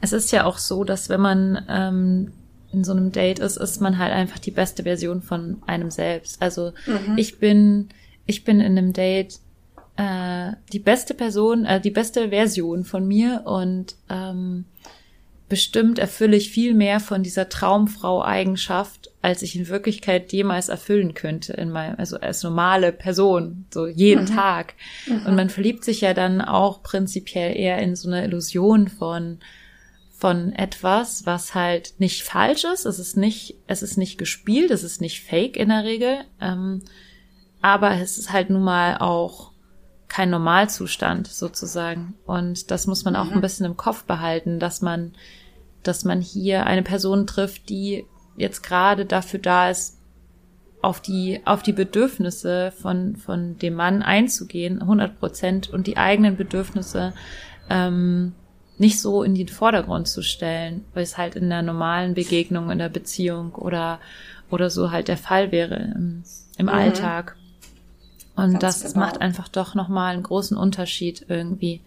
Es 0.02 0.12
ist 0.12 0.32
ja 0.32 0.44
auch 0.44 0.58
so, 0.58 0.84
dass 0.84 1.08
wenn 1.08 1.22
man 1.22 1.66
ähm, 1.70 2.34
in 2.74 2.84
so 2.84 2.92
einem 2.92 3.14
Date 3.14 3.40
ist, 3.40 3.56
ist 3.56 3.80
man 3.80 3.98
halt 3.98 4.12
einfach 4.12 4.40
die 4.40 4.52
beste 4.52 4.84
Version 4.84 5.22
von 5.22 5.64
einem 5.66 5.92
selbst. 5.92 6.42
Also 6.42 6.74
mhm. 6.86 7.18
ich 7.18 7.40
bin 7.40 7.90
ich 8.28 8.44
bin 8.44 8.60
in 8.60 8.78
einem 8.78 8.94
Date 8.94 9.40
äh, 9.96 10.52
die 10.72 10.80
beste 10.80 11.14
Person, 11.14 11.66
äh, 11.66 11.82
die 11.82 11.92
beste 11.92 12.30
Version 12.30 12.86
von 12.86 13.08
mir 13.08 13.42
und 13.46 13.96
ähm, 14.10 14.66
bestimmt 15.50 15.98
erfülle 15.98 16.36
ich 16.36 16.52
viel 16.52 16.74
mehr 16.74 17.00
von 17.00 17.24
dieser 17.24 17.50
Traumfrau-Eigenschaft, 17.50 19.10
als 19.22 19.42
ich 19.42 19.56
in 19.56 19.70
Wirklichkeit 19.70 20.32
jemals 20.34 20.70
erfüllen 20.70 21.14
könnte 21.14 21.54
in 21.54 21.72
meinem, 21.72 21.96
also 21.98 22.20
als 22.20 22.44
normale 22.44 22.92
Person, 22.92 23.66
so 23.74 23.88
jeden 23.88 24.26
mhm. 24.26 24.36
Tag. 24.36 24.74
Mhm. 25.08 25.26
Und 25.26 25.36
man 25.36 25.50
verliebt 25.50 25.84
sich 25.84 26.02
ja 26.02 26.14
dann 26.14 26.42
auch 26.42 26.84
prinzipiell 26.84 27.56
eher 27.58 27.80
in 27.80 27.96
so 27.96 28.08
eine 28.08 28.24
Illusion 28.24 28.88
von 28.88 29.40
von 30.20 30.52
etwas, 30.52 31.28
was 31.28 31.54
halt 31.54 31.94
nicht 32.00 32.24
falsch 32.24 32.64
ist. 32.64 32.86
Es 32.86 32.98
ist 32.98 33.18
nicht, 33.18 33.54
es 33.68 33.84
ist 33.84 33.98
nicht 33.98 34.18
gespielt, 34.18 34.72
es 34.72 34.84
ist 34.84 35.00
nicht 35.00 35.22
fake 35.22 35.56
in 35.56 35.70
der 35.70 35.84
Regel. 35.84 36.22
Ähm, 36.42 36.82
aber 37.68 37.96
es 37.96 38.18
ist 38.18 38.32
halt 38.32 38.50
nun 38.50 38.64
mal 38.64 38.98
auch 38.98 39.52
kein 40.08 40.30
Normalzustand 40.30 41.28
sozusagen. 41.28 42.14
Und 42.26 42.72
das 42.72 42.88
muss 42.88 43.04
man 43.04 43.16
auch 43.16 43.26
mhm. 43.26 43.34
ein 43.34 43.42
bisschen 43.42 43.66
im 43.66 43.78
Kopf 43.78 44.04
behalten, 44.04 44.60
dass 44.60 44.82
man, 44.82 45.14
dass 45.84 46.06
man 46.06 46.22
hier 46.22 46.66
eine 46.66 46.84
Person 46.84 47.28
trifft, 47.28 47.70
die 47.70 48.06
jetzt 48.38 48.64
gerade 48.64 49.06
dafür 49.06 49.40
da 49.40 49.70
ist, 49.70 49.98
auf 50.82 51.02
die, 51.02 51.42
auf 51.46 51.64
die 51.64 51.74
Bedürfnisse 51.74 52.72
von, 52.72 53.16
von 53.16 53.58
dem 53.58 53.74
Mann 53.74 54.04
einzugehen, 54.04 54.82
100 54.82 55.20
Prozent, 55.20 55.70
und 55.70 55.88
die 55.88 55.98
eigenen 55.98 56.38
Bedürfnisse 56.38 57.14
ähm, 57.70 58.34
nicht 58.78 59.02
so 59.02 59.24
in 59.24 59.34
den 59.34 59.48
Vordergrund 59.48 60.08
zu 60.08 60.22
stellen, 60.22 60.86
weil 60.94 61.04
es 61.04 61.18
halt 61.18 61.36
in 61.36 61.50
der 61.50 61.64
normalen 61.64 62.14
Begegnung, 62.14 62.70
in 62.70 62.78
der 62.78 62.90
Beziehung 62.90 63.56
oder, 63.56 64.00
oder 64.52 64.70
so 64.70 64.92
halt 64.92 65.08
der 65.08 65.18
Fall 65.18 65.52
wäre 65.52 65.76
im, 65.76 66.24
im 66.58 66.68
mhm. 66.68 66.72
Alltag. 66.72 67.36
Und 68.38 68.60
Ganz 68.60 68.82
das 68.82 68.94
genau. 68.94 69.06
macht 69.06 69.20
einfach 69.20 69.48
doch 69.48 69.74
nochmal 69.74 70.14
einen 70.14 70.24
großen 70.24 70.56
Unterschied 70.56 71.26
irgendwie. 71.28 71.82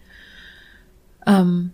Ähm, 1.25 1.71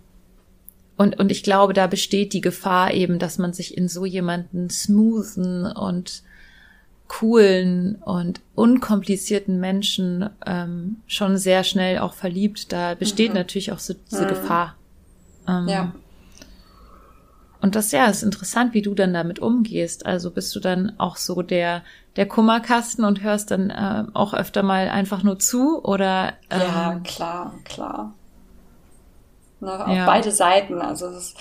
und, 0.96 1.18
und 1.18 1.32
ich 1.32 1.42
glaube, 1.42 1.74
da 1.74 1.88
besteht 1.88 2.32
die 2.32 2.40
Gefahr 2.40 2.94
eben, 2.94 3.18
dass 3.18 3.38
man 3.38 3.52
sich 3.52 3.76
in 3.76 3.88
so 3.88 4.06
jemanden 4.06 4.70
smoothen 4.70 5.66
und 5.66 6.22
coolen 7.08 7.96
und 7.96 8.40
unkomplizierten 8.54 9.58
Menschen 9.58 10.30
ähm, 10.46 10.98
schon 11.08 11.38
sehr 11.38 11.64
schnell 11.64 11.98
auch 11.98 12.14
verliebt. 12.14 12.72
Da 12.72 12.94
besteht 12.94 13.30
mhm. 13.30 13.36
natürlich 13.36 13.72
auch 13.72 13.80
so 13.80 13.94
diese 14.10 14.24
mhm. 14.24 14.28
Gefahr. 14.28 14.76
Ähm, 15.48 15.68
ja. 15.68 15.92
Und 17.60 17.74
das 17.74 17.90
ja, 17.90 18.06
ist 18.06 18.22
interessant, 18.22 18.74
wie 18.74 18.82
du 18.82 18.94
dann 18.94 19.12
damit 19.12 19.40
umgehst. 19.40 20.06
Also 20.06 20.30
bist 20.30 20.54
du 20.54 20.60
dann 20.60 20.92
auch 20.98 21.16
so 21.16 21.42
der 21.42 21.82
der 22.18 22.26
Kummerkasten 22.26 23.04
und 23.04 23.22
hörst 23.22 23.52
dann 23.52 23.70
äh, 23.70 24.04
auch 24.12 24.34
öfter 24.34 24.64
mal 24.64 24.88
einfach 24.88 25.22
nur 25.22 25.38
zu 25.38 25.80
oder? 25.84 26.32
Ähm, 26.50 26.60
ja, 26.60 27.00
klar, 27.04 27.54
klar. 27.64 28.12
Na, 29.60 29.84
auf 29.86 29.96
ja. 29.96 30.04
beide 30.04 30.32
Seiten. 30.32 30.82
Also 30.82 31.06
es 31.06 31.36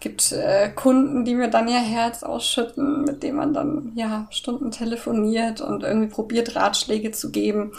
gibt 0.00 0.32
äh, 0.32 0.70
Kunden, 0.70 1.24
die 1.24 1.36
mir 1.36 1.46
dann 1.46 1.68
ihr 1.68 1.78
Herz 1.78 2.24
ausschütten, 2.24 3.02
mit 3.02 3.22
denen 3.22 3.36
man 3.36 3.54
dann 3.54 3.92
ja 3.94 4.26
Stunden 4.30 4.72
telefoniert 4.72 5.60
und 5.60 5.84
irgendwie 5.84 6.08
probiert 6.08 6.56
Ratschläge 6.56 7.12
zu 7.12 7.30
geben. 7.30 7.70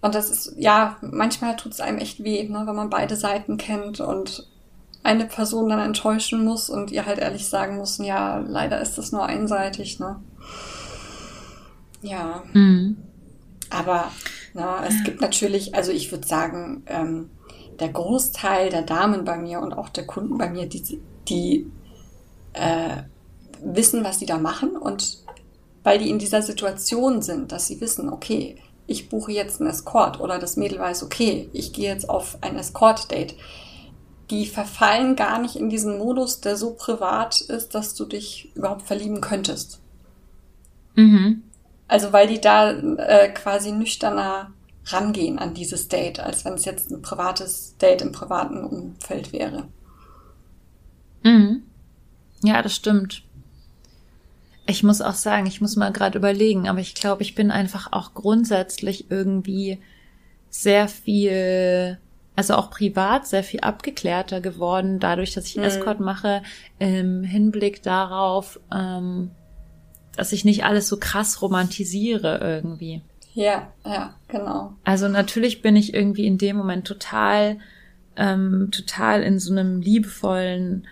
Und 0.00 0.14
das 0.14 0.30
ist, 0.30 0.54
ja, 0.56 0.98
manchmal 1.00 1.56
tut 1.56 1.72
es 1.72 1.80
einem 1.80 1.98
echt 1.98 2.22
weh, 2.22 2.48
ne, 2.48 2.62
wenn 2.64 2.76
man 2.76 2.90
beide 2.90 3.16
Seiten 3.16 3.56
kennt 3.56 3.98
und 3.98 4.46
eine 5.02 5.24
Person 5.24 5.68
dann 5.68 5.80
enttäuschen 5.80 6.44
muss 6.44 6.70
und 6.70 6.92
ihr 6.92 7.06
halt 7.06 7.18
ehrlich 7.18 7.48
sagen 7.48 7.78
muss, 7.78 7.98
ja, 7.98 8.38
leider 8.38 8.80
ist 8.80 8.98
das 8.98 9.10
nur 9.10 9.24
einseitig, 9.24 9.98
ne? 9.98 10.20
Ja. 12.04 12.42
Mhm. 12.52 12.96
Aber 13.70 14.12
na, 14.52 14.86
es 14.86 15.02
gibt 15.04 15.20
natürlich, 15.20 15.74
also 15.74 15.90
ich 15.90 16.12
würde 16.12 16.26
sagen, 16.26 16.84
ähm, 16.86 17.30
der 17.80 17.88
Großteil 17.88 18.70
der 18.70 18.82
Damen 18.82 19.24
bei 19.24 19.36
mir 19.36 19.60
und 19.60 19.72
auch 19.72 19.88
der 19.88 20.06
Kunden 20.06 20.38
bei 20.38 20.48
mir, 20.48 20.66
die, 20.66 21.00
die 21.28 21.66
äh, 22.52 23.02
wissen, 23.62 24.04
was 24.04 24.20
sie 24.20 24.26
da 24.26 24.38
machen 24.38 24.76
und 24.76 25.24
weil 25.82 25.98
die 25.98 26.10
in 26.10 26.18
dieser 26.18 26.42
Situation 26.42 27.20
sind, 27.20 27.52
dass 27.52 27.66
sie 27.66 27.80
wissen, 27.80 28.08
okay, 28.08 28.56
ich 28.86 29.08
buche 29.08 29.32
jetzt 29.32 29.60
einen 29.60 29.70
Escort 29.70 30.20
oder 30.20 30.38
das 30.38 30.56
Mädel 30.56 30.78
weiß, 30.78 31.02
okay, 31.02 31.48
ich 31.52 31.72
gehe 31.72 31.88
jetzt 31.88 32.08
auf 32.08 32.38
ein 32.42 32.56
Escort-Date. 32.56 33.34
Die 34.30 34.46
verfallen 34.46 35.16
gar 35.16 35.38
nicht 35.38 35.56
in 35.56 35.68
diesen 35.68 35.98
Modus, 35.98 36.40
der 36.40 36.56
so 36.56 36.74
privat 36.74 37.40
ist, 37.40 37.74
dass 37.74 37.94
du 37.94 38.04
dich 38.04 38.54
überhaupt 38.54 38.82
verlieben 38.82 39.20
könntest. 39.20 39.80
Mhm. 40.94 41.42
Also 41.88 42.12
weil 42.12 42.26
die 42.26 42.40
da 42.40 42.70
äh, 42.70 43.28
quasi 43.28 43.72
nüchterner 43.72 44.52
rangehen 44.86 45.38
an 45.38 45.54
dieses 45.54 45.88
Date, 45.88 46.20
als 46.20 46.44
wenn 46.44 46.54
es 46.54 46.64
jetzt 46.64 46.90
ein 46.90 47.02
privates 47.02 47.76
Date 47.78 48.02
im 48.02 48.12
privaten 48.12 48.64
Umfeld 48.64 49.32
wäre. 49.32 49.68
Mhm. 51.22 51.62
Ja, 52.42 52.60
das 52.62 52.74
stimmt. 52.74 53.22
Ich 54.66 54.82
muss 54.82 55.00
auch 55.00 55.14
sagen, 55.14 55.46
ich 55.46 55.60
muss 55.60 55.76
mal 55.76 55.92
gerade 55.92 56.18
überlegen, 56.18 56.68
aber 56.68 56.80
ich 56.80 56.94
glaube, 56.94 57.22
ich 57.22 57.34
bin 57.34 57.50
einfach 57.50 57.92
auch 57.92 58.14
grundsätzlich 58.14 59.10
irgendwie 59.10 59.78
sehr 60.48 60.88
viel, 60.88 61.98
also 62.36 62.54
auch 62.54 62.70
privat 62.70 63.26
sehr 63.26 63.42
viel 63.42 63.60
abgeklärter 63.60 64.40
geworden, 64.40 65.00
dadurch, 65.00 65.34
dass 65.34 65.46
ich 65.46 65.56
mhm. 65.56 65.64
Escort 65.64 66.00
mache, 66.00 66.42
im 66.78 67.24
Hinblick 67.24 67.82
darauf, 67.82 68.60
ähm, 68.72 69.30
dass 70.16 70.32
ich 70.32 70.44
nicht 70.44 70.64
alles 70.64 70.88
so 70.88 70.98
krass 70.98 71.42
romantisiere 71.42 72.40
irgendwie. 72.42 73.02
Ja, 73.34 73.72
ja, 73.84 74.14
genau. 74.28 74.74
Also 74.84 75.08
natürlich 75.08 75.60
bin 75.60 75.76
ich 75.76 75.92
irgendwie 75.92 76.26
in 76.26 76.38
dem 76.38 76.56
Moment 76.56 76.86
total, 76.86 77.58
ähm, 78.16 78.68
total 78.70 79.22
in 79.22 79.38
so 79.38 79.52
einem 79.52 79.80
liebevollen 79.80 80.86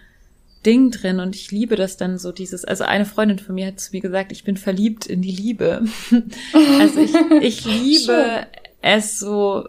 Ding 0.66 0.90
drin 0.90 1.20
und 1.20 1.35
ich 1.35 1.50
liebe 1.50 1.76
das 1.76 1.96
dann 1.96 2.18
so 2.18 2.30
dieses, 2.32 2.64
also 2.64 2.85
eine 2.85 3.04
Freundin 3.04 3.38
von 3.38 3.54
mir 3.54 3.68
hat 3.68 3.80
zu 3.80 3.90
mir 3.92 4.00
gesagt, 4.00 4.32
ich 4.32 4.44
bin 4.44 4.56
verliebt 4.56 5.06
in 5.06 5.22
die 5.22 5.32
Liebe. 5.32 5.85
also 6.80 7.00
ich, 7.00 7.14
ich 7.40 7.64
liebe 7.82 8.46
es 8.80 9.18
so 9.18 9.68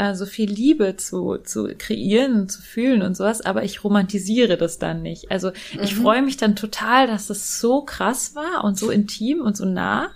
äh, 0.00 0.14
so 0.14 0.24
viel 0.24 0.50
Liebe 0.50 0.96
zu, 0.96 1.36
zu 1.38 1.68
kreieren, 1.76 2.48
zu 2.48 2.62
fühlen 2.62 3.02
und 3.02 3.16
sowas, 3.16 3.42
aber 3.42 3.64
ich 3.64 3.84
romantisiere 3.84 4.56
das 4.56 4.78
dann 4.78 5.02
nicht. 5.02 5.30
Also 5.30 5.52
ich 5.82 5.94
mhm. 5.94 6.02
freue 6.02 6.22
mich 6.22 6.38
dann 6.38 6.56
total, 6.56 7.06
dass 7.06 7.28
es 7.28 7.60
so 7.60 7.82
krass 7.82 8.34
war 8.34 8.64
und 8.64 8.78
so 8.78 8.90
intim 8.90 9.40
und 9.42 9.56
so 9.56 9.66
nah. 9.66 10.10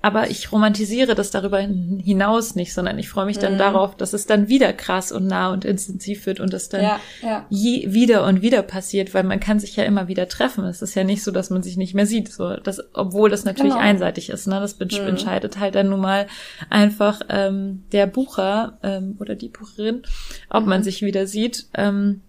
Aber 0.00 0.30
ich 0.30 0.52
romantisiere 0.52 1.16
das 1.16 1.32
darüber 1.32 1.58
hinaus 1.58 2.54
nicht, 2.54 2.72
sondern 2.72 2.98
ich 3.00 3.08
freue 3.08 3.26
mich 3.26 3.38
dann 3.38 3.54
mhm. 3.54 3.58
darauf, 3.58 3.96
dass 3.96 4.12
es 4.12 4.26
dann 4.26 4.48
wieder 4.48 4.72
krass 4.72 5.10
und 5.10 5.26
nah 5.26 5.52
und 5.52 5.64
intensiv 5.64 6.26
wird 6.26 6.38
und 6.38 6.54
es 6.54 6.68
dann 6.68 6.82
ja, 6.82 7.00
ja. 7.20 7.46
Je, 7.50 7.92
wieder 7.92 8.24
und 8.24 8.40
wieder 8.40 8.62
passiert, 8.62 9.12
weil 9.12 9.24
man 9.24 9.40
kann 9.40 9.58
sich 9.58 9.74
ja 9.74 9.82
immer 9.82 10.06
wieder 10.06 10.28
treffen. 10.28 10.64
Es 10.64 10.82
ist 10.82 10.94
ja 10.94 11.02
nicht 11.02 11.24
so, 11.24 11.32
dass 11.32 11.50
man 11.50 11.64
sich 11.64 11.76
nicht 11.76 11.94
mehr 11.94 12.06
sieht, 12.06 12.32
so 12.32 12.54
das, 12.56 12.80
obwohl 12.94 13.28
das 13.28 13.44
natürlich 13.44 13.72
genau. 13.72 13.84
einseitig 13.84 14.30
ist. 14.30 14.46
Ne? 14.46 14.60
Das 14.60 14.78
mhm. 14.78 15.08
entscheidet 15.08 15.58
halt 15.58 15.74
dann 15.74 15.88
nun 15.88 16.00
mal 16.00 16.28
einfach 16.70 17.20
ähm, 17.28 17.82
der 17.90 18.06
Bucher 18.06 18.78
ähm, 18.84 19.16
oder 19.18 19.34
die 19.34 19.48
Bucherin, 19.48 20.02
ob 20.48 20.64
man 20.64 20.80
mhm. 20.80 20.84
sich 20.84 21.02
wieder 21.02 21.26
sieht. 21.26 21.66
Ähm, 21.74 22.22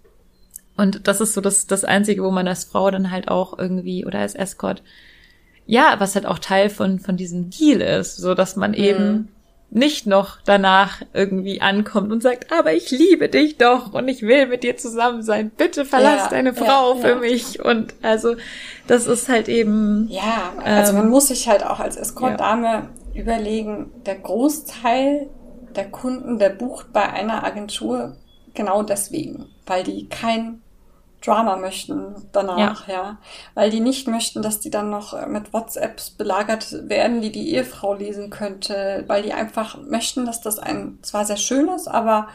und 0.75 1.07
das 1.07 1.21
ist 1.21 1.33
so 1.33 1.41
das, 1.41 1.67
das 1.67 1.83
Einzige, 1.83 2.23
wo 2.23 2.31
man 2.31 2.47
als 2.47 2.63
Frau 2.63 2.89
dann 2.89 3.11
halt 3.11 3.27
auch 3.27 3.59
irgendwie 3.59 4.05
oder 4.05 4.19
als 4.19 4.33
Escort 4.33 4.81
ja, 5.69 5.99
was 5.99 6.15
halt 6.15 6.25
auch 6.25 6.39
Teil 6.39 6.71
von, 6.71 6.97
von 6.97 7.15
diesem 7.15 7.51
Deal 7.51 7.79
ist, 7.79 8.17
so 8.17 8.33
dass 8.33 8.55
man 8.55 8.73
eben 8.73 9.11
mhm. 9.11 9.27
nicht 9.69 10.07
noch 10.07 10.39
danach 10.43 11.03
irgendwie 11.13 11.61
ankommt 11.61 12.11
und 12.11 12.23
sagt, 12.23 12.51
aber 12.51 12.73
ich 12.73 12.89
liebe 12.89 13.29
dich 13.29 13.57
doch 13.57 13.93
und 13.93 14.07
ich 14.07 14.23
will 14.23 14.47
mit 14.47 14.63
dir 14.63 14.77
zusammen 14.77 15.21
sein. 15.21 15.51
Bitte 15.55 15.85
verlass 15.85 16.23
ja, 16.23 16.29
deine 16.31 16.55
Frau 16.55 16.95
ja, 16.95 17.01
für 17.01 17.09
ja. 17.09 17.15
mich. 17.17 17.63
Und 17.63 17.93
also, 18.01 18.35
das 18.87 19.05
ist 19.05 19.29
halt 19.29 19.47
eben. 19.47 20.07
Ja, 20.09 20.53
also 20.63 20.93
ähm, 20.93 20.97
man 20.97 21.09
muss 21.09 21.27
sich 21.27 21.47
halt 21.47 21.63
auch 21.63 21.79
als 21.79 21.97
Escort-Dame 21.97 22.89
überlegen, 23.13 23.91
der 24.07 24.15
Großteil 24.15 25.29
der 25.75 25.91
Kunden, 25.91 26.39
der 26.39 26.49
bucht 26.49 26.91
bei 26.91 27.07
einer 27.13 27.43
Agentur 27.43 28.17
genau 28.55 28.81
deswegen, 28.81 29.45
weil 29.67 29.83
die 29.83 30.09
kein 30.09 30.63
Drama 31.23 31.57
möchten 31.57 32.15
danach, 32.31 32.87
ja. 32.87 32.93
ja. 32.93 33.17
Weil 33.53 33.69
die 33.69 33.81
nicht 33.81 34.07
möchten, 34.07 34.41
dass 34.41 34.59
die 34.59 34.69
dann 34.69 34.89
noch 34.89 35.27
mit 35.27 35.53
WhatsApps 35.53 36.11
belagert 36.11 36.89
werden, 36.89 37.21
die 37.21 37.31
die 37.31 37.53
Ehefrau 37.53 37.93
lesen 37.93 38.29
könnte, 38.29 39.03
weil 39.07 39.23
die 39.23 39.33
einfach 39.33 39.77
möchten, 39.81 40.25
dass 40.25 40.41
das 40.41 40.59
ein 40.59 40.99
zwar 41.01 41.25
sehr 41.25 41.37
schönes, 41.37 41.87
aber 41.87 42.27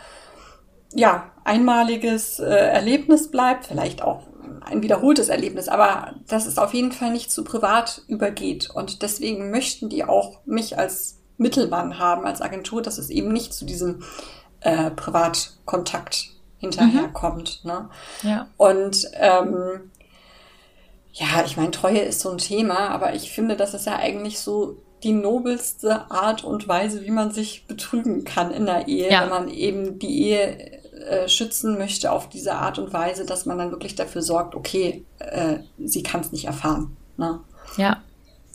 ja, 0.92 1.32
einmaliges 1.44 2.38
äh, 2.38 2.44
Erlebnis 2.44 3.30
bleibt, 3.30 3.66
vielleicht 3.66 4.02
auch 4.02 4.22
ein 4.60 4.82
wiederholtes 4.82 5.28
Erlebnis, 5.28 5.68
aber 5.68 6.14
dass 6.28 6.46
es 6.46 6.58
auf 6.58 6.74
jeden 6.74 6.92
Fall 6.92 7.10
nicht 7.10 7.30
zu 7.30 7.44
privat 7.44 8.02
übergeht. 8.06 8.70
Und 8.70 9.02
deswegen 9.02 9.50
möchten 9.50 9.88
die 9.88 10.04
auch 10.04 10.40
mich 10.46 10.78
als 10.78 11.20
Mittelmann 11.36 11.98
haben, 11.98 12.26
als 12.26 12.40
Agentur, 12.40 12.80
dass 12.80 12.98
es 12.98 13.10
eben 13.10 13.32
nicht 13.32 13.52
zu 13.52 13.64
diesem 13.64 14.02
äh, 14.60 14.90
Privatkontakt 14.90 16.33
hinterherkommt. 16.64 17.60
Mhm. 17.62 17.70
Ne? 17.70 17.88
Ja. 18.22 18.46
Und 18.56 19.08
ähm, 19.14 19.90
ja, 21.12 21.44
ich 21.44 21.56
meine, 21.56 21.70
Treue 21.70 22.00
ist 22.00 22.20
so 22.20 22.30
ein 22.30 22.38
Thema, 22.38 22.88
aber 22.88 23.14
ich 23.14 23.30
finde, 23.30 23.56
das 23.56 23.72
ist 23.72 23.86
ja 23.86 23.96
eigentlich 23.96 24.40
so 24.40 24.76
die 25.04 25.12
nobelste 25.12 26.10
Art 26.10 26.44
und 26.44 26.66
Weise, 26.66 27.04
wie 27.04 27.10
man 27.10 27.30
sich 27.30 27.66
betrügen 27.66 28.24
kann 28.24 28.50
in 28.50 28.66
der 28.66 28.88
Ehe, 28.88 29.10
ja. 29.10 29.22
wenn 29.22 29.28
man 29.28 29.48
eben 29.48 29.98
die 29.98 30.22
Ehe 30.22 30.82
äh, 30.92 31.28
schützen 31.28 31.78
möchte 31.78 32.10
auf 32.10 32.28
diese 32.28 32.54
Art 32.54 32.78
und 32.78 32.92
Weise, 32.92 33.26
dass 33.26 33.46
man 33.46 33.58
dann 33.58 33.70
wirklich 33.70 33.94
dafür 33.94 34.22
sorgt, 34.22 34.54
okay, 34.54 35.04
äh, 35.18 35.58
sie 35.78 36.02
kann 36.02 36.22
es 36.22 36.32
nicht 36.32 36.46
erfahren. 36.46 36.96
Ne? 37.16 37.40
Ja, 37.76 37.98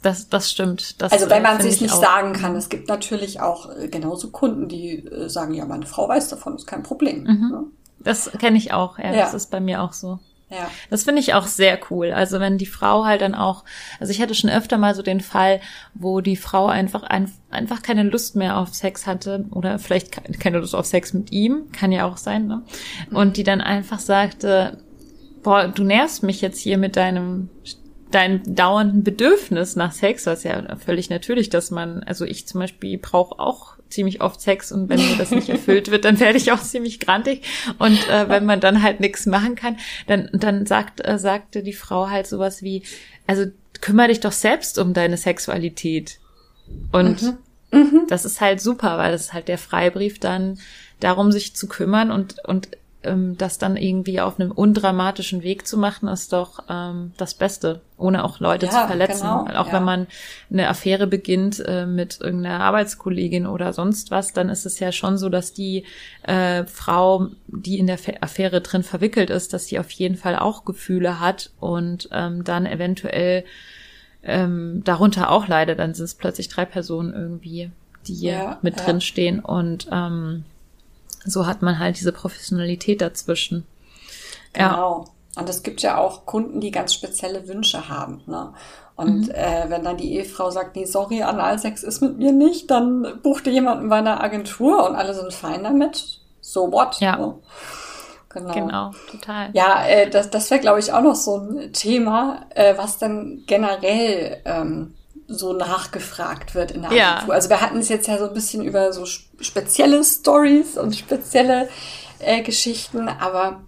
das, 0.01 0.29
das 0.29 0.49
stimmt. 0.49 1.01
Das, 1.01 1.11
also 1.11 1.29
wenn 1.29 1.43
man 1.43 1.61
sich 1.61 1.81
nicht 1.81 1.93
auch. 1.93 2.01
sagen 2.01 2.33
kann, 2.33 2.55
es 2.55 2.69
gibt 2.69 2.87
natürlich 2.87 3.41
auch 3.41 3.75
äh, 3.75 3.87
genauso 3.87 4.31
Kunden, 4.31 4.67
die 4.67 5.05
äh, 5.05 5.29
sagen, 5.29 5.53
ja, 5.53 5.65
meine 5.65 5.85
Frau 5.85 6.07
weiß 6.07 6.29
davon, 6.29 6.55
ist 6.55 6.65
kein 6.67 6.83
Problem. 6.83 7.23
Mhm. 7.23 7.49
Ne? 7.51 7.63
Das 8.03 8.31
kenne 8.39 8.57
ich 8.57 8.73
auch, 8.73 8.97
ja, 8.97 9.13
ja. 9.13 9.21
Das 9.21 9.33
ist 9.33 9.51
bei 9.51 9.59
mir 9.59 9.81
auch 9.81 9.93
so. 9.93 10.19
Ja. 10.49 10.69
Das 10.89 11.03
finde 11.03 11.21
ich 11.21 11.35
auch 11.35 11.45
sehr 11.45 11.79
cool. 11.91 12.11
Also 12.11 12.39
wenn 12.39 12.57
die 12.57 12.65
Frau 12.65 13.05
halt 13.05 13.21
dann 13.21 13.35
auch, 13.35 13.63
also 13.99 14.11
ich 14.11 14.19
hatte 14.19 14.33
schon 14.33 14.49
öfter 14.49 14.79
mal 14.79 14.95
so 14.95 15.03
den 15.03 15.21
Fall, 15.21 15.61
wo 15.93 16.21
die 16.21 16.35
Frau 16.35 16.65
einfach 16.65 17.03
ein, 17.03 17.31
einfach 17.51 17.83
keine 17.83 18.03
Lust 18.03 18.35
mehr 18.35 18.57
auf 18.57 18.73
Sex 18.73 19.05
hatte 19.05 19.45
oder 19.51 19.77
vielleicht 19.77 20.39
keine 20.39 20.57
Lust 20.57 20.73
auf 20.73 20.87
Sex 20.87 21.13
mit 21.13 21.31
ihm, 21.31 21.71
kann 21.71 21.91
ja 21.91 22.05
auch 22.05 22.17
sein, 22.17 22.47
ne? 22.47 22.63
Und 23.11 23.37
die 23.37 23.43
dann 23.43 23.61
einfach 23.61 23.99
sagte, 23.99 24.77
boah, 25.43 25.67
du 25.67 25.83
nervst 25.83 26.23
mich 26.23 26.41
jetzt 26.41 26.59
hier 26.59 26.77
mit 26.77 26.95
deinem 26.95 27.49
deinem 28.11 28.55
dauernden 28.55 29.03
Bedürfnis 29.03 29.75
nach 29.75 29.91
Sex, 29.91 30.25
was 30.25 30.43
ja 30.43 30.75
völlig 30.77 31.11
natürlich, 31.11 31.51
dass 31.51 31.69
man, 31.69 32.01
also 32.01 32.25
ich 32.25 32.47
zum 32.47 32.59
Beispiel 32.59 32.97
brauche 32.97 33.39
auch 33.39 33.75
ziemlich 33.89 34.21
oft 34.21 34.41
Sex 34.41 34.71
und 34.71 34.89
wenn 34.89 34.99
mir 34.99 35.17
das 35.17 35.31
nicht 35.31 35.49
erfüllt 35.49 35.91
wird, 35.91 36.05
dann 36.05 36.19
werde 36.19 36.37
ich 36.37 36.51
auch 36.51 36.61
ziemlich 36.61 36.99
grantig. 36.99 37.43
Und 37.77 38.07
äh, 38.09 38.29
wenn 38.29 38.45
man 38.45 38.59
dann 38.59 38.83
halt 38.83 38.99
nichts 38.99 39.25
machen 39.25 39.55
kann, 39.55 39.77
dann, 40.07 40.29
dann 40.33 40.65
sagt, 40.65 41.05
äh, 41.05 41.17
sagte 41.17 41.63
die 41.63 41.73
Frau 41.73 42.09
halt 42.09 42.27
sowas 42.27 42.61
wie, 42.61 42.83
also 43.27 43.45
kümmere 43.81 44.09
dich 44.09 44.19
doch 44.19 44.31
selbst 44.31 44.77
um 44.77 44.93
deine 44.93 45.17
Sexualität. 45.17 46.19
Und 46.91 47.21
mhm. 47.21 47.37
Mhm. 47.71 48.05
das 48.07 48.25
ist 48.25 48.41
halt 48.41 48.61
super, 48.61 48.97
weil 48.97 49.11
das 49.11 49.21
ist 49.21 49.33
halt 49.33 49.47
der 49.47 49.57
Freibrief 49.57 50.19
dann 50.19 50.59
darum, 50.99 51.31
sich 51.31 51.55
zu 51.55 51.67
kümmern 51.67 52.11
und, 52.11 52.43
und 52.45 52.69
ähm, 53.03 53.37
das 53.37 53.57
dann 53.57 53.77
irgendwie 53.77 54.19
auf 54.19 54.39
einem 54.39 54.51
undramatischen 54.51 55.41
Weg 55.41 55.65
zu 55.65 55.77
machen, 55.77 56.09
ist 56.09 56.33
doch 56.33 56.63
ähm, 56.69 57.13
das 57.17 57.33
Beste, 57.33 57.81
ohne 57.97 58.25
auch 58.25 58.39
Leute 58.39 58.65
ja, 58.65 58.71
zu 58.73 58.87
verletzen. 58.87 59.21
Genau, 59.21 59.45
auch 59.59 59.67
ja. 59.67 59.73
wenn 59.73 59.83
man 59.83 60.07
eine 60.51 60.67
Affäre 60.67 61.07
beginnt 61.07 61.63
äh, 61.65 61.85
mit 61.85 62.19
irgendeiner 62.19 62.61
Arbeitskollegin 62.61 63.47
oder 63.47 63.71
sonst 63.71 64.11
was, 64.11 64.33
dann 64.33 64.49
ist 64.49 64.65
es 64.65 64.79
ja 64.79 64.91
schon 64.91 65.17
so, 65.17 65.29
dass 65.29 65.53
die 65.53 65.85
äh, 66.23 66.65
Frau, 66.65 67.27
die 67.47 67.79
in 67.79 67.87
der 67.87 67.99
Affäre 68.19 68.59
drin 68.59 68.83
verwickelt 68.83 69.29
ist, 69.29 69.53
dass 69.53 69.67
sie 69.67 69.79
auf 69.79 69.91
jeden 69.91 70.17
Fall 70.17 70.37
auch 70.37 70.65
Gefühle 70.65 71.21
hat 71.21 71.51
und 71.59 72.09
ähm, 72.11 72.43
dann 72.43 72.65
eventuell 72.65 73.45
ähm, 74.23 74.81
darunter 74.83 75.31
auch 75.31 75.47
leidet. 75.47 75.79
Dann 75.79 75.93
sind 75.93 76.05
es 76.05 76.15
plötzlich 76.15 76.49
drei 76.49 76.65
Personen 76.65 77.13
irgendwie, 77.13 77.71
die 78.07 78.19
ja, 78.19 78.59
mit 78.61 78.85
drin 78.85 78.99
stehen 78.99 79.39
und 79.39 79.87
ähm, 79.89 80.43
so 81.25 81.45
hat 81.45 81.61
man 81.61 81.79
halt 81.79 81.99
diese 81.99 82.11
Professionalität 82.11 83.01
dazwischen. 83.01 83.65
Genau. 84.53 85.05
Ja. 85.05 85.41
Und 85.41 85.49
es 85.49 85.63
gibt 85.63 85.81
ja 85.81 85.97
auch 85.97 86.25
Kunden, 86.25 86.59
die 86.59 86.71
ganz 86.71 86.93
spezielle 86.93 87.47
Wünsche 87.47 87.87
haben. 87.87 88.21
Ne? 88.25 88.53
Und 88.95 89.27
mhm. 89.27 89.31
äh, 89.31 89.69
wenn 89.69 89.83
dann 89.83 89.97
die 89.97 90.13
Ehefrau 90.15 90.51
sagt, 90.51 90.75
nee, 90.75 90.85
sorry, 90.85 91.21
Analsex 91.21 91.83
ist 91.83 92.01
mit 92.01 92.17
mir 92.17 92.33
nicht, 92.33 92.69
dann 92.69 93.19
buchte 93.23 93.49
jemand 93.49 93.89
bei 93.89 93.97
einer 93.97 94.21
Agentur 94.21 94.87
und 94.87 94.95
alle 94.95 95.13
sind 95.13 95.33
fein 95.33 95.63
damit. 95.63 96.19
So 96.41 96.71
what? 96.71 96.99
Ja. 96.99 97.15
Ne? 97.15 97.35
Genau. 98.31 98.53
genau, 98.53 98.91
total. 99.09 99.49
Ja, 99.53 99.87
äh, 99.87 100.09
das, 100.09 100.29
das 100.29 100.51
wäre, 100.51 100.61
glaube 100.61 100.79
ich, 100.79 100.93
auch 100.93 101.01
noch 101.01 101.15
so 101.15 101.37
ein 101.37 101.73
Thema, 101.73 102.45
äh, 102.53 102.77
was 102.77 102.99
dann 102.99 103.43
generell 103.47 104.41
ähm, 104.45 104.93
so 105.29 105.53
nachgefragt 105.53 106.55
wird 106.55 106.71
in 106.71 106.81
der 106.81 106.91
Agentur. 106.91 107.27
Ja. 107.29 107.33
Also 107.33 107.49
wir 107.49 107.61
hatten 107.61 107.77
es 107.77 107.89
jetzt 107.89 108.07
ja 108.07 108.17
so 108.17 108.27
ein 108.27 108.33
bisschen 108.33 108.63
über 108.63 108.91
so 108.91 109.05
spezielle 109.05 110.03
Stories 110.03 110.77
und 110.77 110.95
spezielle 110.95 111.69
äh, 112.19 112.41
Geschichten, 112.41 113.07
aber 113.07 113.61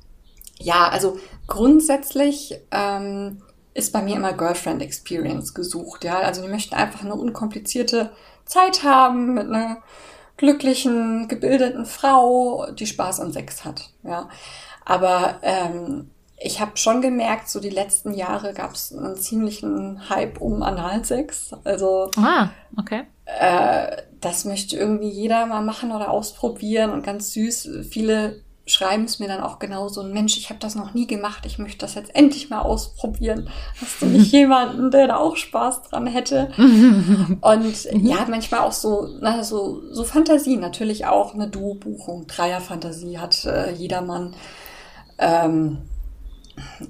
ja, 0.60 0.90
also 0.90 1.20
grundsätzlich 1.48 2.60
ähm, 2.72 3.42
ist 3.74 3.94
bei 3.94 4.02
mir 4.02 4.16
immer 4.16 4.34
Girlfriend 4.34 4.82
Experience 4.82 5.54
gesucht, 5.54 6.04
ja. 6.04 6.20
Also 6.20 6.42
die 6.42 6.50
möchten 6.50 6.76
einfach 6.76 7.02
eine 7.02 7.16
unkomplizierte 7.16 8.12
Zeit 8.46 8.84
haben 8.84 9.34
mit 9.34 9.48
einer 9.48 9.78
glücklichen, 10.38 11.28
gebildeten 11.28 11.86
Frau, 11.86 12.72
die 12.72 12.88
Spaß 12.88 13.20
an 13.20 13.32
Sex 13.32 13.64
hat, 13.64 13.90
ja. 14.04 14.30
Aber 14.84 15.40
ähm, 15.44 16.10
ich 16.44 16.60
habe 16.60 16.72
schon 16.76 17.02
gemerkt, 17.02 17.50
so 17.50 17.60
die 17.60 17.70
letzten 17.70 18.14
Jahre 18.14 18.54
gab 18.54 18.74
es 18.74 18.92
einen 18.92 19.16
ziemlichen 19.16 20.10
Hype 20.10 20.42
um 20.42 20.64
Analsex. 20.64 21.52
Also 21.64 22.10
ah, 22.18 22.50
okay. 22.78 23.04
Äh, 23.26 23.98
das 24.20 24.46
möchte 24.46 24.76
irgendwie 24.76 25.10
jeder 25.10 25.46
mal 25.46 25.62
machen 25.62 25.92
oder 25.92 26.10
ausprobieren 26.10 26.92
und 26.92 27.04
ganz 27.04 27.34
süß. 27.34 27.70
Viele 27.90 28.42
schreiben 28.66 29.06
es 29.06 29.20
mir 29.20 29.28
dann 29.28 29.42
auch 29.42 29.60
genauso. 29.60 30.04
Mensch, 30.04 30.38
ich 30.38 30.50
habe 30.50 30.60
das 30.60 30.76
noch 30.76 30.94
nie 30.96 31.06
gemacht. 31.06 31.46
Ich 31.46 31.60
möchte 31.60 31.80
das 31.80 31.94
jetzt 31.94 32.16
endlich 32.16 32.50
mal 32.50 32.62
ausprobieren. 32.62 33.50
Hast 33.80 34.02
du 34.02 34.08
nicht 34.08 34.32
jemanden, 34.32 34.90
der 34.90 35.08
da 35.08 35.18
auch 35.18 35.36
Spaß 35.36 35.84
dran 35.84 36.08
hätte? 36.08 36.52
und 36.58 37.42
mhm. 37.94 38.06
ja, 38.06 38.26
manchmal 38.28 38.62
auch 38.62 38.72
so, 38.72 39.08
na, 39.22 39.44
so, 39.44 39.82
so 39.92 40.04
Fantasie. 40.04 40.58
Natürlich 40.58 41.06
auch 41.06 41.36
eine 41.36 41.50
Duo-Buchung. 41.50 42.26
Dreier-Fantasie 42.26 43.20
hat 43.20 43.46
äh, 43.46 43.72
jedermann. 43.74 44.34
Ähm, 45.20 45.84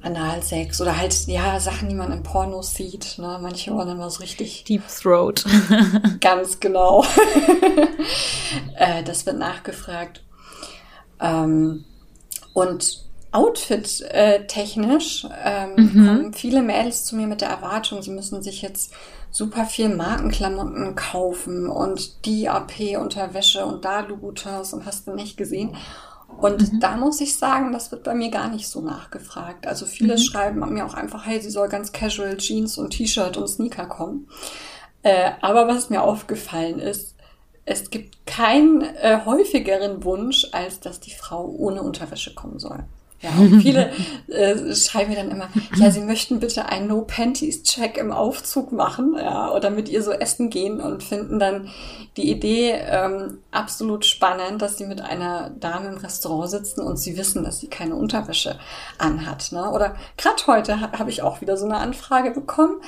Analsex 0.01 0.81
oder 0.81 0.97
halt, 0.97 1.27
ja, 1.27 1.59
Sachen, 1.59 1.89
die 1.89 1.95
man 1.95 2.11
im 2.11 2.23
Pornos 2.23 2.73
sieht. 2.73 3.17
Ne? 3.17 3.39
Manche 3.41 3.73
wollen 3.73 3.89
immer 3.89 4.09
so 4.09 4.19
richtig. 4.19 4.63
Deep 4.65 4.83
Throat. 4.87 5.45
ganz 6.21 6.59
genau. 6.59 7.03
äh, 8.75 9.03
das 9.03 9.25
wird 9.25 9.37
nachgefragt. 9.37 10.23
Ähm, 11.19 11.85
und 12.53 13.05
Outfit-technisch 13.31 15.25
ähm, 15.43 15.73
mhm. 15.75 16.05
kommen 16.05 16.33
viele 16.33 16.61
Mädels 16.61 17.05
zu 17.05 17.15
mir 17.15 17.27
mit 17.27 17.39
der 17.39 17.47
Erwartung, 17.47 18.01
sie 18.01 18.11
müssen 18.11 18.43
sich 18.43 18.61
jetzt 18.61 18.93
super 19.31 19.65
viel 19.65 19.87
Markenklamotten 19.87 20.95
kaufen 20.95 21.69
und 21.69 22.25
die 22.25 22.49
AP 22.49 22.97
Unterwäsche 22.99 23.65
und 23.65 23.85
da 23.85 24.01
Louboutins 24.01 24.73
und 24.73 24.85
hast 24.85 25.07
du 25.07 25.13
nicht 25.13 25.37
gesehen. 25.37 25.77
Und 26.37 26.73
mhm. 26.73 26.79
da 26.79 26.97
muss 26.97 27.21
ich 27.21 27.35
sagen, 27.35 27.71
das 27.71 27.91
wird 27.91 28.03
bei 28.03 28.15
mir 28.15 28.29
gar 28.29 28.49
nicht 28.49 28.67
so 28.67 28.81
nachgefragt. 28.81 29.67
Also 29.67 29.85
viele 29.85 30.13
mhm. 30.13 30.19
schreiben 30.19 30.73
mir 30.73 30.85
auch 30.85 30.93
einfach, 30.93 31.25
hey, 31.25 31.39
sie 31.41 31.49
soll 31.49 31.69
ganz 31.69 31.91
casual 31.91 32.37
Jeans 32.37 32.77
und 32.77 32.91
T-Shirt 32.91 33.37
und 33.37 33.47
Sneaker 33.47 33.85
kommen. 33.85 34.27
Äh, 35.03 35.31
aber 35.41 35.67
was 35.67 35.89
mir 35.89 36.03
aufgefallen 36.03 36.79
ist, 36.79 37.15
es 37.65 37.89
gibt 37.89 38.25
keinen 38.25 38.81
äh, 38.81 39.19
häufigeren 39.25 40.03
Wunsch, 40.03 40.47
als 40.51 40.79
dass 40.79 40.99
die 40.99 41.13
Frau 41.13 41.45
ohne 41.45 41.83
Unterwäsche 41.83 42.33
kommen 42.33 42.59
soll. 42.59 42.83
Ja, 43.21 43.29
und 43.37 43.61
viele 43.61 43.91
äh, 44.27 44.75
schreiben 44.75 45.11
mir 45.11 45.17
dann 45.17 45.29
immer, 45.29 45.49
ja, 45.75 45.91
sie 45.91 46.01
möchten 46.01 46.39
bitte 46.39 46.65
einen 46.65 46.87
No-Panties-Check 46.87 47.97
im 47.97 48.11
Aufzug 48.11 48.71
machen, 48.71 49.15
ja, 49.17 49.51
oder 49.51 49.69
mit 49.69 49.89
ihr 49.89 50.01
so 50.01 50.11
essen 50.11 50.49
gehen 50.49 50.81
und 50.81 51.03
finden 51.03 51.37
dann 51.37 51.69
die 52.17 52.29
Idee 52.29 52.71
ähm, 52.71 53.39
absolut 53.51 54.05
spannend, 54.05 54.61
dass 54.61 54.77
sie 54.77 54.85
mit 54.85 55.01
einer 55.01 55.51
Dame 55.51 55.89
im 55.89 55.97
Restaurant 55.97 56.49
sitzen 56.49 56.81
und 56.81 56.97
sie 56.97 57.15
wissen, 57.15 57.43
dass 57.43 57.59
sie 57.59 57.67
keine 57.67 57.95
Unterwäsche 57.95 58.59
anhat. 58.97 59.51
Ne? 59.51 59.69
Oder 59.71 59.95
gerade 60.17 60.45
heute 60.47 60.81
ha 60.81 60.91
habe 60.97 61.09
ich 61.09 61.21
auch 61.21 61.39
wieder 61.39 61.55
so 61.55 61.65
eine 61.65 61.77
Anfrage 61.77 62.31
bekommen, 62.31 62.81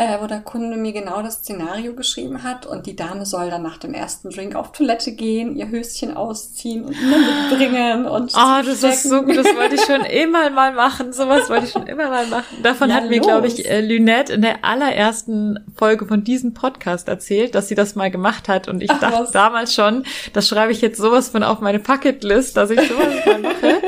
äh, 0.00 0.18
wo 0.18 0.26
der 0.26 0.40
Kunde 0.40 0.78
mir 0.78 0.94
genau 0.94 1.20
das 1.20 1.40
Szenario 1.40 1.92
geschrieben 1.92 2.42
hat 2.42 2.64
und 2.64 2.86
die 2.86 2.96
Dame 2.96 3.26
soll 3.26 3.50
dann 3.50 3.62
nach 3.62 3.76
dem 3.76 3.92
ersten 3.92 4.30
Drink 4.30 4.54
auf 4.54 4.72
Toilette 4.72 5.12
gehen, 5.12 5.56
ihr 5.56 5.68
Höschen 5.68 6.16
ausziehen 6.16 6.86
und 6.86 6.96
mitbringen 7.02 8.06
und 8.06 8.32
Oh, 8.34 8.62
das 8.64 8.82
ist 8.82 9.02
so 9.02 9.22
gut, 9.22 9.36
das 9.36 9.44
wollte 9.54 9.74
ich 9.74 9.82
schon 9.82 10.00
immer 10.06 10.48
mal 10.48 10.72
machen, 10.72 11.12
sowas 11.12 11.50
wollte 11.50 11.66
ich 11.66 11.72
schon 11.72 11.86
immer 11.86 12.08
mal 12.08 12.26
machen. 12.28 12.62
Davon 12.62 12.88
ja, 12.88 12.96
hat 12.96 13.10
mir, 13.10 13.20
glaube 13.20 13.46
ich, 13.46 13.68
äh, 13.68 13.82
Lynette 13.82 14.32
in 14.32 14.40
der 14.40 14.64
allerersten 14.64 15.60
Folge 15.76 16.06
von 16.06 16.24
diesem 16.24 16.54
Podcast 16.54 17.08
erzählt, 17.08 17.54
dass 17.54 17.68
sie 17.68 17.74
das 17.74 17.94
mal 17.94 18.10
gemacht 18.10 18.48
hat 18.48 18.68
und 18.68 18.82
ich 18.82 18.90
Ach, 18.90 19.00
dachte 19.00 19.24
was? 19.24 19.32
damals 19.32 19.74
schon, 19.74 20.04
das 20.32 20.48
schreibe 20.48 20.72
ich 20.72 20.80
jetzt 20.80 20.96
sowas 20.96 21.28
von 21.28 21.42
auf 21.42 21.60
meine 21.60 21.78
Bucketlist, 21.78 22.56
dass 22.56 22.70
ich 22.70 22.80
sowas 22.88 23.26
mal 23.26 23.38
mache. 23.40 23.82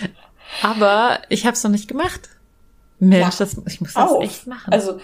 Aber 0.62 1.20
ich 1.28 1.46
habe 1.46 1.54
es 1.54 1.62
noch 1.62 1.70
nicht 1.70 1.86
gemacht. 1.86 2.31
Mensch, 3.02 3.40
ja, 3.40 3.44
das, 3.44 3.56
ich 3.66 3.80
muss 3.80 3.94
das 3.94 4.10
auf. 4.10 4.22
echt 4.22 4.46
machen. 4.46 4.72
Also 4.72 4.98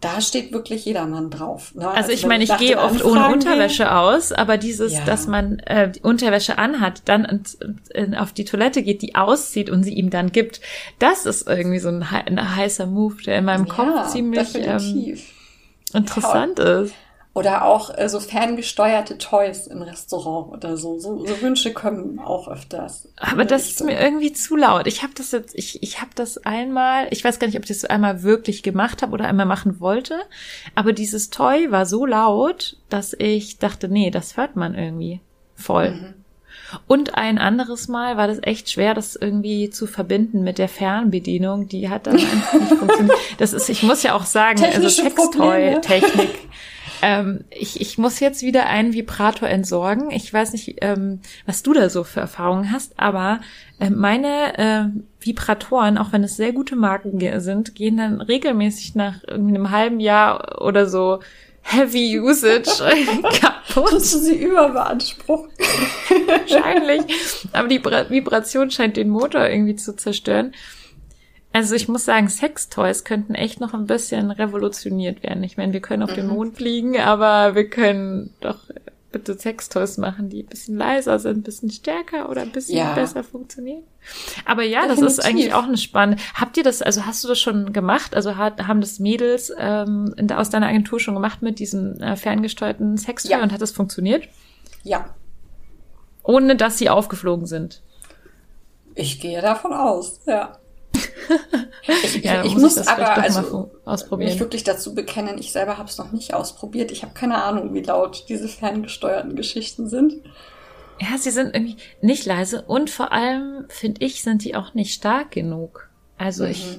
da 0.00 0.20
steht 0.20 0.52
wirklich 0.52 0.84
jedermann 0.84 1.28
drauf. 1.28 1.74
Ne? 1.74 1.86
Also, 1.86 1.98
also 1.98 2.12
ich 2.12 2.24
meine, 2.24 2.44
ich 2.44 2.56
gehe 2.56 2.78
oft 2.78 3.04
ohne 3.04 3.28
Unterwäsche 3.28 3.82
gehe, 3.82 3.94
aus, 3.98 4.32
aber 4.32 4.56
dieses, 4.56 4.94
ja. 4.94 5.04
dass 5.04 5.26
man 5.26 5.58
äh, 5.60 5.90
die 5.90 6.00
Unterwäsche 6.00 6.56
anhat, 6.56 7.02
dann 7.06 7.24
ins, 7.24 7.58
in, 7.92 8.14
auf 8.14 8.32
die 8.32 8.44
Toilette 8.44 8.82
geht, 8.82 9.02
die 9.02 9.14
auszieht 9.14 9.68
und 9.68 9.82
sie 9.82 9.92
ihm 9.92 10.08
dann 10.08 10.32
gibt, 10.32 10.60
das 10.98 11.26
ist 11.26 11.48
irgendwie 11.48 11.80
so 11.80 11.88
ein, 11.88 12.02
ein 12.02 12.56
heißer 12.56 12.86
Move, 12.86 13.16
der 13.22 13.38
in 13.38 13.44
meinem 13.44 13.66
ja, 13.66 13.74
Kopf 13.74 14.12
ziemlich 14.12 14.54
ähm, 14.54 15.18
interessant 15.92 16.58
ja. 16.58 16.80
ist. 16.82 16.94
Oder 17.32 17.64
auch 17.64 17.96
äh, 17.96 18.08
so 18.08 18.18
ferngesteuerte 18.18 19.16
Toys 19.16 19.68
im 19.68 19.82
Restaurant 19.82 20.52
oder 20.52 20.76
so. 20.76 20.98
So, 20.98 21.24
so 21.24 21.40
Wünsche 21.40 21.72
kommen 21.72 22.18
auch 22.18 22.48
öfters. 22.48 23.08
Aber 23.16 23.44
das 23.44 23.70
ist 23.70 23.84
mir 23.84 24.00
irgendwie 24.00 24.32
zu 24.32 24.56
laut. 24.56 24.88
Ich 24.88 25.04
habe 25.04 25.12
das 25.14 25.30
jetzt, 25.30 25.54
ich, 25.54 25.80
ich 25.80 26.00
habe 26.00 26.10
das 26.16 26.38
einmal, 26.38 27.06
ich 27.10 27.22
weiß 27.22 27.38
gar 27.38 27.46
nicht, 27.46 27.56
ob 27.56 27.62
ich 27.62 27.68
das 27.68 27.84
einmal 27.84 28.24
wirklich 28.24 28.64
gemacht 28.64 29.02
habe 29.02 29.12
oder 29.12 29.26
einmal 29.26 29.46
machen 29.46 29.78
wollte. 29.78 30.18
Aber 30.74 30.92
dieses 30.92 31.30
Toy 31.30 31.70
war 31.70 31.86
so 31.86 32.04
laut, 32.04 32.76
dass 32.88 33.14
ich 33.16 33.58
dachte, 33.58 33.88
nee, 33.88 34.10
das 34.10 34.36
hört 34.36 34.56
man 34.56 34.74
irgendwie 34.74 35.20
voll. 35.54 35.92
Mhm. 35.92 36.14
Und 36.86 37.14
ein 37.14 37.38
anderes 37.38 37.88
Mal 37.88 38.16
war 38.16 38.26
das 38.26 38.38
echt 38.42 38.70
schwer, 38.70 38.94
das 38.94 39.16
irgendwie 39.16 39.70
zu 39.70 39.86
verbinden 39.86 40.42
mit 40.42 40.58
der 40.58 40.68
Fernbedienung. 40.68 41.68
Die 41.68 41.88
hat 41.88 42.06
dann 42.06 42.16
einfach 42.16 42.54
nicht 42.54 42.74
funktioniert. 42.78 43.18
Das 43.38 43.52
ist, 43.52 43.68
ich 43.68 43.82
muss 43.82 44.02
ja 44.02 44.14
auch 44.14 44.24
sagen, 44.24 44.62
also 44.62 44.88
Technische 44.88 45.04
also 45.04 45.30
Sextoy-Technik 45.30 46.50
ähm, 47.02 47.44
ich, 47.50 47.80
ich 47.80 47.98
muss 47.98 48.20
jetzt 48.20 48.42
wieder 48.42 48.66
einen 48.66 48.92
Vibrator 48.92 49.48
entsorgen. 49.48 50.10
Ich 50.10 50.32
weiß 50.32 50.52
nicht, 50.52 50.76
ähm, 50.80 51.20
was 51.46 51.62
du 51.62 51.72
da 51.72 51.88
so 51.90 52.04
für 52.04 52.20
Erfahrungen 52.20 52.72
hast, 52.72 52.98
aber 52.98 53.40
äh, 53.78 53.90
meine 53.90 54.58
äh, 54.58 55.24
Vibratoren, 55.24 55.98
auch 55.98 56.12
wenn 56.12 56.24
es 56.24 56.36
sehr 56.36 56.52
gute 56.52 56.76
Marken 56.76 57.20
sind, 57.40 57.74
gehen 57.74 57.96
dann 57.96 58.20
regelmäßig 58.20 58.94
nach 58.94 59.24
einem 59.24 59.70
halben 59.70 60.00
Jahr 60.00 60.60
oder 60.62 60.86
so 60.86 61.20
Heavy 61.62 62.18
Usage 62.18 62.70
kaputt. 63.40 63.92
Musst 63.92 64.14
du 64.14 64.18
sie 64.18 64.36
überbeanspruchen? 64.36 65.50
Wahrscheinlich. 66.26 67.02
Aber 67.52 67.68
die 67.68 67.82
Vibration 67.82 68.70
scheint 68.70 68.96
den 68.96 69.08
Motor 69.08 69.48
irgendwie 69.48 69.76
zu 69.76 69.94
zerstören. 69.94 70.52
Also 71.52 71.74
ich 71.74 71.88
muss 71.88 72.04
sagen, 72.04 72.28
Sextoys 72.28 73.04
könnten 73.04 73.34
echt 73.34 73.60
noch 73.60 73.74
ein 73.74 73.86
bisschen 73.86 74.30
revolutioniert 74.30 75.22
werden. 75.22 75.42
Ich 75.42 75.56
meine, 75.56 75.72
wir 75.72 75.80
können 75.80 76.04
auf 76.04 76.12
mhm. 76.12 76.16
den 76.16 76.26
Mond 76.28 76.56
fliegen, 76.56 76.98
aber 77.00 77.56
wir 77.56 77.68
können 77.68 78.32
doch 78.40 78.58
bitte 79.10 79.36
Sextoys 79.36 79.98
machen, 79.98 80.28
die 80.28 80.44
ein 80.44 80.46
bisschen 80.46 80.76
leiser 80.76 81.18
sind, 81.18 81.38
ein 81.38 81.42
bisschen 81.42 81.70
stärker 81.70 82.28
oder 82.30 82.42
ein 82.42 82.52
bisschen 82.52 82.78
ja. 82.78 82.94
besser 82.94 83.24
funktionieren. 83.24 83.82
Aber 84.44 84.62
ja, 84.62 84.82
Definitiv. 84.82 85.04
das 85.04 85.18
ist 85.18 85.24
eigentlich 85.24 85.52
auch 85.52 85.64
eine 85.64 85.76
spannende. 85.76 86.22
Habt 86.34 86.56
ihr 86.56 86.62
das, 86.62 86.82
also 86.82 87.04
hast 87.04 87.24
du 87.24 87.28
das 87.28 87.40
schon 87.40 87.72
gemacht? 87.72 88.14
Also 88.14 88.36
hat, 88.36 88.68
haben 88.68 88.80
das 88.80 89.00
Mädels 89.00 89.52
ähm, 89.58 90.14
in, 90.16 90.30
aus 90.30 90.50
deiner 90.50 90.68
Agentur 90.68 91.00
schon 91.00 91.14
gemacht 91.14 91.42
mit 91.42 91.58
diesem 91.58 92.00
äh, 92.00 92.14
ferngesteuerten 92.14 92.96
Sextoy 92.96 93.32
ja. 93.32 93.42
und 93.42 93.52
hat 93.52 93.60
das 93.60 93.72
funktioniert? 93.72 94.28
Ja. 94.84 95.12
Ohne 96.22 96.54
dass 96.54 96.78
sie 96.78 96.88
aufgeflogen 96.88 97.46
sind? 97.46 97.82
Ich 98.94 99.20
gehe 99.20 99.42
davon 99.42 99.72
aus, 99.72 100.20
ja 100.26 100.59
ich, 102.04 102.24
ja, 102.24 102.44
ich 102.44 102.54
muss, 102.54 102.76
muss 102.76 102.86
aber 102.86 103.18
also 103.18 103.70
ausprobieren. 103.84 104.30
mich 104.30 104.40
wirklich 104.40 104.64
dazu 104.64 104.94
bekennen, 104.94 105.38
ich 105.38 105.52
selber 105.52 105.78
habe 105.78 105.88
es 105.88 105.98
noch 105.98 106.12
nicht 106.12 106.34
ausprobiert. 106.34 106.90
Ich 106.90 107.02
habe 107.02 107.14
keine 107.14 107.42
Ahnung, 107.42 107.74
wie 107.74 107.82
laut 107.82 108.26
diese 108.28 108.48
ferngesteuerten 108.48 109.36
Geschichten 109.36 109.88
sind. 109.88 110.14
Ja, 111.00 111.16
sie 111.16 111.30
sind 111.30 111.54
irgendwie 111.54 111.76
nicht 112.02 112.26
leise 112.26 112.62
und 112.62 112.90
vor 112.90 113.12
allem 113.12 113.64
finde 113.68 114.04
ich, 114.04 114.22
sind 114.22 114.44
die 114.44 114.54
auch 114.54 114.74
nicht 114.74 114.92
stark 114.92 115.30
genug. 115.30 115.88
Also 116.18 116.44
mhm. 116.44 116.50
ich, 116.50 116.78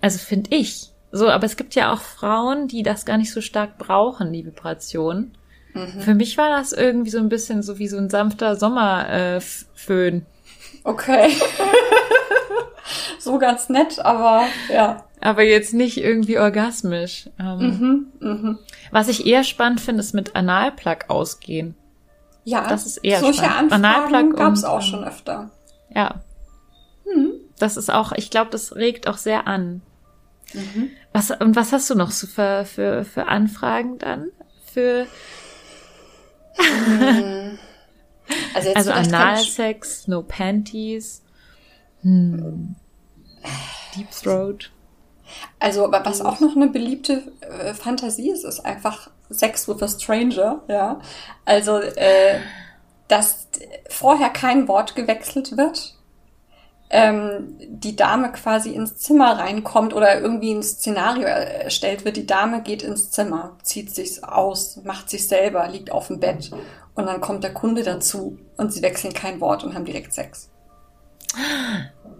also 0.00 0.18
finde 0.18 0.54
ich. 0.56 0.90
So, 1.12 1.28
aber 1.28 1.46
es 1.46 1.56
gibt 1.56 1.74
ja 1.74 1.92
auch 1.92 2.00
Frauen, 2.00 2.66
die 2.68 2.82
das 2.82 3.06
gar 3.06 3.16
nicht 3.16 3.32
so 3.32 3.40
stark 3.40 3.78
brauchen, 3.78 4.32
die 4.32 4.44
Vibration. 4.44 5.36
Mhm. 5.72 6.00
Für 6.00 6.14
mich 6.14 6.36
war 6.36 6.50
das 6.50 6.72
irgendwie 6.72 7.10
so 7.10 7.18
ein 7.18 7.28
bisschen 7.28 7.62
so 7.62 7.78
wie 7.78 7.88
so 7.88 7.96
ein 7.96 8.10
sanfter 8.10 8.56
Sommerföhn. 8.56 10.16
Äh, 10.16 10.22
okay. 10.84 11.30
so 13.18 13.38
ganz 13.38 13.68
nett, 13.68 13.98
aber 13.98 14.44
ja. 14.72 15.04
Aber 15.20 15.42
jetzt 15.42 15.72
nicht 15.74 15.96
irgendwie 15.96 16.38
orgasmisch. 16.38 17.30
Ähm, 17.38 18.10
mhm, 18.20 18.28
mh. 18.28 18.58
Was 18.90 19.08
ich 19.08 19.26
eher 19.26 19.44
spannend 19.44 19.80
finde, 19.80 20.00
ist 20.00 20.14
mit 20.14 20.36
Analplug 20.36 21.08
ausgehen. 21.08 21.74
Ja, 22.44 22.68
das 22.68 22.86
ist 22.86 22.98
eher 22.98 23.20
solche 23.20 23.44
spannend. 23.44 23.72
Anfragen 23.72 24.32
gab 24.34 24.52
es 24.52 24.64
auch 24.64 24.82
schon 24.82 25.02
öfter. 25.02 25.50
Ja. 25.92 26.16
Mhm. 27.04 27.32
Das 27.58 27.76
ist 27.76 27.90
auch, 27.90 28.12
ich 28.12 28.30
glaube, 28.30 28.50
das 28.50 28.76
regt 28.76 29.08
auch 29.08 29.16
sehr 29.16 29.46
an. 29.46 29.82
Mhm. 30.52 30.90
Was, 31.12 31.30
und 31.30 31.56
was 31.56 31.72
hast 31.72 31.88
du 31.90 31.94
noch 31.94 32.10
so 32.10 32.26
für, 32.26 32.64
für, 32.64 33.04
für 33.04 33.26
Anfragen 33.26 33.98
dann? 33.98 34.28
Für. 34.72 35.06
Hm. 36.56 37.58
also, 38.54 38.72
also 38.74 38.92
Analsex, 38.92 40.08
no 40.08 40.22
Panties. 40.22 41.22
Hm. 42.06 42.76
Deep 43.96 44.10
Throat. 44.12 44.70
Also, 45.58 45.90
was 45.90 46.20
auch 46.20 46.38
noch 46.38 46.54
eine 46.54 46.68
beliebte 46.68 47.24
äh, 47.40 47.74
Fantasie 47.74 48.30
ist, 48.30 48.44
ist 48.44 48.60
einfach 48.60 49.10
Sex 49.28 49.66
with 49.66 49.82
a 49.82 49.88
Stranger, 49.88 50.62
ja. 50.68 51.00
Also, 51.44 51.78
äh, 51.80 52.38
dass 53.08 53.48
vorher 53.88 54.30
kein 54.30 54.68
Wort 54.68 54.94
gewechselt 54.94 55.56
wird, 55.56 55.96
ähm, 56.90 57.56
die 57.58 57.96
Dame 57.96 58.30
quasi 58.30 58.70
ins 58.70 58.98
Zimmer 58.98 59.40
reinkommt 59.40 59.92
oder 59.92 60.20
irgendwie 60.20 60.52
ein 60.52 60.62
Szenario 60.62 61.24
erstellt 61.24 62.04
wird. 62.04 62.16
Die 62.16 62.26
Dame 62.26 62.62
geht 62.62 62.84
ins 62.84 63.10
Zimmer, 63.10 63.56
zieht 63.64 63.92
sich's 63.92 64.22
aus, 64.22 64.80
macht 64.84 65.10
sich 65.10 65.26
selber, 65.26 65.66
liegt 65.66 65.90
auf 65.90 66.06
dem 66.06 66.20
Bett 66.20 66.52
und 66.94 67.06
dann 67.06 67.20
kommt 67.20 67.42
der 67.42 67.52
Kunde 67.54 67.82
dazu 67.82 68.38
und 68.56 68.72
sie 68.72 68.82
wechseln 68.82 69.12
kein 69.12 69.40
Wort 69.40 69.64
und 69.64 69.74
haben 69.74 69.84
direkt 69.84 70.14
Sex. 70.14 70.50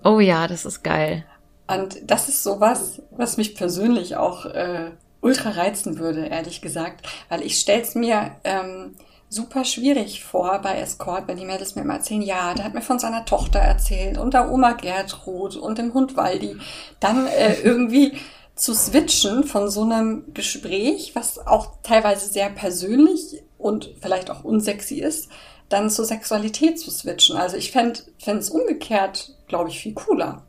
Oh 0.04 0.20
ja, 0.20 0.46
das 0.46 0.64
ist 0.64 0.82
geil. 0.82 1.24
Und 1.66 1.98
das 2.10 2.28
ist 2.28 2.42
sowas, 2.42 3.02
was 3.10 3.36
mich 3.36 3.54
persönlich 3.54 4.16
auch 4.16 4.46
äh, 4.46 4.92
ultra 5.20 5.50
reizen 5.50 5.98
würde, 5.98 6.26
ehrlich 6.26 6.60
gesagt. 6.60 7.06
Weil 7.28 7.42
ich 7.42 7.58
stell's 7.58 7.94
mir 7.94 8.32
ähm, 8.44 8.94
super 9.28 9.64
schwierig 9.64 10.24
vor 10.24 10.60
bei 10.62 10.78
Escort, 10.78 11.26
wenn 11.26 11.36
die 11.36 11.44
Mädels 11.44 11.74
mir 11.74 11.82
immer 11.82 11.94
erzählen, 11.94 12.22
ja, 12.22 12.54
der 12.54 12.64
hat 12.64 12.74
mir 12.74 12.82
von 12.82 12.98
seiner 12.98 13.24
Tochter 13.24 13.58
erzählt 13.58 14.18
und 14.18 14.34
der 14.34 14.50
Oma 14.50 14.72
Gertrud 14.72 15.56
und 15.56 15.78
dem 15.78 15.92
Hund 15.92 16.16
Waldi. 16.16 16.56
Dann 17.00 17.26
äh, 17.26 17.54
irgendwie 17.54 18.12
zu 18.54 18.74
switchen 18.74 19.44
von 19.44 19.70
so 19.70 19.82
einem 19.82 20.32
Gespräch, 20.32 21.12
was 21.14 21.46
auch 21.46 21.72
teilweise 21.82 22.26
sehr 22.26 22.48
persönlich 22.48 23.42
und 23.58 23.90
vielleicht 24.00 24.30
auch 24.30 24.44
unsexy 24.44 25.00
ist, 25.00 25.28
dann 25.68 25.90
zur 25.90 26.04
Sexualität 26.04 26.78
zu 26.78 26.90
switchen. 26.90 27.36
Also 27.36 27.56
ich 27.56 27.72
fände 27.72 28.02
es 28.24 28.50
umgekehrt, 28.50 29.32
glaube 29.48 29.70
ich, 29.70 29.80
viel 29.80 29.94
cooler. 29.94 30.42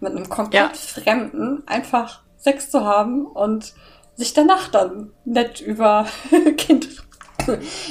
Mit 0.00 0.12
einem 0.12 0.28
komplett 0.28 0.72
ja. 0.72 1.02
Fremden 1.02 1.62
einfach 1.66 2.22
Sex 2.36 2.70
zu 2.70 2.84
haben 2.84 3.26
und 3.26 3.72
sich 4.16 4.34
danach 4.34 4.68
dann 4.68 5.10
nett 5.24 5.60
über 5.60 6.06
Kind, 6.56 6.88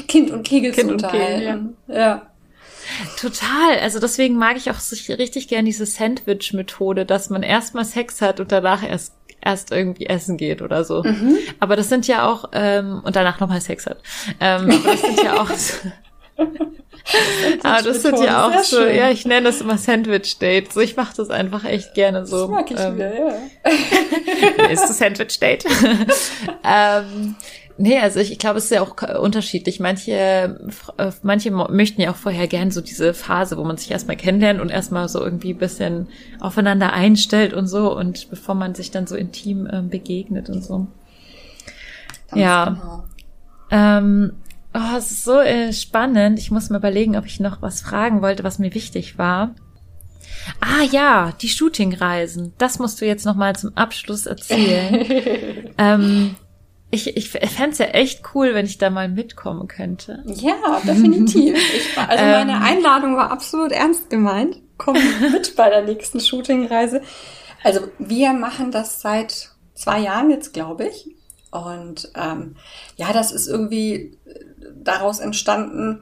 kind 0.08 0.32
und 0.32 0.44
Kegel 0.44 0.72
kind 0.72 0.88
zu 0.88 0.94
unterhalten. 0.94 1.76
Kegel, 1.88 2.00
ja. 2.00 2.08
ja. 2.08 2.22
Total. 3.18 3.80
Also 3.82 4.00
deswegen 4.00 4.36
mag 4.36 4.58
ich 4.58 4.70
auch 4.70 4.80
richtig 5.18 5.48
gern 5.48 5.66
diese 5.66 5.86
Sandwich-Methode, 5.86 7.06
dass 7.06 7.30
man 7.30 7.42
erstmal 7.42 7.86
Sex 7.86 8.22
hat 8.22 8.40
und 8.40 8.52
danach 8.52 8.84
erst 8.84 9.14
erst 9.46 9.72
irgendwie 9.72 10.06
essen 10.06 10.38
geht 10.38 10.62
oder 10.62 10.84
so. 10.84 11.04
Mhm. 11.04 11.38
Aber 11.60 11.76
das 11.76 11.90
sind 11.90 12.08
ja 12.08 12.28
auch, 12.28 12.46
ähm, 12.54 13.02
und 13.04 13.16
danach 13.16 13.40
nochmal 13.40 13.62
Sex 13.62 13.86
hat. 13.86 14.02
Ähm, 14.40 14.72
aber 14.72 14.92
das 14.92 15.02
sind 15.02 15.24
ja 15.24 15.42
auch. 15.42 15.50
Aber 17.64 17.82
das 17.82 18.02
sind 18.02 18.20
ja 18.20 18.48
auch 18.48 18.64
so, 18.64 18.78
schön. 18.78 18.96
ja, 18.96 19.10
ich 19.10 19.26
nenne 19.26 19.48
das 19.48 19.62
immer 19.62 19.78
Sandwich 19.78 20.40
Date. 20.40 20.72
So, 20.72 20.80
ich 20.80 20.96
mache 20.96 21.14
das 21.16 21.30
einfach 21.30 21.66
echt 21.66 21.94
gerne 21.94 22.26
so. 22.26 22.42
Das 22.42 22.50
mag 22.50 22.72
ich 22.72 22.80
ähm, 22.80 22.96
wieder, 22.96 23.14
ja. 23.14 24.68
ist 24.72 24.84
das 24.84 24.98
Sandwich 24.98 25.40
Date? 25.40 25.66
ähm, 26.64 27.36
Nee, 27.78 28.00
also 28.00 28.20
ich, 28.20 28.32
ich 28.32 28.38
glaube, 28.38 28.60
es 28.60 28.66
ist 28.66 28.72
ja 28.72 28.82
auch 28.82 28.96
unterschiedlich. 29.20 29.80
Manche, 29.80 30.60
äh, 30.98 31.12
manche 31.24 31.50
möchten 31.50 32.02
ja 32.02 32.12
auch 32.12 32.16
vorher 32.16 32.48
gern 32.48 32.70
so 32.70 32.82
diese 32.82 33.16
Phase, 33.16 33.58
wo 33.58 33.64
man 33.64 33.78
sich 33.78 33.90
erstmal 33.90 34.16
kennenlernt 34.16 34.62
und 34.62 34.70
erstmal 34.70 35.10
so 35.10 35.20
irgendwie 35.20 35.54
ein 35.54 35.58
bisschen 35.58 36.08
aufeinander 36.40 36.94
einstellt 36.94 37.54
und 37.54 37.66
so 37.66 37.98
und 37.98 38.30
bevor 38.30 38.54
man 38.54 38.76
sich 38.76 38.92
dann 38.92 39.08
so 39.08 39.16
intim 39.16 39.66
äh, 39.66 39.82
begegnet 39.82 40.50
und 40.50 40.64
so. 40.64 40.88
Ganz 42.30 42.42
ja. 42.42 42.66
Genau. 42.66 43.04
Ähm, 43.72 44.34
oh, 44.74 44.98
es 44.98 45.12
ist 45.12 45.24
so 45.24 45.40
äh, 45.40 45.74
spannend. 45.74 46.40
Ich 46.40 46.52
muss 46.52 46.70
mir 46.70 46.78
überlegen, 46.78 47.18
ob 47.18 47.26
ich 47.26 47.40
noch 47.40 47.62
was 47.62 47.82
fragen 47.82 48.22
wollte, 48.22 48.44
was 48.44 48.60
mir 48.60 48.74
wichtig 48.74 49.18
war. 49.18 49.56
Ah 50.60 50.84
ja, 50.92 51.32
die 51.42 51.50
Shootingreisen. 51.50 52.54
Das 52.58 52.80
musst 52.80 53.00
du 53.02 53.06
jetzt 53.06 53.26
noch 53.26 53.36
mal 53.36 53.56
zum 53.56 53.76
Abschluss 53.76 54.26
erzählen. 54.26 55.74
ähm, 55.78 56.36
ich, 56.92 57.18
ich 57.18 57.30
fände 57.30 57.72
es 57.72 57.78
ja 57.80 57.88
echt 57.88 58.22
cool, 58.34 58.54
wenn 58.54 58.66
ich 58.66 58.78
da 58.78 58.90
mal 58.90 59.10
mitkommen 59.10 59.68
könnte. 59.68 60.24
Ja, 60.28 60.80
definitiv. 60.84 61.56
Ich, 61.56 61.98
also 61.98 62.24
meine 62.24 62.54
ähm. 62.54 62.62
Einladung 62.62 63.16
war 63.16 63.32
absolut 63.32 63.72
ernst 63.72 64.10
gemeint. 64.10 64.58
Komm 64.78 64.98
mit 65.32 65.56
bei 65.56 65.70
der 65.70 65.84
nächsten 65.84 66.20
Shootingreise. 66.20 67.02
Also 67.64 67.82
wir 67.98 68.34
machen 68.34 68.72
das 68.72 69.02
seit 69.02 69.50
zwei 69.74 70.00
Jahren 70.02 70.30
jetzt, 70.30 70.54
glaube 70.54 70.88
ich. 70.88 71.10
Und 71.52 72.12
ähm, 72.16 72.56
ja, 72.96 73.14
das 73.14 73.32
ist 73.32 73.48
irgendwie 73.48 74.18
daraus 74.76 75.20
entstanden, 75.20 76.02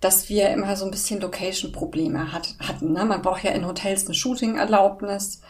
dass 0.00 0.28
wir 0.28 0.50
immer 0.50 0.76
so 0.76 0.84
ein 0.84 0.90
bisschen 0.90 1.20
Location-Probleme 1.20 2.32
hat, 2.32 2.54
hatten. 2.60 2.92
Ne? 2.92 3.04
Man 3.04 3.22
braucht 3.22 3.42
ja 3.42 3.50
in 3.50 3.66
Hotels 3.66 4.06
eine 4.06 4.14
Shooting-Erlaubnis, 4.14 5.40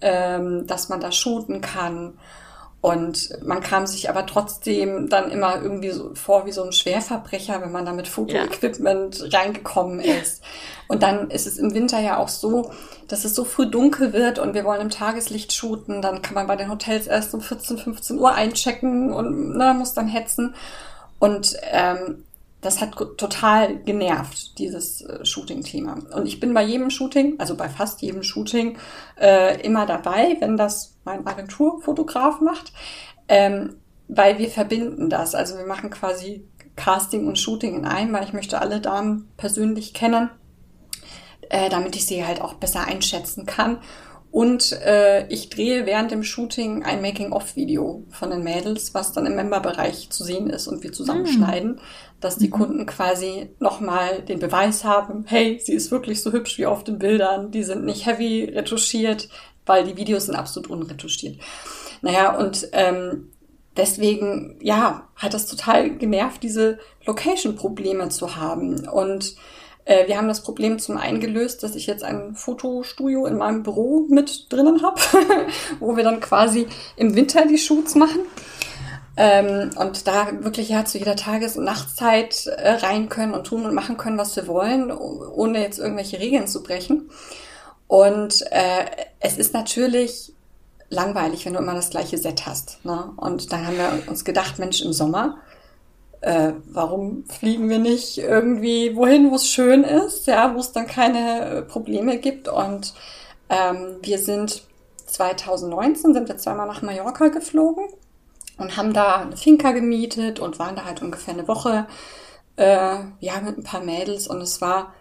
ähm, 0.00 0.66
dass 0.66 0.88
man 0.88 1.00
da 1.00 1.12
shooten 1.12 1.60
kann. 1.60 2.14
Und 2.80 3.30
man 3.44 3.60
kam 3.60 3.86
sich 3.86 4.10
aber 4.10 4.26
trotzdem 4.26 5.08
dann 5.08 5.30
immer 5.30 5.62
irgendwie 5.62 5.90
so 5.90 6.16
vor 6.16 6.46
wie 6.46 6.52
so 6.52 6.64
ein 6.64 6.72
Schwerverbrecher, 6.72 7.62
wenn 7.62 7.70
man 7.70 7.86
da 7.86 7.92
mit 7.92 8.08
Fotoequipment 8.08 9.20
ja. 9.30 9.38
reingekommen 9.38 10.00
ist. 10.00 10.42
Und 10.88 11.04
dann 11.04 11.30
ist 11.30 11.46
es 11.46 11.58
im 11.58 11.74
Winter 11.74 12.00
ja 12.00 12.16
auch 12.16 12.28
so, 12.28 12.72
dass 13.06 13.24
es 13.24 13.36
so 13.36 13.44
früh 13.44 13.66
dunkel 13.66 14.12
wird 14.12 14.40
und 14.40 14.54
wir 14.54 14.64
wollen 14.64 14.80
im 14.80 14.90
Tageslicht 14.90 15.52
shooten. 15.52 16.02
Dann 16.02 16.22
kann 16.22 16.34
man 16.34 16.48
bei 16.48 16.56
den 16.56 16.68
Hotels 16.68 17.06
erst 17.06 17.32
um 17.34 17.40
14, 17.40 17.78
15 17.78 18.18
Uhr 18.18 18.34
einchecken 18.34 19.12
und 19.12 19.56
ne, 19.56 19.74
muss 19.74 19.94
dann 19.94 20.08
hetzen. 20.08 20.56
Und 21.22 21.56
ähm, 21.70 22.24
das 22.62 22.80
hat 22.80 22.96
total 22.96 23.76
genervt, 23.76 24.58
dieses 24.58 25.02
äh, 25.02 25.24
Shooting-Thema. 25.24 25.98
Und 26.16 26.26
ich 26.26 26.40
bin 26.40 26.52
bei 26.52 26.64
jedem 26.64 26.90
Shooting, 26.90 27.36
also 27.38 27.56
bei 27.56 27.68
fast 27.68 28.02
jedem 28.02 28.24
Shooting, 28.24 28.76
äh, 29.20 29.60
immer 29.60 29.86
dabei, 29.86 30.36
wenn 30.40 30.56
das 30.56 30.96
mein 31.04 31.24
Agenturfotograf 31.24 32.40
macht, 32.40 32.72
ähm, 33.28 33.76
weil 34.08 34.38
wir 34.38 34.50
verbinden 34.50 35.10
das. 35.10 35.36
Also 35.36 35.56
wir 35.58 35.64
machen 35.64 35.90
quasi 35.90 36.44
Casting 36.74 37.28
und 37.28 37.38
Shooting 37.38 37.76
in 37.76 37.84
einem, 37.84 38.12
weil 38.12 38.24
ich 38.24 38.32
möchte 38.32 38.60
alle 38.60 38.80
Damen 38.80 39.30
persönlich 39.36 39.94
kennen, 39.94 40.28
äh, 41.50 41.70
damit 41.70 41.94
ich 41.94 42.04
sie 42.04 42.26
halt 42.26 42.40
auch 42.40 42.54
besser 42.54 42.84
einschätzen 42.88 43.46
kann. 43.46 43.78
Und 44.32 44.72
äh, 44.72 45.28
ich 45.28 45.50
drehe 45.50 45.84
während 45.84 46.10
dem 46.10 46.24
Shooting 46.24 46.84
ein 46.84 47.02
Making-of-Video 47.02 48.02
von 48.08 48.30
den 48.30 48.42
Mädels, 48.42 48.94
was 48.94 49.12
dann 49.12 49.26
im 49.26 49.36
Memberbereich 49.36 50.08
zu 50.08 50.24
sehen 50.24 50.48
ist 50.48 50.66
und 50.68 50.82
wir 50.82 50.90
zusammenschneiden, 50.90 51.72
mhm. 51.72 51.80
dass 52.18 52.38
die 52.38 52.46
mhm. 52.46 52.52
Kunden 52.52 52.86
quasi 52.86 53.50
nochmal 53.58 54.22
den 54.22 54.38
Beweis 54.38 54.84
haben, 54.84 55.26
hey, 55.26 55.60
sie 55.62 55.74
ist 55.74 55.90
wirklich 55.90 56.22
so 56.22 56.32
hübsch 56.32 56.56
wie 56.56 56.64
auf 56.64 56.82
den 56.82 56.98
Bildern, 56.98 57.50
die 57.50 57.62
sind 57.62 57.84
nicht 57.84 58.06
heavy 58.06 58.44
retuschiert, 58.44 59.28
weil 59.66 59.84
die 59.84 59.98
Videos 59.98 60.24
sind 60.24 60.34
absolut 60.34 60.70
unretuschiert. 60.70 61.38
Naja, 62.00 62.34
und 62.34 62.68
ähm, 62.72 63.28
deswegen, 63.76 64.56
ja, 64.62 65.08
hat 65.14 65.34
das 65.34 65.44
total 65.44 65.98
genervt, 65.98 66.42
diese 66.42 66.78
Location-Probleme 67.04 68.08
zu 68.08 68.34
haben. 68.36 68.88
Und 68.88 69.36
äh, 69.84 70.06
wir 70.06 70.16
haben 70.16 70.28
das 70.28 70.42
Problem 70.42 70.78
zum 70.78 70.96
einen 70.96 71.20
gelöst, 71.20 71.62
dass 71.62 71.74
ich 71.74 71.86
jetzt 71.86 72.04
ein 72.04 72.34
Fotostudio 72.34 73.26
in 73.26 73.38
meinem 73.38 73.62
Büro 73.62 74.06
mit 74.08 74.52
drinnen 74.52 74.82
habe, 74.82 75.00
wo 75.80 75.96
wir 75.96 76.04
dann 76.04 76.20
quasi 76.20 76.66
im 76.96 77.14
Winter 77.16 77.46
die 77.46 77.58
Shoots 77.58 77.94
machen. 77.94 78.20
Ähm, 79.14 79.70
und 79.76 80.06
da 80.06 80.28
wirklich 80.42 80.70
ja 80.70 80.86
zu 80.86 80.98
jeder 80.98 81.16
Tages- 81.16 81.56
und 81.56 81.64
Nachtszeit 81.64 82.46
äh, 82.46 82.70
rein 82.70 83.10
können 83.10 83.34
und 83.34 83.46
tun 83.46 83.66
und 83.66 83.74
machen 83.74 83.98
können, 83.98 84.16
was 84.16 84.34
wir 84.36 84.46
wollen, 84.46 84.90
ohne 84.90 85.60
jetzt 85.60 85.78
irgendwelche 85.78 86.18
Regeln 86.18 86.46
zu 86.46 86.62
brechen. 86.62 87.10
Und 87.88 88.42
äh, 88.50 88.86
es 89.20 89.36
ist 89.36 89.52
natürlich 89.52 90.32
langweilig, 90.88 91.44
wenn 91.44 91.52
du 91.52 91.58
immer 91.58 91.74
das 91.74 91.90
gleiche 91.90 92.16
Set 92.16 92.46
hast. 92.46 92.82
Ne? 92.84 93.10
Und 93.16 93.52
dann 93.52 93.66
haben 93.66 93.76
wir 93.76 94.02
uns 94.06 94.24
gedacht, 94.24 94.58
Mensch, 94.58 94.80
im 94.80 94.94
Sommer 94.94 95.36
äh, 96.22 96.52
warum 96.70 97.24
fliegen 97.26 97.68
wir 97.68 97.78
nicht 97.78 98.18
irgendwie 98.18 98.94
wohin, 98.96 99.30
wo 99.30 99.34
es 99.34 99.48
schön 99.48 99.84
ist, 99.84 100.26
ja, 100.26 100.54
wo 100.54 100.60
es 100.60 100.72
dann 100.72 100.86
keine 100.86 101.40
äh, 101.40 101.62
Probleme 101.62 102.18
gibt. 102.18 102.48
Und 102.48 102.94
ähm, 103.48 103.96
wir 104.02 104.18
sind 104.18 104.62
2019 105.06 106.14
sind 106.14 106.28
wir 106.28 106.38
zweimal 106.38 106.66
nach 106.66 106.80
Mallorca 106.80 107.28
geflogen 107.28 107.84
und 108.56 108.76
haben 108.76 108.92
da 108.92 109.16
eine 109.16 109.36
Finca 109.36 109.72
gemietet 109.72 110.40
und 110.40 110.58
waren 110.58 110.76
da 110.76 110.84
halt 110.84 111.02
ungefähr 111.02 111.34
eine 111.34 111.48
Woche, 111.48 111.86
äh, 112.56 112.98
ja, 113.20 113.40
mit 113.42 113.58
ein 113.58 113.64
paar 113.64 113.82
Mädels 113.82 114.28
und 114.28 114.40
es 114.40 114.60
war 114.60 114.94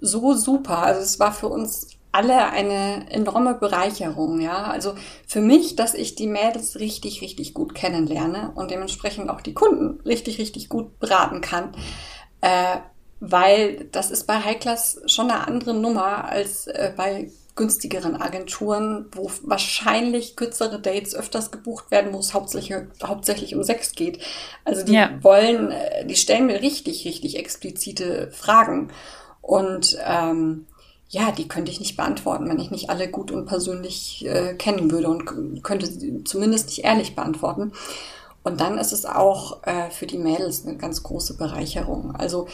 so 0.00 0.34
super. 0.34 0.78
Also 0.78 1.00
es 1.00 1.20
war 1.20 1.32
für 1.32 1.48
uns 1.48 1.93
alle 2.14 2.50
eine 2.50 3.10
enorme 3.10 3.54
Bereicherung, 3.54 4.40
ja. 4.40 4.64
Also 4.64 4.94
für 5.26 5.40
mich, 5.40 5.74
dass 5.74 5.94
ich 5.94 6.14
die 6.14 6.28
Mädels 6.28 6.78
richtig, 6.78 7.22
richtig 7.22 7.54
gut 7.54 7.74
kennenlerne 7.74 8.52
und 8.54 8.70
dementsprechend 8.70 9.28
auch 9.30 9.40
die 9.40 9.52
Kunden 9.52 10.00
richtig, 10.02 10.38
richtig 10.38 10.68
gut 10.68 10.98
beraten 11.00 11.40
kann. 11.40 11.72
Äh, 12.40 12.76
weil 13.18 13.86
das 13.90 14.10
ist 14.10 14.26
bei 14.26 14.34
High 14.34 14.60
Class 14.60 15.00
schon 15.06 15.30
eine 15.30 15.46
andere 15.46 15.74
Nummer 15.74 16.26
als 16.26 16.68
äh, 16.68 16.92
bei 16.96 17.30
günstigeren 17.56 18.20
Agenturen, 18.20 19.06
wo 19.12 19.30
wahrscheinlich 19.42 20.36
kürzere 20.36 20.80
Dates 20.80 21.14
öfters 21.14 21.50
gebucht 21.50 21.90
werden, 21.90 22.12
wo 22.12 22.18
es 22.18 22.34
hauptsächlich, 22.34 22.76
hauptsächlich 23.02 23.54
um 23.56 23.64
Sex 23.64 23.92
geht. 23.92 24.20
Also 24.64 24.84
die 24.84 24.92
ja. 24.92 25.10
wollen, 25.20 25.72
äh, 25.72 26.06
die 26.06 26.16
stellen 26.16 26.46
mir 26.46 26.60
richtig, 26.62 27.04
richtig 27.06 27.38
explizite 27.38 28.30
Fragen. 28.30 28.92
Und 29.40 29.98
ähm, 30.06 30.66
ja, 31.08 31.30
die 31.32 31.48
könnte 31.48 31.70
ich 31.70 31.80
nicht 31.80 31.96
beantworten, 31.96 32.48
wenn 32.48 32.58
ich 32.58 32.70
nicht 32.70 32.90
alle 32.90 33.08
gut 33.08 33.30
und 33.30 33.46
persönlich 33.46 34.24
äh, 34.26 34.54
kennen 34.54 34.90
würde 34.90 35.08
und 35.08 35.62
könnte 35.62 35.86
sie 35.86 36.24
zumindest 36.24 36.68
nicht 36.68 36.84
ehrlich 36.84 37.14
beantworten. 37.14 37.72
Und 38.42 38.60
dann 38.60 38.78
ist 38.78 38.92
es 38.92 39.06
auch 39.06 39.62
äh, 39.62 39.90
für 39.90 40.06
die 40.06 40.18
Mädels 40.18 40.66
eine 40.66 40.76
ganz 40.76 41.02
große 41.02 41.36
Bereicherung. 41.36 42.14
Also 42.14 42.46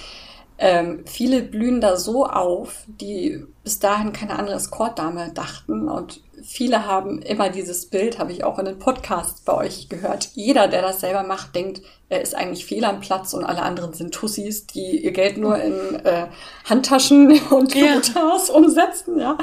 ähm, 0.63 1.05
viele 1.07 1.41
blühen 1.41 1.81
da 1.81 1.97
so 1.97 2.27
auf, 2.27 2.85
die 2.87 3.47
bis 3.65 3.79
dahin 3.79 4.13
keine 4.13 4.39
andere 4.39 4.57
Escortdame 4.57 5.33
dachten. 5.33 5.89
Und 5.89 6.21
viele 6.43 6.87
haben 6.87 7.23
immer 7.23 7.49
dieses 7.49 7.87
Bild, 7.87 8.19
habe 8.19 8.33
ich 8.33 8.45
auch 8.45 8.59
in 8.59 8.67
den 8.67 8.79
Podcasts 8.79 9.41
bei 9.41 9.55
euch 9.55 9.89
gehört. 9.89 10.29
Jeder, 10.35 10.69
der 10.69 10.83
das 10.83 11.01
selber 11.01 11.23
macht, 11.23 11.55
denkt, 11.55 11.81
er 12.11 12.21
ist 12.21 12.35
eigentlich 12.35 12.67
fehl 12.67 12.85
am 12.85 13.01
Platz 13.01 13.33
und 13.33 13.43
alle 13.43 13.63
anderen 13.63 13.95
sind 13.95 14.13
Tussis, 14.13 14.67
die 14.67 15.03
ihr 15.03 15.13
Geld 15.13 15.39
nur 15.39 15.57
in 15.57 15.95
äh, 16.05 16.27
Handtaschen 16.69 17.31
und 17.51 17.73
Computer's 17.73 18.49
ja. 18.49 18.55
umsetzen. 18.55 19.19
Ja. 19.19 19.39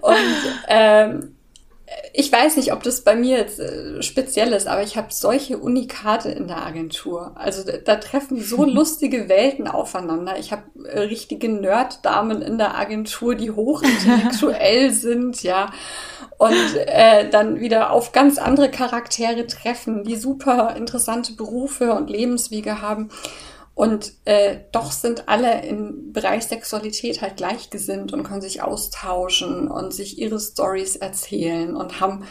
Und 0.00 0.16
ähm, 0.66 1.36
ich 2.14 2.30
weiß 2.30 2.56
nicht, 2.56 2.72
ob 2.72 2.82
das 2.82 3.02
bei 3.02 3.16
mir 3.16 3.38
jetzt 3.38 3.58
äh, 3.58 4.02
speziell 4.02 4.52
ist, 4.52 4.66
aber 4.66 4.82
ich 4.82 4.96
habe 4.96 5.08
solche 5.10 5.56
Unikate 5.58 6.28
in 6.30 6.46
der 6.46 6.64
Agentur. 6.64 7.32
Also 7.36 7.64
da, 7.64 7.78
da 7.78 7.96
treffen 7.96 8.40
so 8.42 8.64
lustige 8.66 9.28
Welten 9.28 9.66
aufeinander. 9.66 10.38
Ich 10.38 10.52
habe 10.52 10.64
äh, 10.84 11.00
richtige 11.00 11.48
Nerd-Damen 11.48 12.42
in 12.42 12.58
der 12.58 12.76
Agentur, 12.76 13.34
die 13.34 13.50
hochintellektuell 13.50 14.90
sind, 14.92 15.42
ja. 15.42 15.72
Und 16.38 16.76
äh, 16.76 17.30
dann 17.30 17.60
wieder 17.60 17.92
auf 17.92 18.12
ganz 18.12 18.38
andere 18.38 18.70
Charaktere 18.70 19.46
treffen, 19.46 20.04
die 20.04 20.16
super 20.16 20.74
interessante 20.76 21.32
Berufe 21.32 21.92
und 21.92 22.10
Lebenswege 22.10 22.82
haben. 22.82 23.10
Und 23.74 24.12
äh, 24.26 24.58
doch 24.72 24.92
sind 24.92 25.28
alle 25.28 25.64
im 25.64 26.12
Bereich 26.12 26.44
Sexualität 26.44 27.22
halt 27.22 27.36
gleichgesinnt 27.36 28.12
und 28.12 28.22
können 28.22 28.42
sich 28.42 28.62
austauschen 28.62 29.68
und 29.68 29.94
sich 29.94 30.18
ihre 30.18 30.38
Stories 30.38 30.96
erzählen 30.96 31.74
und 31.74 32.00
haben 32.00 32.24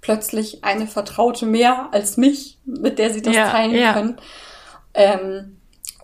plötzlich 0.00 0.64
eine 0.64 0.86
Vertraute 0.86 1.46
mehr 1.46 1.88
als 1.92 2.16
mich, 2.16 2.58
mit 2.64 2.98
der 2.98 3.12
sie 3.12 3.22
das 3.22 3.36
ja, 3.36 3.50
teilen 3.50 3.74
ja. 3.74 3.92
können. 3.92 4.20
Ähm, 4.94 5.54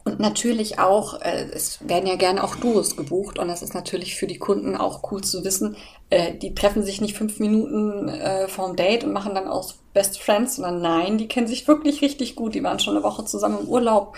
Und 0.04 0.20
natürlich 0.20 0.78
auch, 0.78 1.20
äh, 1.22 1.48
es 1.54 1.78
werden 1.88 2.06
ja 2.06 2.16
gerne 2.16 2.44
auch 2.44 2.56
Duos 2.56 2.94
gebucht 2.94 3.38
und 3.38 3.48
das 3.48 3.62
ist 3.62 3.74
natürlich 3.74 4.16
für 4.16 4.26
die 4.26 4.38
Kunden 4.38 4.76
auch 4.76 5.10
cool 5.10 5.24
zu 5.24 5.44
wissen, 5.44 5.76
äh, 6.10 6.34
die 6.34 6.54
treffen 6.54 6.82
sich 6.82 7.00
nicht 7.00 7.16
fünf 7.16 7.40
Minuten 7.40 8.10
äh, 8.10 8.46
vorm 8.46 8.76
Date 8.76 9.04
und 9.04 9.14
machen 9.14 9.34
dann 9.34 9.48
aus 9.48 9.78
Best 9.94 10.20
Friends, 10.20 10.56
sondern 10.56 10.82
nein, 10.82 11.16
die 11.16 11.26
kennen 11.26 11.46
sich 11.46 11.66
wirklich 11.66 12.02
richtig 12.02 12.36
gut, 12.36 12.54
die 12.54 12.62
waren 12.62 12.80
schon 12.80 12.94
eine 12.94 13.02
Woche 13.02 13.24
zusammen 13.24 13.60
im 13.60 13.68
Urlaub 13.68 14.14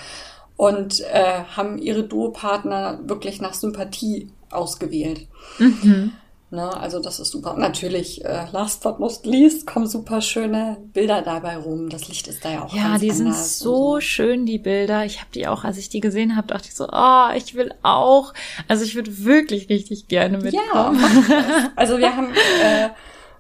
und 0.57 1.01
äh, 1.01 1.45
haben 1.57 1.79
ihre 1.79 2.05
Duopartner 2.05 3.01
wirklich 3.05 3.41
nach 3.41 3.55
Sympathie 3.55 4.31
ausgewählt. 4.51 5.27
Mhm. 5.59 6.13
Ne, 6.49 6.75
also 6.77 7.01
das 7.01 7.19
ist 7.19 7.33
super. 7.33 7.55
Natürlich, 7.55 8.25
äh, 8.25 8.47
last 8.53 8.85
but 8.85 9.01
not 9.01 9.27
least, 9.27 9.67
kommen 9.67 9.89
super 9.89 10.21
schöne 10.21 10.77
Bilder 10.93 11.21
dabei 11.21 11.57
rum. 11.57 11.89
Das 11.89 12.07
Licht 12.07 12.29
ist 12.29 12.45
da 12.45 12.51
ja 12.53 12.65
auch 12.65 12.73
Ja, 12.73 12.99
die 12.99 13.11
sind 13.11 13.35
so, 13.35 13.95
so, 13.95 14.01
schön, 14.01 14.47
die 14.47 14.59
Bilder. 14.59 15.05
Ich 15.05 15.19
habe 15.19 15.31
die 15.35 15.49
auch, 15.49 15.65
als 15.65 15.77
ich 15.77 15.89
die 15.89 15.99
gesehen 15.99 16.37
habe, 16.37 16.47
dachte 16.47 16.69
ich 16.69 16.77
so, 16.77 16.87
oh, 16.91 17.29
ich 17.37 17.57
will 17.57 17.75
auch. 17.83 18.33
Also 18.69 18.85
ich 18.85 18.95
würde 18.95 19.25
wirklich 19.25 19.69
richtig 19.69 20.07
gerne 20.07 20.39
mitkommen. 20.39 21.01
Ja, 21.29 21.73
also 21.77 21.99
wir 21.99 22.17
haben 22.17 22.29
äh, 22.63 22.91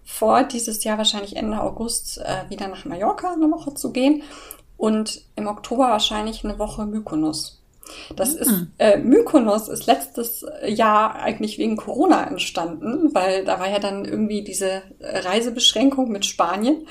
vor, 0.02 0.42
dieses 0.42 0.82
Jahr 0.82 0.98
wahrscheinlich 0.98 1.36
Ende 1.36 1.62
August 1.62 2.18
äh, 2.18 2.50
wieder 2.50 2.66
nach 2.66 2.84
Mallorca 2.86 3.32
eine 3.32 3.48
Woche 3.52 3.72
zu 3.74 3.92
gehen 3.92 4.24
und 4.76 5.22
im 5.36 5.46
Oktober 5.46 5.88
wahrscheinlich 5.88 6.44
eine 6.44 6.58
Woche 6.58 6.86
Mykonos. 6.86 7.62
Das 8.14 8.34
mhm. 8.34 8.40
ist, 8.40 8.52
äh, 8.78 8.98
Mykonos 8.98 9.68
ist 9.68 9.86
letztes 9.86 10.44
Jahr 10.66 11.16
eigentlich 11.16 11.58
wegen 11.58 11.76
Corona 11.76 12.26
entstanden, 12.26 13.14
weil 13.14 13.44
da 13.44 13.60
war 13.60 13.68
ja 13.70 13.78
dann 13.78 14.04
irgendwie 14.04 14.42
diese 14.42 14.82
Reisebeschränkung 15.00 16.10
mit 16.10 16.24
Spanien. 16.24 16.86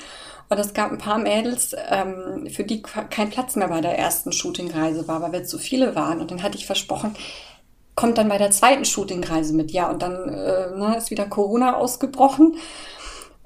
Und 0.48 0.58
es 0.58 0.74
gab 0.74 0.92
ein 0.92 0.98
paar 0.98 1.18
Mädels, 1.18 1.74
ähm, 1.90 2.48
für 2.50 2.62
die 2.62 2.80
kein 2.80 3.30
Platz 3.30 3.56
mehr 3.56 3.68
bei 3.68 3.80
der 3.80 3.98
ersten 3.98 4.30
Shootingreise 4.30 5.08
war, 5.08 5.20
weil 5.20 5.32
wir 5.32 5.44
zu 5.44 5.58
viele 5.58 5.96
waren. 5.96 6.20
Und 6.20 6.30
dann 6.30 6.42
hatte 6.42 6.56
ich 6.56 6.66
versprochen, 6.66 7.16
kommt 7.96 8.16
dann 8.16 8.28
bei 8.28 8.38
der 8.38 8.52
zweiten 8.52 8.84
Shootingreise 8.84 9.54
mit. 9.54 9.72
Ja, 9.72 9.90
und 9.90 10.02
dann 10.02 10.28
äh, 10.28 10.76
ne, 10.76 10.94
ist 10.96 11.10
wieder 11.10 11.26
Corona 11.26 11.76
ausgebrochen. 11.76 12.56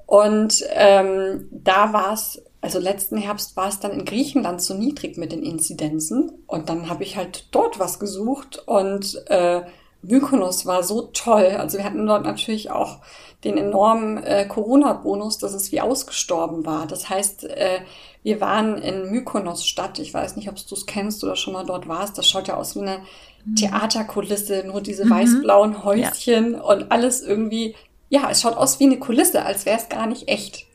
Und 0.05 0.63
ähm, 0.73 1.47
da 1.51 1.91
war 1.91 2.13
es 2.13 2.43
also 2.61 2.77
letzten 2.79 3.17
Herbst 3.17 3.57
war 3.57 3.67
es 3.67 3.79
dann 3.79 3.91
in 3.91 4.05
Griechenland 4.05 4.61
zu 4.61 4.75
niedrig 4.75 5.17
mit 5.17 5.31
den 5.31 5.43
Inzidenzen 5.43 6.31
und 6.45 6.69
dann 6.69 6.89
habe 6.89 7.03
ich 7.03 7.17
halt 7.17 7.47
dort 7.51 7.79
was 7.79 7.99
gesucht 7.99 8.61
und 8.67 9.23
äh, 9.27 9.61
Mykonos 10.03 10.65
war 10.65 10.83
so 10.83 11.09
toll. 11.13 11.55
Also 11.57 11.77
wir 11.77 11.85
hatten 11.85 12.05
dort 12.05 12.23
natürlich 12.23 12.71
auch 12.71 12.99
den 13.43 13.57
enormen 13.57 14.23
äh, 14.23 14.45
Corona-Bonus, 14.47 15.39
dass 15.39 15.53
es 15.53 15.71
wie 15.71 15.81
ausgestorben 15.81 16.65
war. 16.65 16.87
Das 16.87 17.09
heißt, 17.09 17.45
äh, 17.45 17.79
wir 18.23 18.41
waren 18.41 18.77
in 18.77 19.09
Mykonos 19.11 19.65
Stadt. 19.65 19.99
Ich 19.99 20.13
weiß 20.13 20.35
nicht, 20.35 20.49
ob 20.49 20.55
du 20.55 20.75
es 20.75 20.85
kennst 20.85 21.23
oder 21.23 21.35
schon 21.35 21.53
mal 21.53 21.65
dort 21.65 21.87
warst. 21.87 22.17
Das 22.17 22.27
schaut 22.27 22.47
ja 22.47 22.57
aus 22.57 22.75
wie 22.75 22.81
eine 22.81 22.99
mhm. 23.45 23.55
Theaterkulisse, 23.55 24.63
nur 24.65 24.81
diese 24.81 25.05
mhm. 25.05 25.09
weiß-blauen 25.11 25.83
Häuschen 25.83 26.53
ja. 26.53 26.61
und 26.61 26.91
alles 26.91 27.21
irgendwie, 27.21 27.75
ja, 28.09 28.29
es 28.29 28.41
schaut 28.41 28.57
aus 28.57 28.79
wie 28.79 28.85
eine 28.85 28.99
Kulisse, 28.99 29.43
als 29.43 29.65
wäre 29.65 29.77
es 29.77 29.89
gar 29.89 30.05
nicht 30.05 30.27
echt 30.27 30.65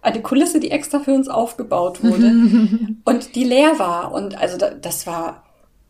eine 0.00 0.22
Kulisse, 0.22 0.60
die 0.60 0.70
extra 0.70 1.00
für 1.00 1.12
uns 1.12 1.28
aufgebaut 1.28 2.02
wurde 2.02 2.30
und 3.04 3.34
die 3.34 3.44
leer 3.44 3.78
war. 3.78 4.12
Und 4.12 4.36
also 4.38 4.56
das 4.58 5.06
war 5.06 5.44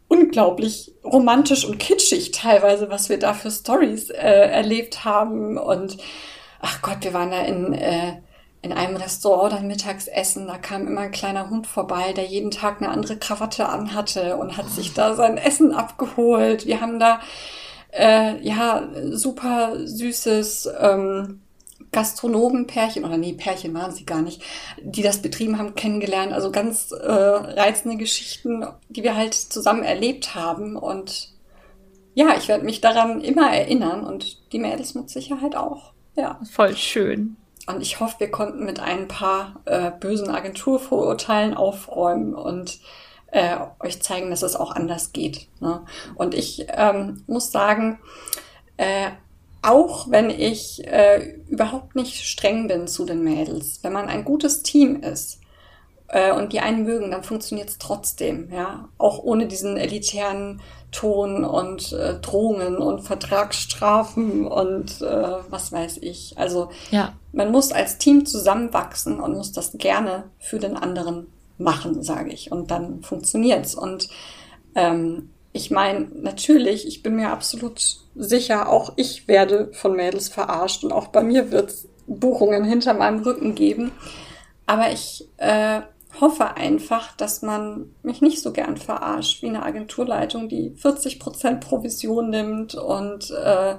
unglaublich 0.08 0.94
romantisch 1.04 1.66
und 1.66 1.78
kitschig 1.78 2.30
teilweise, 2.32 2.90
was 2.90 3.08
wir 3.08 3.18
da 3.18 3.34
für 3.34 3.50
Stories 3.50 4.10
äh, 4.10 4.16
erlebt 4.16 5.04
haben. 5.04 5.58
Und 5.58 5.98
ach 6.60 6.80
Gott, 6.82 6.98
wir 7.02 7.12
waren 7.12 7.30
da 7.30 7.42
in, 7.42 7.74
äh, 7.74 8.14
in 8.62 8.72
einem 8.72 8.96
Restaurant 8.96 9.52
dann 9.52 9.66
mittags 9.66 10.08
essen. 10.08 10.46
Da 10.46 10.56
kam 10.56 10.86
immer 10.86 11.02
ein 11.02 11.10
kleiner 11.10 11.50
Hund 11.50 11.66
vorbei, 11.66 12.14
der 12.14 12.24
jeden 12.24 12.50
Tag 12.50 12.80
eine 12.80 12.90
andere 12.90 13.18
Krawatte 13.18 13.68
anhatte 13.68 14.36
und 14.36 14.56
hat 14.56 14.70
sich 14.70 14.94
da 14.94 15.14
sein 15.14 15.36
Essen 15.36 15.74
abgeholt. 15.74 16.66
Wir 16.66 16.80
haben 16.80 16.98
da 16.98 17.20
äh, 17.92 18.40
ja 18.40 18.88
super 19.10 19.72
süßes 19.84 20.70
ähm, 20.80 21.42
Gastronomenpärchen, 21.92 23.04
oder 23.04 23.16
nee, 23.16 23.32
Pärchen 23.32 23.74
waren 23.74 23.92
sie 23.92 24.04
gar 24.04 24.22
nicht, 24.22 24.42
die 24.82 25.02
das 25.02 25.22
betrieben 25.22 25.58
haben, 25.58 25.74
kennengelernt. 25.74 26.32
Also 26.32 26.50
ganz 26.50 26.92
äh, 26.92 27.10
reizende 27.10 27.96
Geschichten, 27.96 28.66
die 28.88 29.02
wir 29.02 29.16
halt 29.16 29.34
zusammen 29.34 29.82
erlebt 29.82 30.34
haben. 30.34 30.76
Und 30.76 31.32
ja, 32.14 32.36
ich 32.36 32.48
werde 32.48 32.64
mich 32.64 32.80
daran 32.80 33.20
immer 33.20 33.52
erinnern 33.52 34.04
und 34.04 34.52
die 34.52 34.58
Mädels 34.58 34.94
mit 34.94 35.10
Sicherheit 35.10 35.56
auch. 35.56 35.92
Ja. 36.16 36.40
Voll 36.50 36.76
schön. 36.76 37.36
Und 37.66 37.82
ich 37.82 38.00
hoffe, 38.00 38.16
wir 38.18 38.30
konnten 38.30 38.64
mit 38.64 38.80
ein 38.80 39.08
paar 39.08 39.60
äh, 39.66 39.90
bösen 39.90 40.30
Agenturvorurteilen 40.30 41.54
aufräumen 41.54 42.34
und 42.34 42.80
äh, 43.30 43.58
euch 43.80 44.00
zeigen, 44.02 44.30
dass 44.30 44.42
es 44.42 44.56
auch 44.56 44.70
anders 44.70 45.12
geht. 45.12 45.48
Ne? 45.60 45.84
Und 46.14 46.34
ich 46.34 46.66
ähm, 46.70 47.24
muss 47.26 47.52
sagen, 47.52 47.98
äh, 48.78 49.10
auch 49.62 50.10
wenn 50.10 50.30
ich 50.30 50.86
äh, 50.86 51.34
überhaupt 51.48 51.96
nicht 51.96 52.24
streng 52.24 52.68
bin 52.68 52.86
zu 52.86 53.04
den 53.04 53.22
Mädels, 53.24 53.80
wenn 53.82 53.92
man 53.92 54.08
ein 54.08 54.24
gutes 54.24 54.62
Team 54.62 55.02
ist 55.02 55.40
äh, 56.08 56.32
und 56.32 56.52
die 56.52 56.60
einen 56.60 56.84
mögen, 56.84 57.10
dann 57.10 57.24
funktioniert 57.24 57.68
es 57.68 57.78
trotzdem, 57.78 58.50
ja, 58.52 58.88
auch 58.98 59.18
ohne 59.18 59.46
diesen 59.46 59.76
elitären 59.76 60.60
Ton 60.90 61.44
und 61.44 61.92
äh, 61.92 62.14
Drohungen 62.20 62.78
und 62.78 63.02
Vertragsstrafen 63.02 64.46
und 64.46 65.02
äh, 65.02 65.34
was 65.50 65.70
weiß 65.70 65.98
ich. 65.98 66.38
Also 66.38 66.70
ja. 66.90 67.12
man 67.32 67.52
muss 67.52 67.72
als 67.72 67.98
Team 67.98 68.24
zusammenwachsen 68.24 69.20
und 69.20 69.36
muss 69.36 69.52
das 69.52 69.72
gerne 69.72 70.24
für 70.38 70.58
den 70.58 70.76
anderen 70.76 71.26
machen, 71.58 72.02
sage 72.02 72.32
ich, 72.32 72.52
und 72.52 72.70
dann 72.70 73.02
funktioniert's 73.02 73.74
und 73.74 74.08
ähm, 74.74 75.30
ich 75.52 75.70
meine, 75.70 76.08
natürlich, 76.14 76.86
ich 76.86 77.02
bin 77.02 77.16
mir 77.16 77.30
absolut 77.30 77.98
sicher, 78.14 78.68
auch 78.68 78.92
ich 78.96 79.28
werde 79.28 79.70
von 79.72 79.94
Mädels 79.94 80.28
verarscht 80.28 80.84
und 80.84 80.92
auch 80.92 81.08
bei 81.08 81.22
mir 81.22 81.50
wird 81.50 81.70
es 81.70 81.88
Buchungen 82.06 82.64
hinter 82.64 82.94
meinem 82.94 83.22
Rücken 83.22 83.54
geben. 83.54 83.92
Aber 84.66 84.90
ich 84.90 85.26
äh, 85.38 85.80
hoffe 86.20 86.56
einfach, 86.56 87.16
dass 87.16 87.42
man 87.42 87.94
mich 88.02 88.20
nicht 88.20 88.42
so 88.42 88.52
gern 88.52 88.76
verarscht 88.76 89.42
wie 89.42 89.48
eine 89.48 89.62
Agenturleitung, 89.62 90.48
die 90.48 90.74
40 90.76 91.20
Prozent 91.20 91.60
Provision 91.60 92.30
nimmt 92.30 92.74
und 92.74 93.30
äh, 93.30 93.76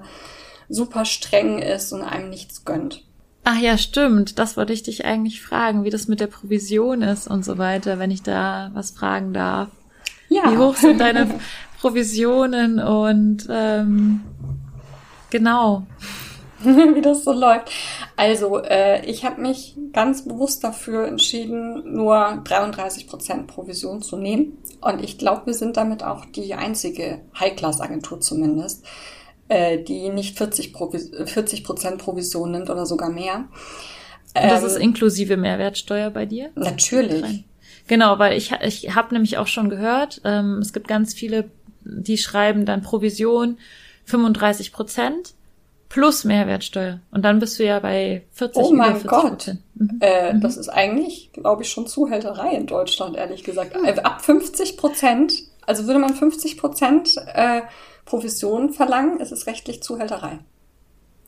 super 0.70 1.06
streng 1.06 1.60
ist 1.60 1.92
und 1.92 2.02
einem 2.02 2.30
nichts 2.30 2.66
gönnt. 2.66 3.04
Ach 3.44 3.60
ja, 3.60 3.78
stimmt. 3.78 4.38
Das 4.38 4.58
wollte 4.58 4.74
ich 4.74 4.84
dich 4.84 5.06
eigentlich 5.06 5.42
fragen, 5.42 5.84
wie 5.84 5.90
das 5.90 6.08
mit 6.08 6.20
der 6.20 6.28
Provision 6.28 7.02
ist 7.02 7.28
und 7.28 7.44
so 7.44 7.58
weiter, 7.58 7.98
wenn 7.98 8.12
ich 8.12 8.22
da 8.22 8.70
was 8.74 8.92
fragen 8.92 9.34
darf. 9.34 9.70
Ja. 10.30 10.52
Wie 10.52 10.58
hoch 10.58 10.76
sind 10.76 11.00
deine 11.02 11.40
Provisionen 11.80 12.80
und 12.80 13.48
ähm, 13.50 14.22
genau. 15.30 15.88
wie 16.64 17.02
das 17.02 17.24
so 17.24 17.32
läuft. 17.32 17.72
Also, 18.16 18.62
äh, 18.62 19.06
ich 19.06 19.24
habe 19.24 19.42
mich 19.42 19.78
ganz 19.94 20.26
bewusst 20.26 20.64
dafür 20.64 21.08
entschieden, 21.08 21.96
nur 21.96 22.18
33% 22.18 23.48
Provision 23.48 24.02
zu 24.02 24.18
nehmen. 24.18 24.58
Und 24.82 25.04
ich 25.04 25.18
glaube, 25.18 25.48
wir 25.48 25.54
sind 25.54 25.78
damit 25.78 26.04
auch 26.04 26.26
die 26.26 26.54
einzige 26.54 27.22
High-Class-Agentur 27.40 28.20
zumindest, 28.20 28.86
äh, 29.48 29.82
die 29.82 30.10
nicht 30.10 30.38
40%, 30.38 30.74
Provis 30.74 31.12
40 31.26 31.64
Provision 31.64 32.52
nimmt 32.52 32.70
oder 32.70 32.86
sogar 32.86 33.10
mehr. 33.10 33.46
Und 34.36 34.44
das 34.44 34.62
ähm, 34.62 34.68
ist 34.68 34.78
inklusive 34.78 35.38
Mehrwertsteuer 35.38 36.10
bei 36.12 36.26
dir? 36.26 36.52
Natürlich. 36.56 37.46
Genau, 37.90 38.20
weil 38.20 38.38
ich, 38.38 38.52
ich 38.62 38.94
habe 38.94 39.16
nämlich 39.16 39.40
auch 39.40 39.48
schon 39.48 39.68
gehört, 39.68 40.22
ähm, 40.24 40.60
es 40.62 40.74
gibt 40.74 40.88
ganz 40.88 41.16
viele, 41.16 41.50
die 41.82 42.20
schreiben 42.20 42.64
dann 42.64 42.84
Provision 42.84 43.58
35 44.06 44.72
Prozent 44.72 45.34
plus 45.90 46.24
Mehrwertsteuer. 46.24 47.00
Und 47.10 47.26
dann 47.26 47.40
bist 47.40 47.58
du 47.58 47.66
ja 47.66 47.80
bei 47.80 48.22
40% 48.38 48.52
Oh 48.54 48.74
mein 48.74 48.92
40 48.92 49.10
Gott. 49.10 49.56
Mhm. 49.74 49.98
Äh, 50.02 50.34
mhm. 50.34 50.42
Das 50.42 50.56
ist 50.58 50.70
eigentlich, 50.70 51.32
glaube 51.34 51.64
ich, 51.64 51.72
schon 51.72 51.88
Zuhälterei 51.88 52.52
in 52.52 52.68
Deutschland, 52.68 53.18
ehrlich 53.18 53.44
gesagt. 53.44 53.76
Mhm. 53.76 53.88
Ab 54.04 54.24
50 54.24 54.78
Prozent, 54.78 55.34
also 55.66 55.88
würde 55.88 56.00
man 56.00 56.14
50 56.14 56.60
Prozent 56.60 57.16
äh, 57.34 57.64
Provision 58.06 58.72
verlangen, 58.72 59.20
ist 59.20 59.32
es 59.32 59.48
rechtlich 59.48 59.82
Zuhälterei. 59.82 60.38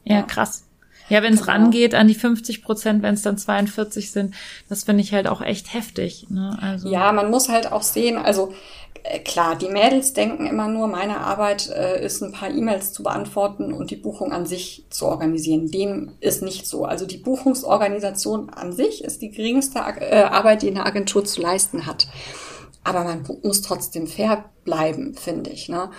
Ja, 0.04 0.18
ja. 0.18 0.22
krass. 0.22 0.68
Ja, 1.12 1.22
wenn 1.24 1.34
es 1.34 1.42
genau. 1.42 1.52
rangeht 1.52 1.94
an 1.94 2.08
die 2.08 2.16
50 2.16 2.64
Prozent, 2.64 3.04
wenn 3.04 3.16
es 3.16 3.22
dann 3.22 3.38
42 3.38 4.12
sind, 4.12 4.34
das 4.70 4.86
finde 4.86 5.04
ich 5.04 5.14
halt 5.14 5.28
auch 5.28 5.42
echt 5.42 5.74
heftig. 5.74 6.28
Ne? 6.30 6.58
Also. 6.62 6.88
Ja, 6.88 7.12
man 7.12 7.30
muss 7.30 7.50
halt 7.50 7.70
auch 7.70 7.82
sehen, 7.82 8.18
also 8.18 8.54
äh, 9.04 9.20
klar, 9.20 9.58
die 9.58 9.68
Mädels 9.68 10.14
denken 10.14 10.46
immer 10.46 10.70
nur, 10.70 10.88
meine 10.88 11.20
Arbeit 11.20 11.70
äh, 11.70 12.02
ist 12.02 12.22
ein 12.22 12.32
paar 12.32 12.50
E-Mails 12.50 12.94
zu 12.94 13.04
beantworten 13.04 13.74
und 13.74 13.92
die 13.92 13.98
Buchung 13.98 14.32
an 14.32 14.46
sich 14.46 14.86
zu 14.90 15.06
organisieren. 15.06 15.70
Dem 15.70 16.14
ist 16.22 16.44
nicht 16.44 16.66
so. 16.66 16.86
Also 16.86 17.06
die 17.06 17.18
Buchungsorganisation 17.18 18.50
an 18.50 18.72
sich 18.72 19.04
ist 19.04 19.22
die 19.22 19.32
geringste 19.32 19.80
äh, 19.80 20.24
Arbeit, 20.24 20.62
die 20.62 20.70
eine 20.70 20.86
Agentur 20.86 21.26
zu 21.26 21.42
leisten 21.42 21.88
hat. 21.88 22.08
Aber 22.86 23.04
man 23.04 23.28
muss 23.44 23.62
trotzdem 23.62 24.08
fair 24.08 24.46
bleiben, 24.64 25.14
finde 25.16 25.50
ich. 25.50 25.68
Ne? 25.68 25.90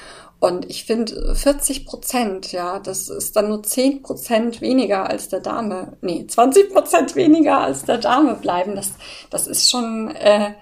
Und 0.42 0.68
ich 0.68 0.86
finde 0.86 1.36
40 1.36 1.86
Prozent, 1.86 2.50
ja, 2.50 2.80
das 2.80 3.08
ist 3.08 3.36
dann 3.36 3.48
nur 3.48 3.62
10 3.62 4.02
Prozent 4.02 4.60
weniger 4.60 5.08
als 5.08 5.28
der 5.28 5.38
Dame, 5.38 5.96
nee, 6.00 6.26
20 6.26 6.72
Prozent 6.72 7.14
weniger 7.14 7.58
als 7.58 7.84
der 7.84 7.98
Dame 7.98 8.34
bleiben. 8.34 8.74
Das, 8.74 8.90
das 9.30 9.46
ist 9.46 9.70
schon, 9.70 10.10
äh, 10.10 10.54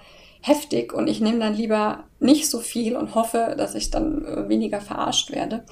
heftig 0.42 0.92
und 0.92 1.06
ich 1.06 1.22
nehme 1.22 1.38
dann 1.38 1.54
lieber 1.54 2.04
nicht 2.18 2.50
so 2.50 2.60
viel 2.60 2.94
und 2.94 3.14
hoffe, 3.14 3.54
dass 3.56 3.74
ich 3.74 3.90
dann 3.90 4.24
äh, 4.26 4.48
weniger 4.50 4.82
verarscht 4.82 5.30
werde. 5.30 5.64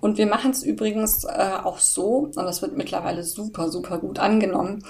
Und 0.00 0.16
wir 0.16 0.26
machen 0.26 0.52
es 0.52 0.62
übrigens 0.62 1.24
äh, 1.24 1.52
auch 1.62 1.80
so, 1.80 2.30
und 2.34 2.36
das 2.36 2.62
wird 2.62 2.78
mittlerweile 2.78 3.24
super, 3.24 3.70
super 3.70 3.98
gut 3.98 4.18
angenommen. 4.18 4.86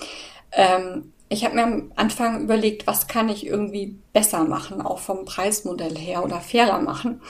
Ähm, 0.52 1.12
ich 1.28 1.44
habe 1.44 1.56
mir 1.56 1.64
am 1.64 1.92
Anfang 1.96 2.42
überlegt, 2.42 2.86
was 2.86 3.08
kann 3.08 3.28
ich 3.28 3.44
irgendwie 3.44 3.98
besser 4.12 4.44
machen, 4.44 4.80
auch 4.80 5.00
vom 5.00 5.24
Preismodell 5.24 5.96
her 5.96 6.24
oder 6.24 6.40
fairer 6.40 6.80
machen. 6.80 7.20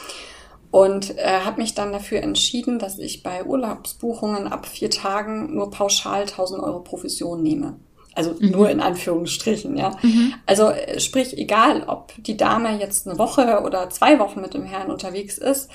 Und 0.70 1.18
äh, 1.18 1.40
habe 1.44 1.60
mich 1.60 1.74
dann 1.74 1.92
dafür 1.92 2.22
entschieden, 2.22 2.78
dass 2.78 2.98
ich 2.98 3.22
bei 3.22 3.44
Urlaubsbuchungen 3.44 4.46
ab 4.46 4.66
vier 4.66 4.90
Tagen 4.90 5.54
nur 5.54 5.70
pauschal 5.70 6.22
1000 6.22 6.62
Euro 6.62 6.80
Provision 6.80 7.42
nehme. 7.42 7.76
Also 8.14 8.34
mhm. 8.38 8.50
nur 8.50 8.70
in 8.70 8.80
Anführungsstrichen, 8.80 9.76
ja. 9.76 9.96
Mhm. 10.02 10.34
Also 10.46 10.68
äh, 10.70 11.00
sprich, 11.00 11.36
egal, 11.38 11.84
ob 11.86 12.12
die 12.18 12.36
Dame 12.36 12.78
jetzt 12.78 13.08
eine 13.08 13.18
Woche 13.18 13.62
oder 13.64 13.90
zwei 13.90 14.18
Wochen 14.18 14.40
mit 14.40 14.54
dem 14.54 14.64
Herrn 14.64 14.90
unterwegs 14.90 15.38
ist, 15.38 15.70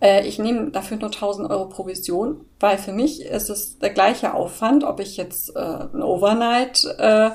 äh, 0.00 0.26
ich 0.26 0.38
nehme 0.38 0.70
dafür 0.70 0.96
nur 0.96 1.10
1000 1.10 1.50
Euro 1.50 1.68
Provision, 1.68 2.44
weil 2.60 2.78
für 2.78 2.92
mich 2.92 3.22
ist 3.22 3.50
es 3.50 3.78
der 3.78 3.90
gleiche 3.90 4.34
Aufwand, 4.34 4.84
ob 4.84 5.00
ich 5.00 5.16
jetzt 5.16 5.54
äh, 5.54 5.58
eine 5.58 6.04
Overnight 6.04 6.84
äh, 6.98 7.30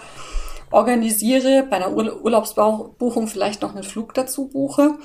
organisiere, 0.69 1.65
bei 1.69 1.77
einer 1.77 1.93
Ur 1.93 2.23
Urlaubsbuchung 2.23 3.27
vielleicht 3.27 3.61
noch 3.61 3.73
einen 3.73 3.83
Flug 3.83 4.13
dazu 4.13 4.47
buche. 4.47 4.95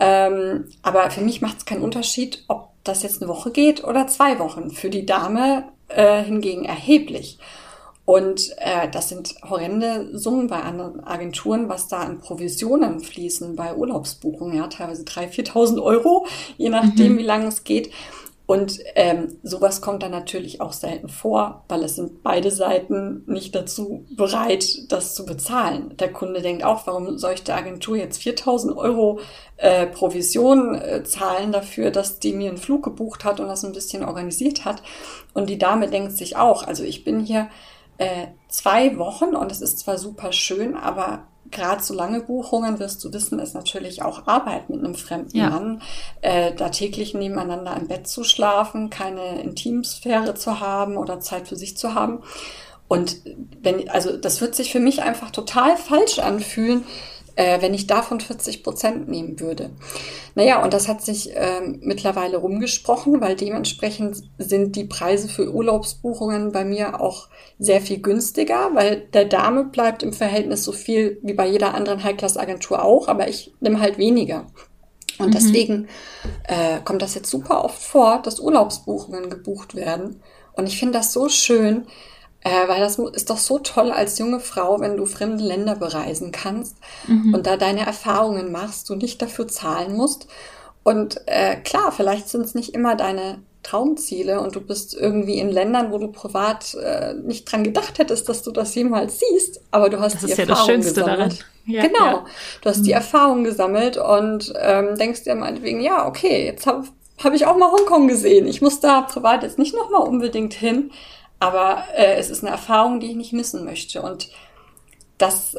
Ähm, 0.00 0.68
aber 0.82 1.10
für 1.10 1.20
mich 1.20 1.40
macht 1.40 1.58
es 1.58 1.64
keinen 1.64 1.82
Unterschied, 1.82 2.44
ob 2.48 2.68
das 2.84 3.02
jetzt 3.02 3.22
eine 3.22 3.30
Woche 3.30 3.50
geht 3.50 3.84
oder 3.84 4.06
zwei 4.06 4.38
Wochen. 4.38 4.70
Für 4.70 4.90
die 4.90 5.06
Dame 5.06 5.64
äh, 5.88 6.22
hingegen 6.22 6.64
erheblich. 6.64 7.38
Und 8.04 8.50
äh, 8.58 8.88
das 8.90 9.08
sind 9.08 9.36
horrende 9.48 10.18
Summen 10.18 10.48
bei 10.48 10.60
anderen 10.60 11.04
Agenturen, 11.04 11.68
was 11.68 11.86
da 11.86 12.00
an 12.00 12.18
Provisionen 12.18 12.98
fließen 12.98 13.54
bei 13.54 13.74
Urlaubsbuchungen, 13.74 14.56
ja, 14.56 14.66
teilweise 14.66 15.04
3.000, 15.04 15.52
4.000 15.52 15.82
Euro, 15.82 16.26
je 16.58 16.68
nachdem, 16.68 17.12
mhm. 17.12 17.18
wie 17.18 17.22
lange 17.22 17.46
es 17.46 17.62
geht. 17.62 17.92
Und 18.46 18.80
ähm, 18.96 19.38
sowas 19.42 19.80
kommt 19.80 20.02
dann 20.02 20.10
natürlich 20.10 20.60
auch 20.60 20.72
selten 20.72 21.08
vor, 21.08 21.64
weil 21.68 21.84
es 21.84 21.96
sind 21.96 22.22
beide 22.22 22.50
Seiten 22.50 23.22
nicht 23.26 23.54
dazu 23.54 24.04
bereit, 24.10 24.90
das 24.90 25.14
zu 25.14 25.24
bezahlen. 25.24 25.96
Der 25.98 26.12
Kunde 26.12 26.42
denkt 26.42 26.64
auch, 26.64 26.86
warum 26.86 27.18
soll 27.18 27.34
ich 27.34 27.44
der 27.44 27.56
Agentur 27.56 27.96
jetzt 27.96 28.20
4000 28.20 28.76
Euro 28.76 29.20
äh, 29.58 29.86
Provision 29.86 30.74
äh, 30.74 31.04
zahlen 31.04 31.52
dafür, 31.52 31.90
dass 31.92 32.18
die 32.18 32.32
mir 32.32 32.48
einen 32.48 32.58
Flug 32.58 32.82
gebucht 32.82 33.24
hat 33.24 33.38
und 33.38 33.46
das 33.46 33.64
ein 33.64 33.72
bisschen 33.72 34.04
organisiert 34.04 34.64
hat. 34.64 34.82
Und 35.34 35.48
die 35.48 35.58
Dame 35.58 35.88
denkt 35.88 36.12
sich 36.12 36.36
auch, 36.36 36.66
also 36.66 36.82
ich 36.82 37.04
bin 37.04 37.20
hier 37.20 37.48
äh, 37.98 38.26
zwei 38.48 38.98
Wochen 38.98 39.36
und 39.36 39.52
es 39.52 39.60
ist 39.60 39.78
zwar 39.78 39.98
super 39.98 40.32
schön, 40.32 40.74
aber 40.76 41.28
gerade 41.50 41.82
so 41.82 41.94
lange 41.94 42.20
Buchungen, 42.20 42.78
wirst 42.78 43.02
du 43.04 43.12
wissen, 43.12 43.38
ist 43.38 43.54
natürlich 43.54 44.02
auch 44.02 44.26
Arbeit 44.26 44.70
mit 44.70 44.78
einem 44.78 44.94
fremden 44.94 45.36
ja. 45.36 45.50
Mann, 45.50 45.82
äh, 46.20 46.54
da 46.54 46.68
täglich 46.70 47.14
nebeneinander 47.14 47.76
im 47.76 47.88
Bett 47.88 48.08
zu 48.08 48.24
schlafen, 48.24 48.90
keine 48.90 49.42
Intimsphäre 49.42 50.34
zu 50.34 50.60
haben 50.60 50.96
oder 50.96 51.20
Zeit 51.20 51.48
für 51.48 51.56
sich 51.56 51.76
zu 51.76 51.94
haben. 51.94 52.22
Und 52.88 53.16
wenn, 53.62 53.88
also 53.88 54.16
das 54.16 54.40
wird 54.40 54.54
sich 54.54 54.70
für 54.70 54.80
mich 54.80 55.02
einfach 55.02 55.30
total 55.30 55.76
falsch 55.76 56.18
anfühlen, 56.18 56.84
äh, 57.36 57.60
wenn 57.60 57.74
ich 57.74 57.86
davon 57.86 58.20
40 58.20 58.62
Prozent 58.62 59.08
nehmen 59.08 59.40
würde. 59.40 59.70
Naja, 60.34 60.62
und 60.62 60.72
das 60.72 60.88
hat 60.88 61.02
sich 61.02 61.34
äh, 61.36 61.60
mittlerweile 61.80 62.38
rumgesprochen, 62.38 63.20
weil 63.20 63.36
dementsprechend 63.36 64.22
sind 64.38 64.76
die 64.76 64.84
Preise 64.84 65.28
für 65.28 65.52
Urlaubsbuchungen 65.52 66.52
bei 66.52 66.64
mir 66.64 67.00
auch 67.00 67.28
sehr 67.58 67.80
viel 67.80 68.00
günstiger, 68.00 68.70
weil 68.74 69.08
der 69.12 69.24
Dame 69.24 69.64
bleibt 69.64 70.02
im 70.02 70.12
Verhältnis 70.12 70.64
so 70.64 70.72
viel 70.72 71.18
wie 71.22 71.34
bei 71.34 71.46
jeder 71.46 71.74
anderen 71.74 72.02
High-Class-Agentur 72.02 72.84
auch, 72.84 73.08
aber 73.08 73.28
ich 73.28 73.54
nehme 73.60 73.80
halt 73.80 73.98
weniger. 73.98 74.46
Und 75.18 75.28
mhm. 75.28 75.32
deswegen 75.32 75.88
äh, 76.44 76.80
kommt 76.84 77.02
das 77.02 77.14
jetzt 77.14 77.30
super 77.30 77.64
oft 77.64 77.82
vor, 77.82 78.20
dass 78.22 78.40
Urlaubsbuchungen 78.40 79.30
gebucht 79.30 79.74
werden. 79.74 80.22
Und 80.54 80.66
ich 80.66 80.78
finde 80.78 80.98
das 80.98 81.12
so 81.12 81.28
schön, 81.28 81.86
äh, 82.44 82.68
weil 82.68 82.80
das 82.80 82.98
ist 82.98 83.30
doch 83.30 83.38
so 83.38 83.58
toll 83.58 83.90
als 83.90 84.18
junge 84.18 84.40
Frau, 84.40 84.80
wenn 84.80 84.96
du 84.96 85.06
fremde 85.06 85.44
Länder 85.44 85.76
bereisen 85.76 86.32
kannst 86.32 86.76
mhm. 87.06 87.34
und 87.34 87.46
da 87.46 87.56
deine 87.56 87.86
Erfahrungen 87.86 88.50
machst, 88.50 88.88
du 88.88 88.96
nicht 88.96 89.22
dafür 89.22 89.48
zahlen 89.48 89.96
musst. 89.96 90.26
Und 90.82 91.20
äh, 91.26 91.56
klar, 91.56 91.92
vielleicht 91.92 92.28
sind 92.28 92.44
es 92.44 92.54
nicht 92.54 92.74
immer 92.74 92.96
deine 92.96 93.38
Traumziele 93.62 94.40
und 94.40 94.56
du 94.56 94.60
bist 94.60 94.94
irgendwie 94.94 95.38
in 95.38 95.48
Ländern, 95.48 95.92
wo 95.92 95.98
du 95.98 96.08
privat 96.08 96.74
äh, 96.74 97.14
nicht 97.14 97.44
dran 97.44 97.62
gedacht 97.62 97.98
hättest, 97.98 98.28
dass 98.28 98.42
du 98.42 98.50
das 98.50 98.74
jemals 98.74 99.20
siehst, 99.20 99.60
aber 99.70 99.88
du 99.88 100.00
hast 100.00 100.14
das 100.14 100.24
die 100.24 100.32
Erfahrung 100.32 100.68
ja 100.68 100.76
gesammelt. 100.76 101.46
Ja, 101.64 101.82
genau, 101.86 102.04
ja. 102.04 102.24
du 102.60 102.68
hast 102.68 102.78
mhm. 102.78 102.84
die 102.84 102.92
Erfahrung 102.92 103.44
gesammelt 103.44 103.96
und 103.96 104.52
ähm, 104.60 104.96
denkst 104.96 105.22
dir 105.22 105.36
meinetwegen, 105.36 105.80
ja, 105.80 106.08
okay, 106.08 106.44
jetzt 106.44 106.66
habe 106.66 106.88
hab 107.22 107.34
ich 107.34 107.46
auch 107.46 107.56
mal 107.56 107.70
Hongkong 107.70 108.08
gesehen. 108.08 108.48
Ich 108.48 108.62
muss 108.62 108.80
da 108.80 109.02
privat 109.02 109.44
jetzt 109.44 109.60
nicht 109.60 109.76
nochmal 109.76 110.02
unbedingt 110.02 110.54
hin, 110.54 110.90
aber 111.42 111.86
äh, 111.96 112.14
es 112.18 112.30
ist 112.30 112.44
eine 112.44 112.52
Erfahrung, 112.52 113.00
die 113.00 113.08
ich 113.08 113.16
nicht 113.16 113.32
missen 113.32 113.64
möchte. 113.64 114.00
Und 114.00 114.30
das 115.18 115.54
äh, 115.54 115.58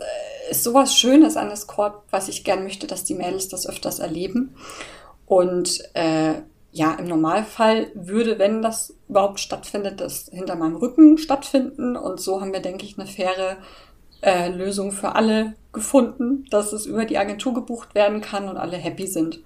ist 0.50 0.64
sowas 0.64 0.96
Schönes 0.96 1.36
an 1.36 1.52
Escort, 1.52 2.04
was 2.10 2.30
ich 2.30 2.46
gern 2.46 2.64
möchte, 2.64 2.88
dass 2.88 3.04
die 3.04 3.16
Mädels 3.16 3.50
das 3.50 3.68
öfters 3.68 4.00
erleben. 4.00 4.56
Und 5.26 5.82
äh, 5.94 6.36
ja, 6.72 6.94
im 6.94 7.08
Normalfall 7.08 7.92
würde, 7.96 8.40
wenn 8.40 8.62
das 8.62 8.96
überhaupt 9.10 9.42
stattfindet, 9.42 10.00
das 10.00 10.30
hinter 10.32 10.56
meinem 10.56 10.78
Rücken 10.78 11.18
stattfinden. 11.18 11.98
Und 11.98 12.22
so 12.22 12.40
haben 12.40 12.54
wir, 12.54 12.62
denke 12.62 12.86
ich, 12.86 12.98
eine 12.98 13.06
faire 13.06 13.58
äh, 14.22 14.48
Lösung 14.52 14.94
für 14.94 15.16
alle 15.16 15.54
gefunden, 15.74 16.46
dass 16.50 16.72
es 16.72 16.86
über 16.86 17.04
die 17.04 17.18
Agentur 17.18 17.54
gebucht 17.54 17.94
werden 17.94 18.22
kann 18.22 18.48
und 18.48 18.56
alle 18.56 18.78
happy 18.78 19.06
sind. 19.06 19.42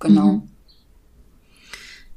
Genau. 0.00 0.26
Mhm. 0.26 0.51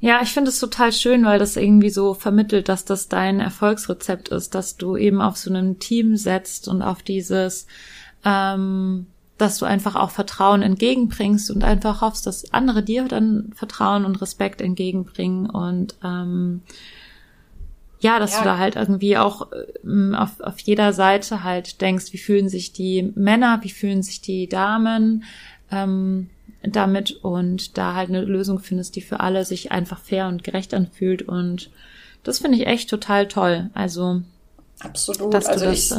Ja, 0.00 0.20
ich 0.22 0.32
finde 0.32 0.50
es 0.50 0.60
total 0.60 0.92
schön, 0.92 1.24
weil 1.24 1.38
das 1.38 1.56
irgendwie 1.56 1.90
so 1.90 2.12
vermittelt, 2.12 2.68
dass 2.68 2.84
das 2.84 3.08
dein 3.08 3.40
Erfolgsrezept 3.40 4.28
ist, 4.28 4.54
dass 4.54 4.76
du 4.76 4.96
eben 4.96 5.22
auf 5.22 5.36
so 5.36 5.50
einem 5.50 5.78
Team 5.78 6.16
setzt 6.16 6.68
und 6.68 6.82
auf 6.82 7.02
dieses, 7.02 7.66
ähm, 8.24 9.06
dass 9.38 9.58
du 9.58 9.64
einfach 9.64 9.96
auch 9.96 10.10
Vertrauen 10.10 10.60
entgegenbringst 10.60 11.50
und 11.50 11.64
einfach 11.64 12.02
hoffst, 12.02 12.26
dass 12.26 12.52
andere 12.52 12.82
dir 12.82 13.04
dann 13.08 13.52
Vertrauen 13.54 14.04
und 14.04 14.20
Respekt 14.20 14.60
entgegenbringen 14.60 15.48
und 15.48 15.96
ähm, 16.04 16.60
ja, 18.00 18.18
dass 18.18 18.32
ja. 18.32 18.38
du 18.38 18.44
da 18.44 18.58
halt 18.58 18.76
irgendwie 18.76 19.16
auch 19.16 19.48
ähm, 19.82 20.14
auf, 20.14 20.40
auf 20.40 20.58
jeder 20.60 20.92
Seite 20.92 21.42
halt 21.42 21.80
denkst, 21.80 22.12
wie 22.12 22.18
fühlen 22.18 22.50
sich 22.50 22.72
die 22.72 23.12
Männer, 23.14 23.60
wie 23.62 23.70
fühlen 23.70 24.02
sich 24.02 24.20
die 24.20 24.46
Damen, 24.46 25.24
ähm, 25.70 26.28
damit 26.68 27.24
und 27.24 27.76
da 27.78 27.94
halt 27.94 28.08
eine 28.08 28.22
Lösung 28.22 28.58
findest, 28.58 28.96
die 28.96 29.00
für 29.00 29.20
alle 29.20 29.44
sich 29.44 29.72
einfach 29.72 30.00
fair 30.00 30.28
und 30.28 30.44
gerecht 30.44 30.74
anfühlt. 30.74 31.22
Und 31.22 31.70
das 32.22 32.38
finde 32.38 32.58
ich 32.58 32.66
echt 32.66 32.90
total 32.90 33.28
toll. 33.28 33.70
Also 33.74 34.22
Absolut. 34.80 35.34
also 35.34 35.64
das, 35.64 35.90
ich, 35.90 35.92
äh, 35.92 35.98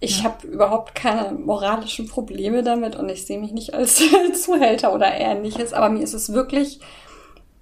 ich 0.00 0.18
ja. 0.18 0.24
habe 0.24 0.46
überhaupt 0.46 0.94
keine 0.94 1.32
moralischen 1.32 2.08
Probleme 2.08 2.62
damit 2.62 2.96
und 2.96 3.08
ich 3.08 3.26
sehe 3.26 3.38
mich 3.38 3.52
nicht 3.52 3.74
als 3.74 4.02
Zuhälter 4.42 4.94
oder 4.94 5.12
ähnliches, 5.12 5.72
aber 5.72 5.90
mir 5.90 6.02
ist 6.02 6.14
es 6.14 6.32
wirklich 6.32 6.80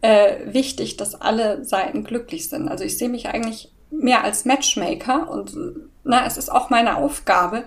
äh, 0.02 0.52
wichtig, 0.52 0.96
dass 0.96 1.20
alle 1.20 1.64
Seiten 1.64 2.04
glücklich 2.04 2.48
sind. 2.48 2.68
Also 2.68 2.84
ich 2.84 2.96
sehe 2.96 3.08
mich 3.08 3.28
eigentlich 3.28 3.72
mehr 3.90 4.24
als 4.24 4.44
Matchmaker 4.44 5.28
und 5.30 5.56
na, 6.04 6.26
es 6.26 6.36
ist 6.36 6.50
auch 6.50 6.70
meine 6.70 6.96
Aufgabe, 6.96 7.64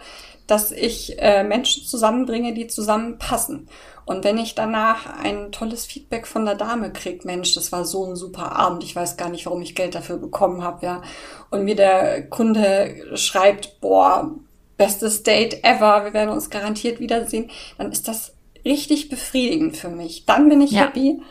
dass 0.47 0.71
ich 0.71 1.19
äh, 1.19 1.43
Menschen 1.43 1.86
zusammenbringe, 1.86 2.53
die 2.53 2.67
zusammenpassen. 2.67 3.67
Und 4.06 4.24
wenn 4.24 4.38
ich 4.38 4.53
danach 4.53 5.08
ein 5.20 5.51
tolles 5.51 5.86
Feedback 5.86 6.28
von 6.28 6.45
der 6.45 6.56
Dame 6.56 6.93
krieg, 6.93 7.26
Mensch, 7.26 7.56
das 7.56 7.72
war 7.72 7.86
so 7.86 8.06
ein 8.06 8.16
super 8.16 8.56
Abend, 8.56 8.84
ich 8.84 8.95
weiß 8.95 9.18
gar 9.18 9.30
nicht, 9.30 9.45
warum 9.47 9.62
ich 9.62 9.74
Geld 9.74 9.95
dafür 9.95 10.18
bekommen 10.18 10.64
habe, 10.64 10.86
ja. 10.86 11.01
Und 11.49 11.64
mir 11.64 11.76
der 11.76 12.28
Kunde 12.30 13.18
schreibt, 13.18 13.82
boah, 13.82 14.32
bestes 14.78 15.24
Date 15.24 15.64
ever, 15.64 16.06
wir 16.06 16.14
werden 16.14 16.30
uns 16.30 16.49
garantiert 16.49 16.99
wiedersehen, 16.99 17.49
dann 17.78 17.91
ist 17.91 18.08
das 18.08 18.36
richtig 18.64 19.10
befriedigend 19.10 19.78
für 19.78 19.89
mich. 19.89 20.26
Dann 20.26 20.49
bin 20.49 20.62
ich 20.62 20.72
ja. 20.72 20.82
happy 20.82 21.22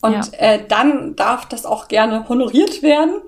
und 0.00 0.32
ja. 0.32 0.38
äh, 0.38 0.66
dann 0.66 1.16
darf 1.16 1.46
das 1.46 1.66
auch 1.66 1.88
gerne 1.88 2.28
honoriert 2.28 2.82
werden. 2.82 3.22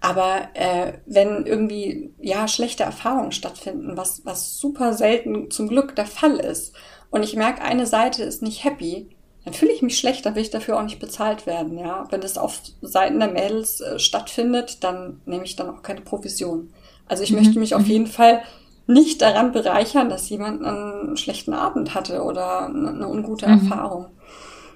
Aber 0.00 0.48
äh, 0.54 0.94
wenn 1.06 1.46
irgendwie 1.46 2.12
ja 2.20 2.48
schlechte 2.48 2.82
Erfahrungen 2.82 3.30
stattfinden, 3.30 3.96
was 3.96 4.22
was 4.24 4.58
super 4.58 4.94
selten 4.94 5.50
zum 5.50 5.68
Glück 5.68 5.94
der 5.94 6.06
Fall 6.06 6.38
ist, 6.38 6.74
und 7.12 7.22
ich 7.22 7.36
merke, 7.36 7.62
eine 7.62 7.86
Seite 7.86 8.24
ist 8.24 8.42
nicht 8.42 8.64
happy, 8.64 9.06
dann 9.44 9.54
fühle 9.54 9.72
ich 9.72 9.82
mich 9.82 9.98
schlecht, 9.98 10.24
dann 10.24 10.34
will 10.34 10.42
ich 10.42 10.50
dafür 10.50 10.78
auch 10.78 10.82
nicht 10.82 10.98
bezahlt 10.98 11.46
werden, 11.46 11.78
ja. 11.78 12.06
Wenn 12.10 12.22
das 12.22 12.38
auf 12.38 12.60
Seiten 12.80 13.20
der 13.20 13.30
Mädels 13.30 13.80
äh, 13.80 13.98
stattfindet, 13.98 14.82
dann 14.82 15.20
nehme 15.26 15.44
ich 15.44 15.54
dann 15.54 15.70
auch 15.70 15.82
keine 15.82 16.00
Provision. 16.00 16.72
Also 17.06 17.22
ich 17.22 17.32
mhm. 17.32 17.38
möchte 17.38 17.58
mich 17.58 17.74
auf 17.74 17.82
mhm. 17.82 17.88
jeden 17.88 18.06
Fall 18.06 18.42
nicht 18.86 19.20
daran 19.20 19.52
bereichern, 19.52 20.08
dass 20.08 20.28
jemand 20.28 20.64
einen 20.64 21.16
schlechten 21.16 21.52
Abend 21.52 21.94
hatte 21.94 22.22
oder 22.22 22.66
eine 22.66 23.06
ungute 23.06 23.46
mhm. 23.46 23.52
Erfahrung. 23.70 24.06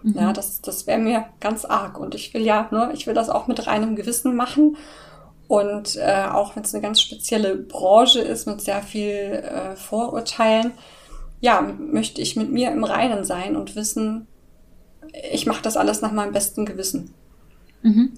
Mhm. 0.02 0.14
Ja, 0.16 0.32
das, 0.32 0.60
das 0.60 0.86
wäre 0.86 0.98
mir 0.98 1.24
ganz 1.40 1.64
arg. 1.64 1.98
Und 1.98 2.14
ich 2.14 2.34
will 2.34 2.42
ja, 2.42 2.68
ne, 2.70 2.90
ich 2.92 3.06
will 3.06 3.14
das 3.14 3.30
auch 3.30 3.46
mit 3.46 3.66
reinem 3.66 3.96
Gewissen 3.96 4.36
machen. 4.36 4.76
Und 5.48 5.96
äh, 5.96 6.26
auch 6.30 6.54
wenn 6.54 6.64
es 6.64 6.74
eine 6.74 6.82
ganz 6.82 7.00
spezielle 7.00 7.54
Branche 7.54 8.20
ist 8.20 8.46
mit 8.46 8.60
sehr 8.60 8.82
viel 8.82 9.10
äh, 9.10 9.76
Vorurteilen, 9.76 10.72
ja, 11.40 11.62
möchte 11.78 12.20
ich 12.20 12.36
mit 12.36 12.50
mir 12.50 12.70
im 12.70 12.84
Reinen 12.84 13.24
sein 13.24 13.56
und 13.56 13.76
wissen, 13.76 14.26
ich 15.32 15.46
mache 15.46 15.62
das 15.62 15.76
alles 15.76 16.00
nach 16.00 16.12
meinem 16.12 16.32
besten 16.32 16.66
Gewissen. 16.66 17.14
Mhm. 17.82 18.12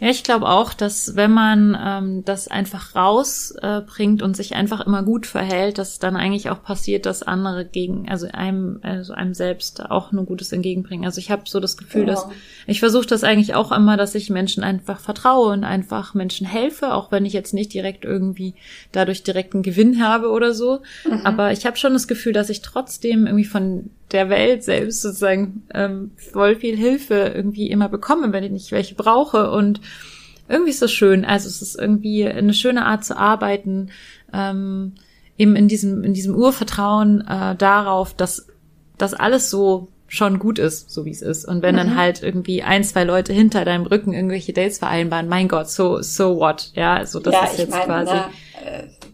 Ja, 0.00 0.08
ich 0.08 0.24
glaube 0.24 0.48
auch, 0.48 0.74
dass 0.74 1.16
wenn 1.16 1.32
man 1.32 1.78
ähm, 1.80 2.24
das 2.24 2.48
einfach 2.48 2.94
rausbringt 2.94 4.20
äh, 4.20 4.24
und 4.24 4.36
sich 4.36 4.54
einfach 4.54 4.80
immer 4.80 5.02
gut 5.02 5.26
verhält, 5.26 5.78
dass 5.78 5.98
dann 5.98 6.16
eigentlich 6.16 6.50
auch 6.50 6.62
passiert, 6.62 7.06
dass 7.06 7.22
andere 7.22 7.64
gegen, 7.64 8.08
also 8.08 8.26
einem, 8.32 8.80
also 8.82 9.12
einem 9.12 9.34
selbst 9.34 9.82
auch 9.90 10.12
nur 10.12 10.24
Gutes 10.24 10.52
entgegenbringen. 10.52 11.04
Also 11.04 11.18
ich 11.18 11.30
habe 11.30 11.42
so 11.46 11.60
das 11.60 11.76
Gefühl, 11.76 12.06
genau. 12.06 12.14
dass 12.14 12.28
ich 12.66 12.80
versuche 12.80 13.06
das 13.06 13.24
eigentlich 13.24 13.54
auch 13.54 13.72
immer, 13.72 13.96
dass 13.96 14.14
ich 14.14 14.30
Menschen 14.30 14.62
einfach 14.62 15.00
vertraue 15.00 15.52
und 15.52 15.64
einfach 15.64 16.14
Menschen 16.14 16.46
helfe, 16.46 16.94
auch 16.94 17.12
wenn 17.12 17.24
ich 17.24 17.32
jetzt 17.32 17.54
nicht 17.54 17.72
direkt 17.72 18.04
irgendwie 18.04 18.54
dadurch 18.92 19.22
direkten 19.22 19.62
Gewinn 19.62 20.02
habe 20.02 20.30
oder 20.30 20.54
so. 20.54 20.80
Mhm. 21.04 21.20
Aber 21.24 21.52
ich 21.52 21.66
habe 21.66 21.76
schon 21.76 21.92
das 21.92 22.08
Gefühl, 22.08 22.32
dass 22.32 22.50
ich 22.50 22.62
trotzdem 22.62 23.26
irgendwie 23.26 23.44
von 23.44 23.90
der 24.10 24.28
Welt 24.28 24.62
selbst 24.62 25.02
sozusagen 25.02 25.62
ähm, 25.72 26.10
voll 26.16 26.56
viel 26.56 26.76
Hilfe 26.76 27.32
irgendwie 27.34 27.70
immer 27.70 27.88
bekomme, 27.88 28.32
wenn 28.32 28.44
ich 28.44 28.50
nicht 28.50 28.72
welche 28.72 28.94
brauche. 28.94 29.50
Und 29.50 29.80
irgendwie 30.48 30.70
ist 30.70 30.82
das 30.82 30.92
schön. 30.92 31.24
Also 31.24 31.48
es 31.48 31.62
ist 31.62 31.78
irgendwie 31.78 32.26
eine 32.26 32.54
schöne 32.54 32.84
Art 32.84 33.04
zu 33.04 33.16
arbeiten, 33.16 33.90
ähm, 34.32 34.92
eben 35.38 35.56
in 35.56 35.68
diesem, 35.68 36.04
in 36.04 36.14
diesem 36.14 36.34
Urvertrauen 36.34 37.26
äh, 37.26 37.56
darauf, 37.56 38.14
dass 38.14 38.46
das 38.98 39.14
alles 39.14 39.50
so 39.50 39.88
schon 40.12 40.38
gut 40.38 40.58
ist, 40.58 40.90
so 40.90 41.06
wie 41.06 41.10
es 41.10 41.22
ist. 41.22 41.46
Und 41.46 41.62
wenn 41.62 41.74
mhm. 41.74 41.78
dann 41.78 41.96
halt 41.96 42.22
irgendwie 42.22 42.62
ein, 42.62 42.84
zwei 42.84 43.04
Leute 43.04 43.32
hinter 43.32 43.64
deinem 43.64 43.86
Rücken 43.86 44.12
irgendwelche 44.12 44.52
Dates 44.52 44.78
vereinbaren, 44.78 45.26
mein 45.26 45.48
Gott, 45.48 45.70
so, 45.70 46.02
so 46.02 46.36
what, 46.36 46.70
ja, 46.74 46.96
also 46.96 47.18
das 47.18 47.32
ja, 47.32 47.44
ist 47.44 47.58
jetzt 47.58 47.70
meine, 47.70 47.84
quasi. 47.86 48.12
Na, 48.12 48.30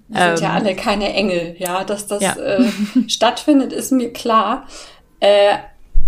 wir 0.09 0.36
sind 0.36 0.38
ähm, 0.38 0.44
ja 0.44 0.52
alle 0.54 0.74
keine 0.74 1.12
Engel, 1.12 1.56
ja, 1.59 1.84
dass 1.84 2.06
das 2.06 2.22
ja. 2.22 2.34
Äh, 2.36 2.64
stattfindet, 3.09 3.72
ist 3.72 3.92
mir 3.92 4.12
klar. 4.12 4.66
Äh, 5.20 5.56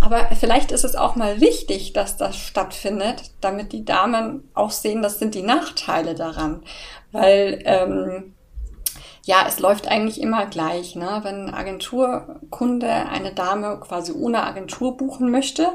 aber 0.01 0.31
vielleicht 0.35 0.73
ist 0.73 0.85
es 0.85 0.97
auch 0.97 1.15
mal 1.15 1.41
wichtig, 1.41 1.93
dass 1.93 2.17
das 2.17 2.37
stattfindet, 2.37 3.33
damit 3.43 3.73
die 3.73 3.85
Damen 3.85 4.49
auch 4.55 4.71
sehen, 4.71 5.03
das 5.03 5.19
sind 5.19 5.35
die 5.35 5.43
Nachteile 5.43 6.15
daran. 6.15 6.63
Weil 7.13 7.61
ähm, 7.65 8.35
ja, 9.25 9.45
es 9.47 9.61
läuft 9.61 9.89
eigentlich 9.89 10.21
immer 10.21 10.47
gleich. 10.47 10.97
Ne? 10.97 11.21
Wenn 11.23 11.49
ein 11.49 11.55
Agenturkunde 11.55 12.91
eine 12.91 13.33
Dame 13.33 13.79
quasi 13.81 14.13
ohne 14.13 14.43
Agentur 14.43 14.97
buchen 14.97 15.31
möchte, 15.31 15.69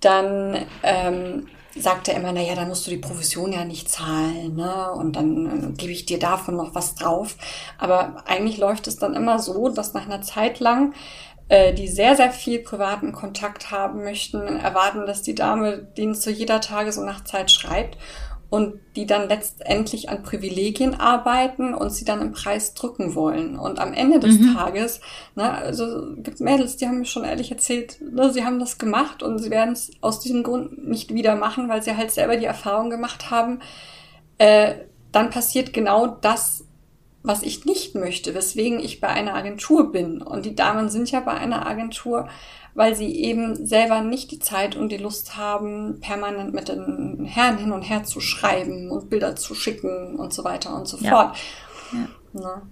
dann 0.00 0.64
ähm, 0.82 1.48
sagt 1.76 2.08
er 2.08 2.16
immer, 2.16 2.32
na 2.32 2.40
ja, 2.40 2.54
dann 2.54 2.68
musst 2.68 2.86
du 2.86 2.90
die 2.90 2.98
Provision 2.98 3.52
ja 3.52 3.64
nicht 3.64 3.88
zahlen, 3.88 4.54
ne? 4.54 4.92
Und 4.92 5.16
dann 5.16 5.72
äh, 5.72 5.72
gebe 5.72 5.92
ich 5.92 6.06
dir 6.06 6.18
davon 6.18 6.56
noch 6.56 6.74
was 6.74 6.94
drauf. 6.94 7.36
Aber 7.78 8.24
eigentlich 8.26 8.58
läuft 8.58 8.86
es 8.86 8.96
dann 8.96 9.14
immer 9.14 9.38
so, 9.38 9.68
dass 9.68 9.94
nach 9.94 10.06
einer 10.06 10.22
Zeit 10.22 10.60
lang 10.60 10.94
äh, 11.48 11.74
die 11.74 11.88
sehr, 11.88 12.16
sehr 12.16 12.30
viel 12.30 12.60
privaten 12.60 13.12
Kontakt 13.12 13.70
haben 13.70 14.02
möchten, 14.02 14.40
erwarten, 14.40 15.06
dass 15.06 15.22
die 15.22 15.34
Dame 15.34 15.78
denen 15.78 16.14
zu 16.14 16.30
jeder 16.30 16.60
Tages- 16.60 16.98
und 16.98 17.06
Nachtzeit 17.06 17.50
schreibt 17.50 17.98
und 18.54 18.78
die 18.94 19.04
dann 19.04 19.28
letztendlich 19.28 20.10
an 20.10 20.22
Privilegien 20.22 20.94
arbeiten 20.94 21.74
und 21.74 21.90
sie 21.90 22.04
dann 22.04 22.20
im 22.20 22.30
Preis 22.30 22.72
drücken 22.74 23.16
wollen. 23.16 23.58
Und 23.58 23.80
am 23.80 23.92
Ende 23.92 24.20
des 24.20 24.38
mhm. 24.38 24.54
Tages, 24.54 25.00
ne, 25.34 25.50
also 25.50 26.14
gibt 26.18 26.38
Mädels, 26.38 26.76
die 26.76 26.86
haben 26.86 27.00
mir 27.00 27.04
schon 27.04 27.24
ehrlich 27.24 27.50
erzählt, 27.50 27.98
ne, 28.00 28.32
sie 28.32 28.44
haben 28.44 28.60
das 28.60 28.78
gemacht 28.78 29.24
und 29.24 29.40
sie 29.40 29.50
werden 29.50 29.72
es 29.72 29.90
aus 30.00 30.20
diesem 30.20 30.44
Grund 30.44 30.86
nicht 30.86 31.12
wieder 31.12 31.34
machen, 31.34 31.68
weil 31.68 31.82
sie 31.82 31.96
halt 31.96 32.12
selber 32.12 32.36
die 32.36 32.44
Erfahrung 32.44 32.90
gemacht 32.90 33.28
haben, 33.28 33.58
äh, 34.38 34.74
dann 35.10 35.30
passiert 35.30 35.72
genau 35.72 36.06
das, 36.06 36.63
was 37.24 37.42
ich 37.42 37.64
nicht 37.64 37.94
möchte, 37.94 38.34
weswegen 38.34 38.78
ich 38.78 39.00
bei 39.00 39.08
einer 39.08 39.34
Agentur 39.34 39.90
bin. 39.90 40.20
Und 40.20 40.44
die 40.44 40.54
Damen 40.54 40.90
sind 40.90 41.10
ja 41.10 41.20
bei 41.20 41.32
einer 41.32 41.66
Agentur, 41.66 42.28
weil 42.74 42.94
sie 42.94 43.18
eben 43.18 43.66
selber 43.66 44.02
nicht 44.02 44.30
die 44.30 44.38
Zeit 44.38 44.76
und 44.76 44.90
die 44.90 44.98
Lust 44.98 45.36
haben, 45.36 46.00
permanent 46.00 46.52
mit 46.52 46.68
den 46.68 47.24
Herren 47.24 47.56
hin 47.56 47.72
und 47.72 47.82
her 47.82 48.04
zu 48.04 48.20
schreiben 48.20 48.90
und 48.90 49.08
Bilder 49.08 49.36
zu 49.36 49.54
schicken 49.54 50.16
und 50.16 50.34
so 50.34 50.44
weiter 50.44 50.76
und 50.76 50.86
so 50.86 50.98
fort. 50.98 51.34
Ja. 52.34 52.62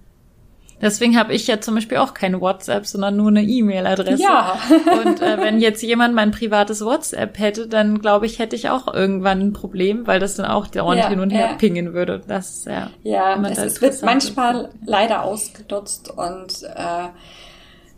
Deswegen 0.83 1.17
habe 1.17 1.33
ich 1.33 1.47
ja 1.47 1.61
zum 1.61 1.75
Beispiel 1.75 1.97
auch 1.97 2.13
keine 2.13 2.41
WhatsApp, 2.41 2.85
sondern 2.85 3.15
nur 3.15 3.29
eine 3.29 3.41
E-Mail-Adresse. 3.41 4.21
Ja. 4.21 4.59
und 5.05 5.21
äh, 5.21 5.37
wenn 5.39 5.61
jetzt 5.61 5.81
jemand 5.81 6.13
mein 6.13 6.31
privates 6.31 6.83
WhatsApp 6.83 7.39
hätte, 7.39 7.67
dann 7.67 7.99
glaube 7.99 8.25
ich, 8.25 8.37
hätte 8.37 8.57
ich 8.57 8.69
auch 8.69 8.93
irgendwann 8.93 9.39
ein 9.39 9.53
Problem, 9.53 10.05
weil 10.05 10.19
das 10.19 10.35
dann 10.35 10.45
auch 10.45 10.67
dauernd 10.67 10.99
ja, 10.99 11.07
hin 11.07 11.21
und 11.21 11.29
her 11.29 11.51
ja. 11.51 11.53
pingen 11.53 11.93
würde. 11.93 12.21
Das 12.27 12.65
ja. 12.65 12.89
Ja, 13.01 13.41
es 13.47 13.81
wird 13.81 14.01
manchmal 14.03 14.69
leider 14.85 15.23
ausgenutzt 15.23 16.09
und 16.09 16.63
äh, 16.63 17.07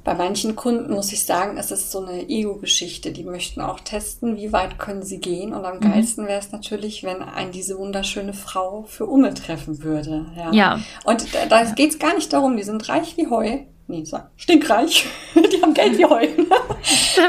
bei 0.06 0.14
manchen 0.14 0.56
Kunden 0.56 0.94
muss 0.94 1.12
ich 1.12 1.26
sagen, 1.26 1.58
es 1.58 1.72
ist 1.72 1.92
so 1.92 2.06
eine 2.06 2.30
Ego-Geschichte. 2.30 3.12
Die 3.12 3.24
möchten 3.24 3.60
auch 3.60 3.80
testen, 3.80 4.38
wie 4.38 4.54
weit 4.54 4.78
können 4.78 5.02
sie 5.02 5.20
gehen. 5.20 5.52
Und 5.52 5.66
am 5.66 5.78
mhm. 5.78 5.92
geilsten 5.92 6.28
wäre 6.28 6.40
es 6.40 6.52
natürlich, 6.52 7.04
wenn 7.04 7.24
ein 7.24 7.52
diese 7.52 7.78
wunderschöne 7.80 8.34
Frau 8.34 8.86
für 8.88 9.08
Umme 9.08 9.34
treffen 9.34 9.84
würde. 9.84 10.28
Ja. 10.38 10.52
ja. 10.54 10.80
Und 11.06 11.34
da, 11.34 11.48
da 11.48 11.64
ja. 11.64 11.72
geht 11.72 11.90
es 11.90 12.00
gar 12.00 12.14
nicht 12.14 12.32
darum, 12.32 12.56
die 12.56 12.62
sind 12.62 12.88
reich 12.88 13.18
wie 13.18 13.28
Heu. 13.28 13.58
Nee, 13.88 14.04
so, 14.06 14.20
stinkreich. 14.38 15.08
die 15.36 15.62
haben 15.62 15.74
Geld 15.74 15.98
wie 15.98 16.06
Heu. 16.06 16.28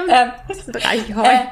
Ähm, 0.08 0.30
reich 0.74 1.08
wie 1.08 1.14
Heu. 1.14 1.24
Äh, 1.24 1.46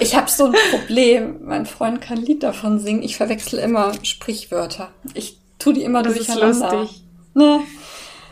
ich 0.00 0.16
habe 0.16 0.28
so 0.28 0.46
ein 0.46 0.54
Problem. 0.72 1.44
Mein 1.44 1.64
Freund 1.64 2.00
kann 2.00 2.18
ein 2.18 2.24
Lied 2.24 2.42
davon 2.42 2.80
singen. 2.80 3.04
Ich 3.04 3.16
verwechsel 3.16 3.60
immer 3.60 3.92
Sprichwörter. 4.02 4.88
Ich 5.14 5.38
tu 5.60 5.72
die 5.72 5.84
immer 5.84 6.02
das 6.02 6.16
durcheinander. 6.16 6.48
Das 6.48 6.56
ist 6.56 6.72
lustig. 6.72 7.02
Ne? 7.34 7.60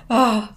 Ah. 0.08 0.48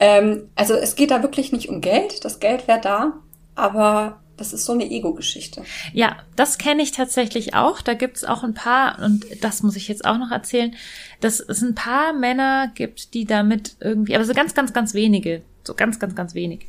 Ähm, 0.00 0.48
also 0.56 0.74
es 0.74 0.96
geht 0.96 1.10
da 1.10 1.22
wirklich 1.22 1.52
nicht 1.52 1.68
um 1.68 1.80
Geld, 1.80 2.24
das 2.24 2.40
Geld 2.40 2.66
wäre 2.66 2.80
da, 2.80 3.12
aber 3.54 4.20
das 4.40 4.54
ist 4.54 4.64
so 4.64 4.72
eine 4.72 4.90
Ego-Geschichte. 4.90 5.62
Ja, 5.92 6.16
das 6.34 6.56
kenne 6.56 6.82
ich 6.82 6.92
tatsächlich 6.92 7.52
auch. 7.54 7.82
Da 7.82 7.92
gibt's 7.92 8.24
auch 8.24 8.42
ein 8.42 8.54
paar, 8.54 8.98
und 8.98 9.26
das 9.42 9.62
muss 9.62 9.76
ich 9.76 9.86
jetzt 9.86 10.06
auch 10.06 10.16
noch 10.16 10.30
erzählen, 10.30 10.74
dass 11.20 11.40
es 11.40 11.60
ein 11.60 11.74
paar 11.74 12.14
Männer 12.14 12.72
gibt, 12.74 13.12
die 13.12 13.26
damit 13.26 13.76
irgendwie, 13.80 14.14
aber 14.14 14.24
so 14.24 14.32
ganz, 14.32 14.54
ganz, 14.54 14.72
ganz 14.72 14.94
wenige, 14.94 15.42
so 15.62 15.74
ganz, 15.74 15.98
ganz, 15.98 16.14
ganz 16.14 16.34
wenig, 16.34 16.66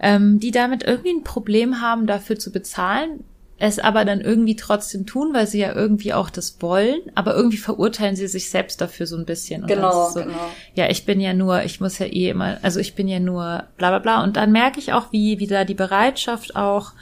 ähm, 0.00 0.40
die 0.40 0.50
damit 0.50 0.82
irgendwie 0.82 1.10
ein 1.10 1.22
Problem 1.22 1.80
haben, 1.80 2.08
dafür 2.08 2.36
zu 2.36 2.50
bezahlen, 2.50 3.22
es 3.60 3.78
aber 3.80 4.04
dann 4.04 4.20
irgendwie 4.20 4.54
trotzdem 4.54 5.04
tun, 5.04 5.34
weil 5.34 5.46
sie 5.46 5.58
ja 5.58 5.74
irgendwie 5.74 6.14
auch 6.14 6.30
das 6.30 6.56
wollen, 6.60 7.00
aber 7.16 7.34
irgendwie 7.34 7.56
verurteilen 7.56 8.14
sie 8.14 8.28
sich 8.28 8.50
selbst 8.50 8.80
dafür 8.80 9.06
so 9.06 9.16
ein 9.16 9.24
bisschen. 9.24 9.62
Und 9.62 9.68
genau, 9.68 10.10
so, 10.10 10.20
genau. 10.20 10.50
Ja, 10.74 10.88
ich 10.88 11.04
bin 11.04 11.20
ja 11.20 11.34
nur, 11.34 11.64
ich 11.64 11.80
muss 11.80 11.98
ja 11.98 12.06
eh 12.06 12.28
immer, 12.30 12.58
also 12.62 12.78
ich 12.78 12.94
bin 12.94 13.08
ja 13.08 13.18
nur 13.18 13.64
bla 13.76 13.90
bla 13.90 13.98
bla. 13.98 14.22
Und 14.22 14.36
dann 14.36 14.52
merke 14.52 14.78
ich 14.78 14.92
auch, 14.92 15.12
wie, 15.12 15.40
wie 15.40 15.48
da 15.48 15.64
die 15.64 15.74
Bereitschaft 15.74 16.54
auch 16.54 16.92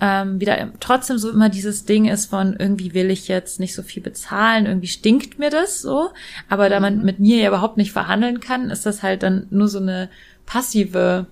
ähm, 0.00 0.40
wieder 0.40 0.70
trotzdem 0.80 1.18
so 1.18 1.28
immer 1.28 1.48
dieses 1.48 1.84
Ding 1.84 2.06
ist 2.06 2.26
von 2.26 2.54
irgendwie 2.56 2.94
will 2.94 3.10
ich 3.10 3.28
jetzt 3.28 3.58
nicht 3.60 3.74
so 3.74 3.82
viel 3.82 4.02
bezahlen, 4.02 4.64
irgendwie 4.64 4.86
stinkt 4.86 5.38
mir 5.38 5.50
das 5.50 5.82
so. 5.82 6.10
Aber 6.48 6.70
da 6.70 6.80
man 6.80 6.98
mhm. 6.98 7.04
mit 7.04 7.18
mir 7.18 7.36
ja 7.38 7.48
überhaupt 7.48 7.76
nicht 7.76 7.92
verhandeln 7.92 8.40
kann, 8.40 8.70
ist 8.70 8.86
das 8.86 9.02
halt 9.02 9.22
dann 9.22 9.46
nur 9.50 9.68
so 9.68 9.78
eine 9.78 10.08
passive 10.46 11.26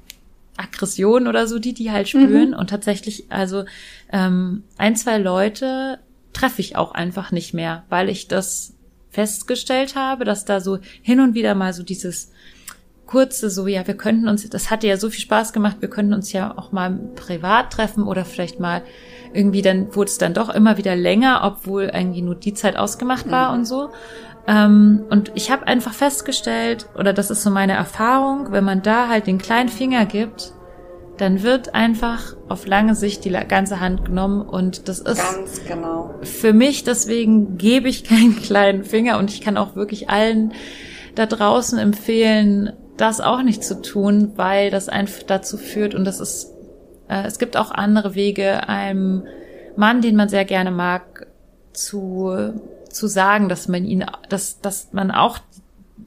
Aggression 0.56 1.26
oder 1.26 1.46
so, 1.46 1.58
die 1.58 1.74
die 1.74 1.90
halt 1.90 2.08
spüren. 2.08 2.50
Mhm. 2.50 2.56
Und 2.56 2.70
tatsächlich, 2.70 3.26
also 3.30 3.64
ähm, 4.12 4.64
ein, 4.78 4.96
zwei 4.96 5.18
Leute 5.18 5.98
treffe 6.32 6.60
ich 6.60 6.76
auch 6.76 6.92
einfach 6.92 7.32
nicht 7.32 7.54
mehr, 7.54 7.84
weil 7.88 8.08
ich 8.08 8.28
das 8.28 8.74
festgestellt 9.10 9.96
habe, 9.96 10.24
dass 10.24 10.44
da 10.44 10.60
so 10.60 10.78
hin 11.02 11.20
und 11.20 11.34
wieder 11.34 11.54
mal 11.54 11.72
so 11.72 11.82
dieses 11.82 12.30
kurze, 13.06 13.50
so 13.50 13.66
ja, 13.66 13.86
wir 13.86 13.96
könnten 13.96 14.28
uns, 14.28 14.48
das 14.50 14.70
hatte 14.70 14.86
ja 14.86 14.96
so 14.96 15.08
viel 15.08 15.20
Spaß 15.20 15.52
gemacht, 15.52 15.76
wir 15.80 15.88
könnten 15.88 16.12
uns 16.12 16.32
ja 16.32 16.56
auch 16.58 16.72
mal 16.72 16.90
privat 17.14 17.72
treffen 17.72 18.02
oder 18.02 18.24
vielleicht 18.24 18.60
mal 18.60 18.82
irgendwie, 19.32 19.62
dann 19.62 19.94
wurde 19.94 20.10
es 20.10 20.18
dann 20.18 20.34
doch 20.34 20.48
immer 20.48 20.76
wieder 20.76 20.96
länger, 20.96 21.40
obwohl 21.44 21.84
irgendwie 21.84 22.22
nur 22.22 22.34
die 22.34 22.54
Zeit 22.54 22.76
ausgemacht 22.76 23.30
war 23.30 23.52
mhm. 23.52 23.58
und 23.58 23.64
so. 23.64 23.90
Ähm, 24.48 25.04
und 25.10 25.32
ich 25.34 25.50
habe 25.50 25.66
einfach 25.66 25.92
festgestellt, 25.92 26.86
oder 26.96 27.12
das 27.12 27.30
ist 27.30 27.42
so 27.42 27.50
meine 27.50 27.72
Erfahrung, 27.72 28.52
wenn 28.52 28.64
man 28.64 28.82
da 28.82 29.08
halt 29.08 29.26
den 29.26 29.38
kleinen 29.38 29.68
Finger 29.68 30.06
gibt, 30.06 30.52
dann 31.16 31.42
wird 31.42 31.74
einfach 31.74 32.36
auf 32.48 32.66
lange 32.66 32.94
Sicht 32.94 33.24
die 33.24 33.30
ganze 33.30 33.80
Hand 33.80 34.04
genommen 34.04 34.42
und 34.42 34.88
das 34.88 35.00
ist 35.00 35.66
genau. 35.66 36.14
Für 36.22 36.52
mich 36.52 36.84
deswegen 36.84 37.56
gebe 37.56 37.88
ich 37.88 38.04
keinen 38.08 38.36
kleinen 38.36 38.84
Finger 38.84 39.18
und 39.18 39.30
ich 39.30 39.40
kann 39.40 39.56
auch 39.56 39.74
wirklich 39.76 40.10
allen 40.10 40.52
da 41.14 41.26
draußen 41.26 41.78
empfehlen, 41.78 42.72
das 42.98 43.20
auch 43.20 43.42
nicht 43.42 43.64
zu 43.64 43.80
tun, 43.80 44.32
weil 44.36 44.70
das 44.70 44.88
einfach 44.88 45.22
dazu 45.22 45.56
führt 45.56 45.94
und 45.94 46.04
das 46.04 46.20
ist 46.20 46.52
äh, 47.08 47.26
es 47.26 47.38
gibt 47.38 47.56
auch 47.56 47.70
andere 47.70 48.14
Wege 48.14 48.68
einem 48.68 49.24
Mann, 49.76 50.02
den 50.02 50.16
man 50.16 50.28
sehr 50.28 50.44
gerne 50.44 50.70
mag, 50.70 51.26
zu 51.72 52.52
zu 52.96 53.06
sagen, 53.06 53.48
dass 53.48 53.68
man 53.68 53.84
ihn, 53.84 54.04
dass, 54.28 54.60
dass 54.60 54.92
man 54.92 55.10
auch 55.10 55.38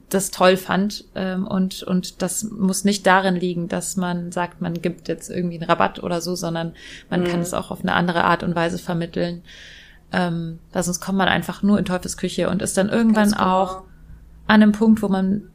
das 0.08 0.30
toll 0.30 0.56
fand 0.56 1.04
ähm, 1.14 1.46
und 1.46 1.82
und 1.84 2.20
das 2.20 2.44
muss 2.44 2.84
nicht 2.84 3.06
darin 3.06 3.36
liegen, 3.36 3.68
dass 3.68 3.96
man 3.96 4.32
sagt, 4.32 4.60
man 4.60 4.74
gibt 4.74 5.08
jetzt 5.08 5.30
irgendwie 5.30 5.56
einen 5.56 5.70
Rabatt 5.70 6.02
oder 6.02 6.20
so, 6.20 6.34
sondern 6.34 6.74
man 7.08 7.22
mhm. 7.22 7.26
kann 7.26 7.40
es 7.40 7.54
auch 7.54 7.70
auf 7.70 7.82
eine 7.82 7.94
andere 7.94 8.24
Art 8.24 8.42
und 8.42 8.54
Weise 8.54 8.78
vermitteln. 8.78 9.42
Ähm, 10.12 10.58
weil 10.72 10.82
sonst 10.82 11.00
kommt 11.00 11.18
man 11.18 11.28
einfach 11.28 11.62
nur 11.62 11.78
in 11.78 11.84
Teufels 11.84 12.16
Küche 12.16 12.50
und 12.50 12.62
ist 12.62 12.76
dann 12.76 12.88
irgendwann 12.88 13.30
genau. 13.30 13.62
auch 13.62 13.82
an 14.48 14.62
einem 14.62 14.72
Punkt, 14.72 15.02
wo 15.02 15.08
man 15.08 15.50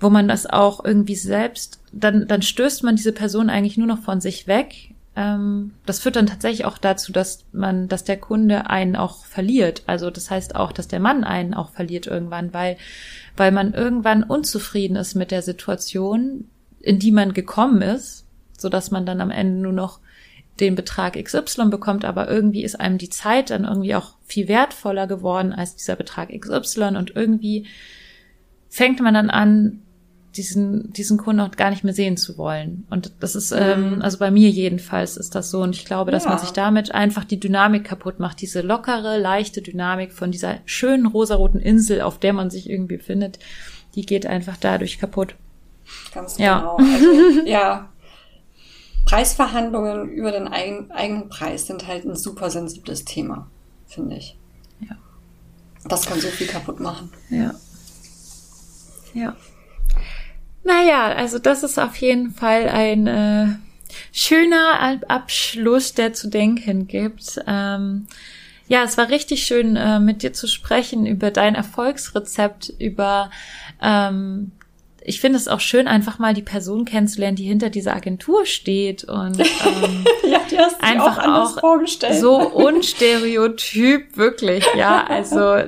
wo 0.00 0.10
man 0.10 0.28
das 0.28 0.46
auch 0.46 0.84
irgendwie 0.84 1.16
selbst, 1.16 1.80
dann, 1.92 2.28
dann 2.28 2.42
stößt 2.42 2.84
man 2.84 2.96
diese 2.96 3.12
Person 3.12 3.50
eigentlich 3.50 3.76
nur 3.76 3.86
noch 3.86 3.98
von 4.00 4.20
sich 4.20 4.46
weg. 4.46 4.94
Ähm, 5.18 5.72
das 5.84 5.98
führt 5.98 6.14
dann 6.14 6.28
tatsächlich 6.28 6.64
auch 6.64 6.78
dazu, 6.78 7.10
dass 7.10 7.44
man, 7.50 7.88
dass 7.88 8.04
der 8.04 8.18
Kunde 8.18 8.70
einen 8.70 8.94
auch 8.94 9.24
verliert. 9.24 9.82
Also 9.86 10.10
das 10.10 10.30
heißt 10.30 10.54
auch, 10.54 10.70
dass 10.70 10.86
der 10.86 11.00
Mann 11.00 11.24
einen 11.24 11.54
auch 11.54 11.70
verliert 11.70 12.06
irgendwann, 12.06 12.54
weil, 12.54 12.76
weil 13.36 13.50
man 13.50 13.74
irgendwann 13.74 14.22
unzufrieden 14.22 14.94
ist 14.94 15.16
mit 15.16 15.32
der 15.32 15.42
Situation, 15.42 16.48
in 16.80 17.00
die 17.00 17.10
man 17.10 17.34
gekommen 17.34 17.82
ist, 17.82 18.26
so 18.56 18.68
dass 18.68 18.92
man 18.92 19.06
dann 19.06 19.20
am 19.20 19.32
Ende 19.32 19.60
nur 19.60 19.72
noch 19.72 19.98
den 20.60 20.76
Betrag 20.76 21.14
XY 21.22 21.66
bekommt, 21.66 22.04
aber 22.04 22.28
irgendwie 22.28 22.62
ist 22.62 22.78
einem 22.78 22.98
die 22.98 23.10
Zeit 23.10 23.50
dann 23.50 23.64
irgendwie 23.64 23.96
auch 23.96 24.14
viel 24.24 24.46
wertvoller 24.46 25.08
geworden 25.08 25.52
als 25.52 25.74
dieser 25.74 25.96
Betrag 25.96 26.30
XY 26.30 26.96
und 26.96 27.16
irgendwie 27.16 27.66
fängt 28.68 29.00
man 29.00 29.14
dann 29.14 29.30
an, 29.30 29.82
diesen, 30.38 30.92
diesen 30.92 31.18
Kunden 31.18 31.40
auch 31.40 31.50
gar 31.50 31.70
nicht 31.70 31.84
mehr 31.84 31.92
sehen 31.92 32.16
zu 32.16 32.38
wollen. 32.38 32.86
Und 32.88 33.12
das 33.20 33.34
ist, 33.34 33.52
ähm, 33.52 33.96
mhm. 33.96 34.02
also 34.02 34.18
bei 34.18 34.30
mir 34.30 34.48
jedenfalls 34.48 35.16
ist 35.16 35.34
das 35.34 35.50
so. 35.50 35.60
Und 35.62 35.74
ich 35.74 35.84
glaube, 35.84 36.10
dass 36.10 36.24
ja. 36.24 36.30
man 36.30 36.38
sich 36.38 36.52
damit 36.52 36.94
einfach 36.94 37.24
die 37.24 37.40
Dynamik 37.40 37.84
kaputt 37.84 38.20
macht. 38.20 38.40
Diese 38.40 38.62
lockere, 38.62 39.18
leichte 39.18 39.60
Dynamik 39.60 40.12
von 40.12 40.30
dieser 40.30 40.58
schönen 40.64 41.06
rosaroten 41.06 41.60
Insel, 41.60 42.00
auf 42.00 42.18
der 42.18 42.32
man 42.32 42.50
sich 42.50 42.70
irgendwie 42.70 42.96
befindet, 42.96 43.38
die 43.94 44.06
geht 44.06 44.26
einfach 44.26 44.56
dadurch 44.56 44.98
kaputt. 44.98 45.34
Ganz 46.14 46.36
genau. 46.36 46.46
Ja. 46.46 46.76
Also, 46.76 47.46
ja, 47.46 47.88
Preisverhandlungen 49.08 50.10
über 50.10 50.32
den 50.32 50.48
eigen, 50.48 50.90
eigenen 50.90 51.28
Preis 51.30 51.66
sind 51.66 51.86
halt 51.86 52.04
ein 52.04 52.14
super 52.14 52.50
sensibles 52.50 53.06
Thema, 53.06 53.50
finde 53.86 54.16
ich. 54.16 54.36
Ja. 54.80 54.96
Das 55.88 56.06
kann 56.06 56.20
so 56.20 56.28
viel 56.28 56.46
kaputt 56.46 56.78
machen. 56.78 57.10
Ja. 57.30 57.54
Ja. 59.14 59.34
Naja, 60.68 61.14
also 61.14 61.38
das 61.38 61.62
ist 61.62 61.78
auf 61.78 61.96
jeden 61.96 62.30
Fall 62.30 62.68
ein 62.68 63.06
äh, 63.06 63.46
schöner 64.12 65.00
Abschluss, 65.08 65.94
der 65.94 66.12
zu 66.12 66.28
denken 66.28 66.86
gibt. 66.86 67.40
Ähm, 67.46 68.06
ja, 68.66 68.82
es 68.82 68.98
war 68.98 69.08
richtig 69.08 69.44
schön, 69.44 69.76
äh, 69.76 69.98
mit 69.98 70.22
dir 70.22 70.34
zu 70.34 70.46
sprechen 70.46 71.06
über 71.06 71.30
dein 71.30 71.54
Erfolgsrezept, 71.54 72.70
über 72.78 73.30
ähm, 73.80 74.52
ich 75.00 75.22
finde 75.22 75.38
es 75.38 75.48
auch 75.48 75.60
schön, 75.60 75.88
einfach 75.88 76.18
mal 76.18 76.34
die 76.34 76.42
Person 76.42 76.84
kennenzulernen, 76.84 77.36
die 77.36 77.46
hinter 77.46 77.70
dieser 77.70 77.96
Agentur 77.96 78.44
steht 78.44 79.04
und 79.04 79.40
ähm, 79.40 80.04
ja, 80.30 80.40
die 80.50 80.58
hast 80.58 80.84
einfach 80.84 81.16
auch, 81.16 81.56
auch 81.56 81.60
vorgestellt. 81.60 82.20
so 82.20 82.36
unstereotyp, 82.36 84.18
wirklich, 84.18 84.66
ja. 84.76 85.06
Also 85.06 85.62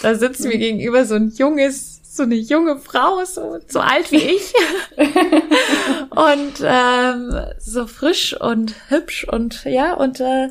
da 0.00 0.14
sitzt 0.14 0.46
mir 0.46 0.56
gegenüber 0.58 1.04
so 1.04 1.16
ein 1.16 1.30
junges 1.36 1.95
so 2.16 2.22
eine 2.22 2.34
junge 2.34 2.78
Frau, 2.78 3.24
so, 3.24 3.58
so 3.68 3.80
alt 3.80 4.10
wie 4.10 4.16
ich. 4.16 4.52
und 6.10 6.54
ähm, 6.62 7.46
so 7.58 7.86
frisch 7.86 8.38
und 8.40 8.74
hübsch 8.88 9.24
und 9.24 9.64
ja, 9.64 9.94
und 9.94 10.20
äh, 10.20 10.50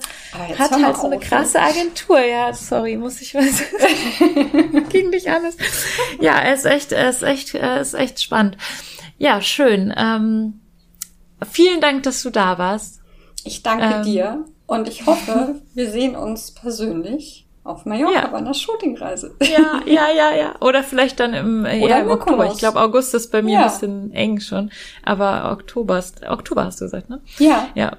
hat 0.57 0.71
halt 0.71 0.97
so 0.97 1.07
eine 1.07 1.19
krasse 1.19 1.61
Agentur. 1.61 2.19
Ja, 2.19 2.53
sorry, 2.53 2.97
muss 2.97 3.21
ich 3.21 3.33
was. 3.35 3.63
Ging 4.89 5.09
nicht 5.09 5.27
alles. 5.27 5.57
Ja, 6.19 6.39
er 6.39 6.53
ist 6.53 6.65
echt, 6.65 6.91
er 6.91 7.09
ist 7.09 7.23
echt, 7.23 7.55
er 7.55 7.81
ist 7.81 7.93
echt 7.93 8.21
spannend. 8.21 8.57
Ja, 9.17 9.41
schön. 9.41 9.93
Ähm, 9.95 10.61
vielen 11.49 11.81
Dank, 11.81 12.03
dass 12.03 12.21
du 12.23 12.29
da 12.29 12.57
warst. 12.57 13.01
Ich 13.43 13.63
danke 13.63 13.95
ähm, 13.97 14.03
dir 14.03 14.45
und 14.67 14.87
ich 14.87 15.05
hoffe, 15.05 15.61
wir 15.73 15.89
sehen 15.89 16.15
uns 16.15 16.53
persönlich 16.53 17.44
auf 17.65 17.83
Mallorca 17.85 18.13
ja. 18.13 18.27
bei 18.27 18.37
einer 18.37 18.53
Shootingreise. 18.53 19.35
Ja, 19.41 19.81
ja, 19.85 20.07
ja, 20.15 20.35
ja. 20.35 20.55
Oder 20.61 20.83
vielleicht 20.83 21.19
dann 21.19 21.33
im, 21.33 21.65
äh, 21.65 21.85
ja, 21.85 21.99
im 21.99 22.11
Oktober. 22.11 22.45
Ich 22.45 22.59
glaube, 22.59 22.79
August 22.79 23.13
ist 23.15 23.31
bei 23.31 23.41
mir 23.41 23.53
ja. 23.53 23.61
ein 23.61 23.71
bisschen 23.71 24.13
eng 24.13 24.39
schon. 24.39 24.69
Aber 25.03 25.51
Oktober 25.51 25.97
ist, 25.97 26.23
Oktober 26.27 26.65
hast 26.65 26.79
du 26.79 26.85
gesagt, 26.85 27.09
ne? 27.09 27.21
Ja. 27.39 27.67
Ja. 27.73 27.97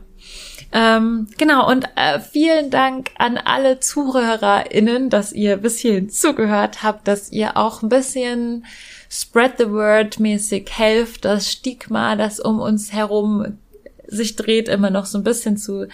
Ähm, 0.72 1.26
genau, 1.36 1.68
und 1.68 1.84
äh, 1.96 2.20
vielen 2.20 2.70
Dank 2.70 3.10
an 3.18 3.38
alle 3.38 3.80
ZuhörerInnen, 3.80 5.10
dass 5.10 5.32
ihr 5.32 5.56
bis 5.56 5.78
hierhin 5.78 6.10
zugehört 6.10 6.82
habt, 6.84 7.08
dass 7.08 7.32
ihr 7.32 7.56
auch 7.56 7.82
ein 7.82 7.88
bisschen 7.88 8.66
Spread 9.10 9.54
the 9.58 9.70
Word 9.70 10.20
mäßig 10.20 10.70
helft, 10.70 11.24
das 11.24 11.50
Stigma, 11.50 12.14
das 12.14 12.38
um 12.38 12.60
uns 12.60 12.92
herum 12.92 13.58
sich 14.06 14.36
dreht, 14.36 14.68
immer 14.68 14.90
noch 14.90 15.06
so 15.06 15.18
ein 15.18 15.24
bisschen 15.24 15.56
zu, 15.56 15.88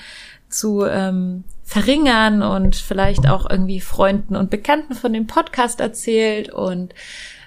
zu 0.49 0.85
ähm, 0.85 1.45
verringern 1.73 2.43
und 2.43 2.77
vielleicht 2.77 3.27
auch 3.27 3.49
irgendwie 3.49 3.81
Freunden 3.81 4.37
und 4.37 4.51
Bekannten 4.51 4.95
von 4.95 5.15
dem 5.15 5.27
Podcast 5.27 5.81
erzählt 5.81 6.53
und 6.53 6.95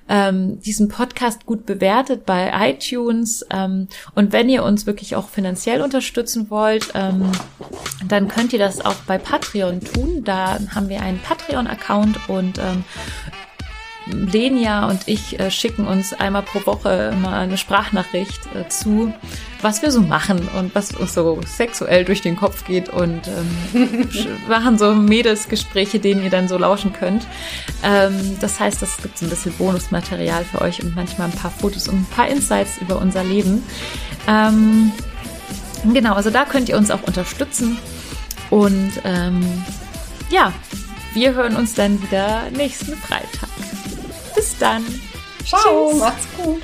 ähm, 0.09 0.59
diesen 0.61 0.88
Podcast 0.88 1.45
gut 1.45 1.67
bewertet 1.67 2.26
bei 2.26 2.51
iTunes. 2.71 3.45
Ähm, 3.51 3.88
und 4.15 4.34
wenn 4.34 4.49
ihr 4.49 4.63
uns 4.63 4.88
wirklich 4.88 5.15
auch 5.15 5.30
finanziell 5.30 5.82
unterstützen 5.82 6.49
wollt, 6.49 6.91
ähm, 6.95 7.32
dann 8.07 8.28
könnt 8.28 8.51
ihr 8.51 8.59
das 8.59 8.84
auch 8.84 8.95
bei 9.05 9.19
Patreon 9.19 9.82
tun. 9.82 10.23
Da 10.23 10.57
haben 10.73 10.89
wir 10.89 11.03
einen 11.03 11.19
Patreon-Account 11.19 12.28
und 12.28 12.57
ähm, 12.57 12.84
Lenia 14.07 14.87
und 14.87 15.01
ich 15.07 15.39
äh, 15.39 15.49
schicken 15.49 15.87
uns 15.87 16.13
einmal 16.13 16.43
pro 16.43 16.65
Woche 16.65 17.11
immer 17.13 17.33
eine 17.33 17.57
Sprachnachricht 17.57 18.41
äh, 18.55 18.67
zu, 18.69 19.13
was 19.61 19.81
wir 19.81 19.91
so 19.91 20.01
machen 20.01 20.47
und 20.59 20.75
was 20.75 20.91
uns 20.91 21.13
so 21.13 21.39
sexuell 21.45 22.05
durch 22.05 22.21
den 22.21 22.35
Kopf 22.35 22.65
geht 22.65 22.89
und 22.89 23.21
ähm, 23.27 24.07
machen 24.49 24.77
so 24.77 24.93
Mädelsgespräche, 24.93 25.99
denen 25.99 26.23
ihr 26.23 26.29
dann 26.29 26.47
so 26.47 26.57
lauschen 26.57 26.93
könnt. 26.93 27.25
Ähm, 27.83 28.37
das 28.39 28.59
heißt, 28.59 28.81
das 28.81 28.97
gibt 28.97 29.21
ein 29.21 29.29
bisschen 29.29 29.53
Bonusmaterial 29.53 30.45
für 30.45 30.61
euch 30.61 30.83
und 30.83 30.95
manchmal 30.95 31.29
ein 31.29 31.35
paar 31.35 31.51
Fotos 31.51 31.87
und 31.87 32.01
ein 32.01 32.07
paar 32.15 32.27
Insights 32.27 32.77
über 32.79 32.99
unser 33.01 33.23
Leben. 33.23 33.63
Ähm, 34.27 34.91
genau, 35.93 36.13
also 36.13 36.29
da 36.29 36.45
könnt 36.45 36.69
ihr 36.69 36.77
uns 36.77 36.91
auch 36.91 37.03
unterstützen 37.03 37.77
und 38.51 38.91
ähm, 39.03 39.63
ja, 40.29 40.53
wir 41.13 41.33
hören 41.33 41.55
uns 41.55 41.73
dann 41.73 42.01
wieder 42.03 42.49
nächsten 42.51 42.95
Freitag. 42.95 43.49
Bis 44.36 44.57
dann. 44.57 44.83
Ciao, 45.45 45.89
Tschüss. 45.91 45.99
macht's 45.99 46.27
gut. 46.38 46.61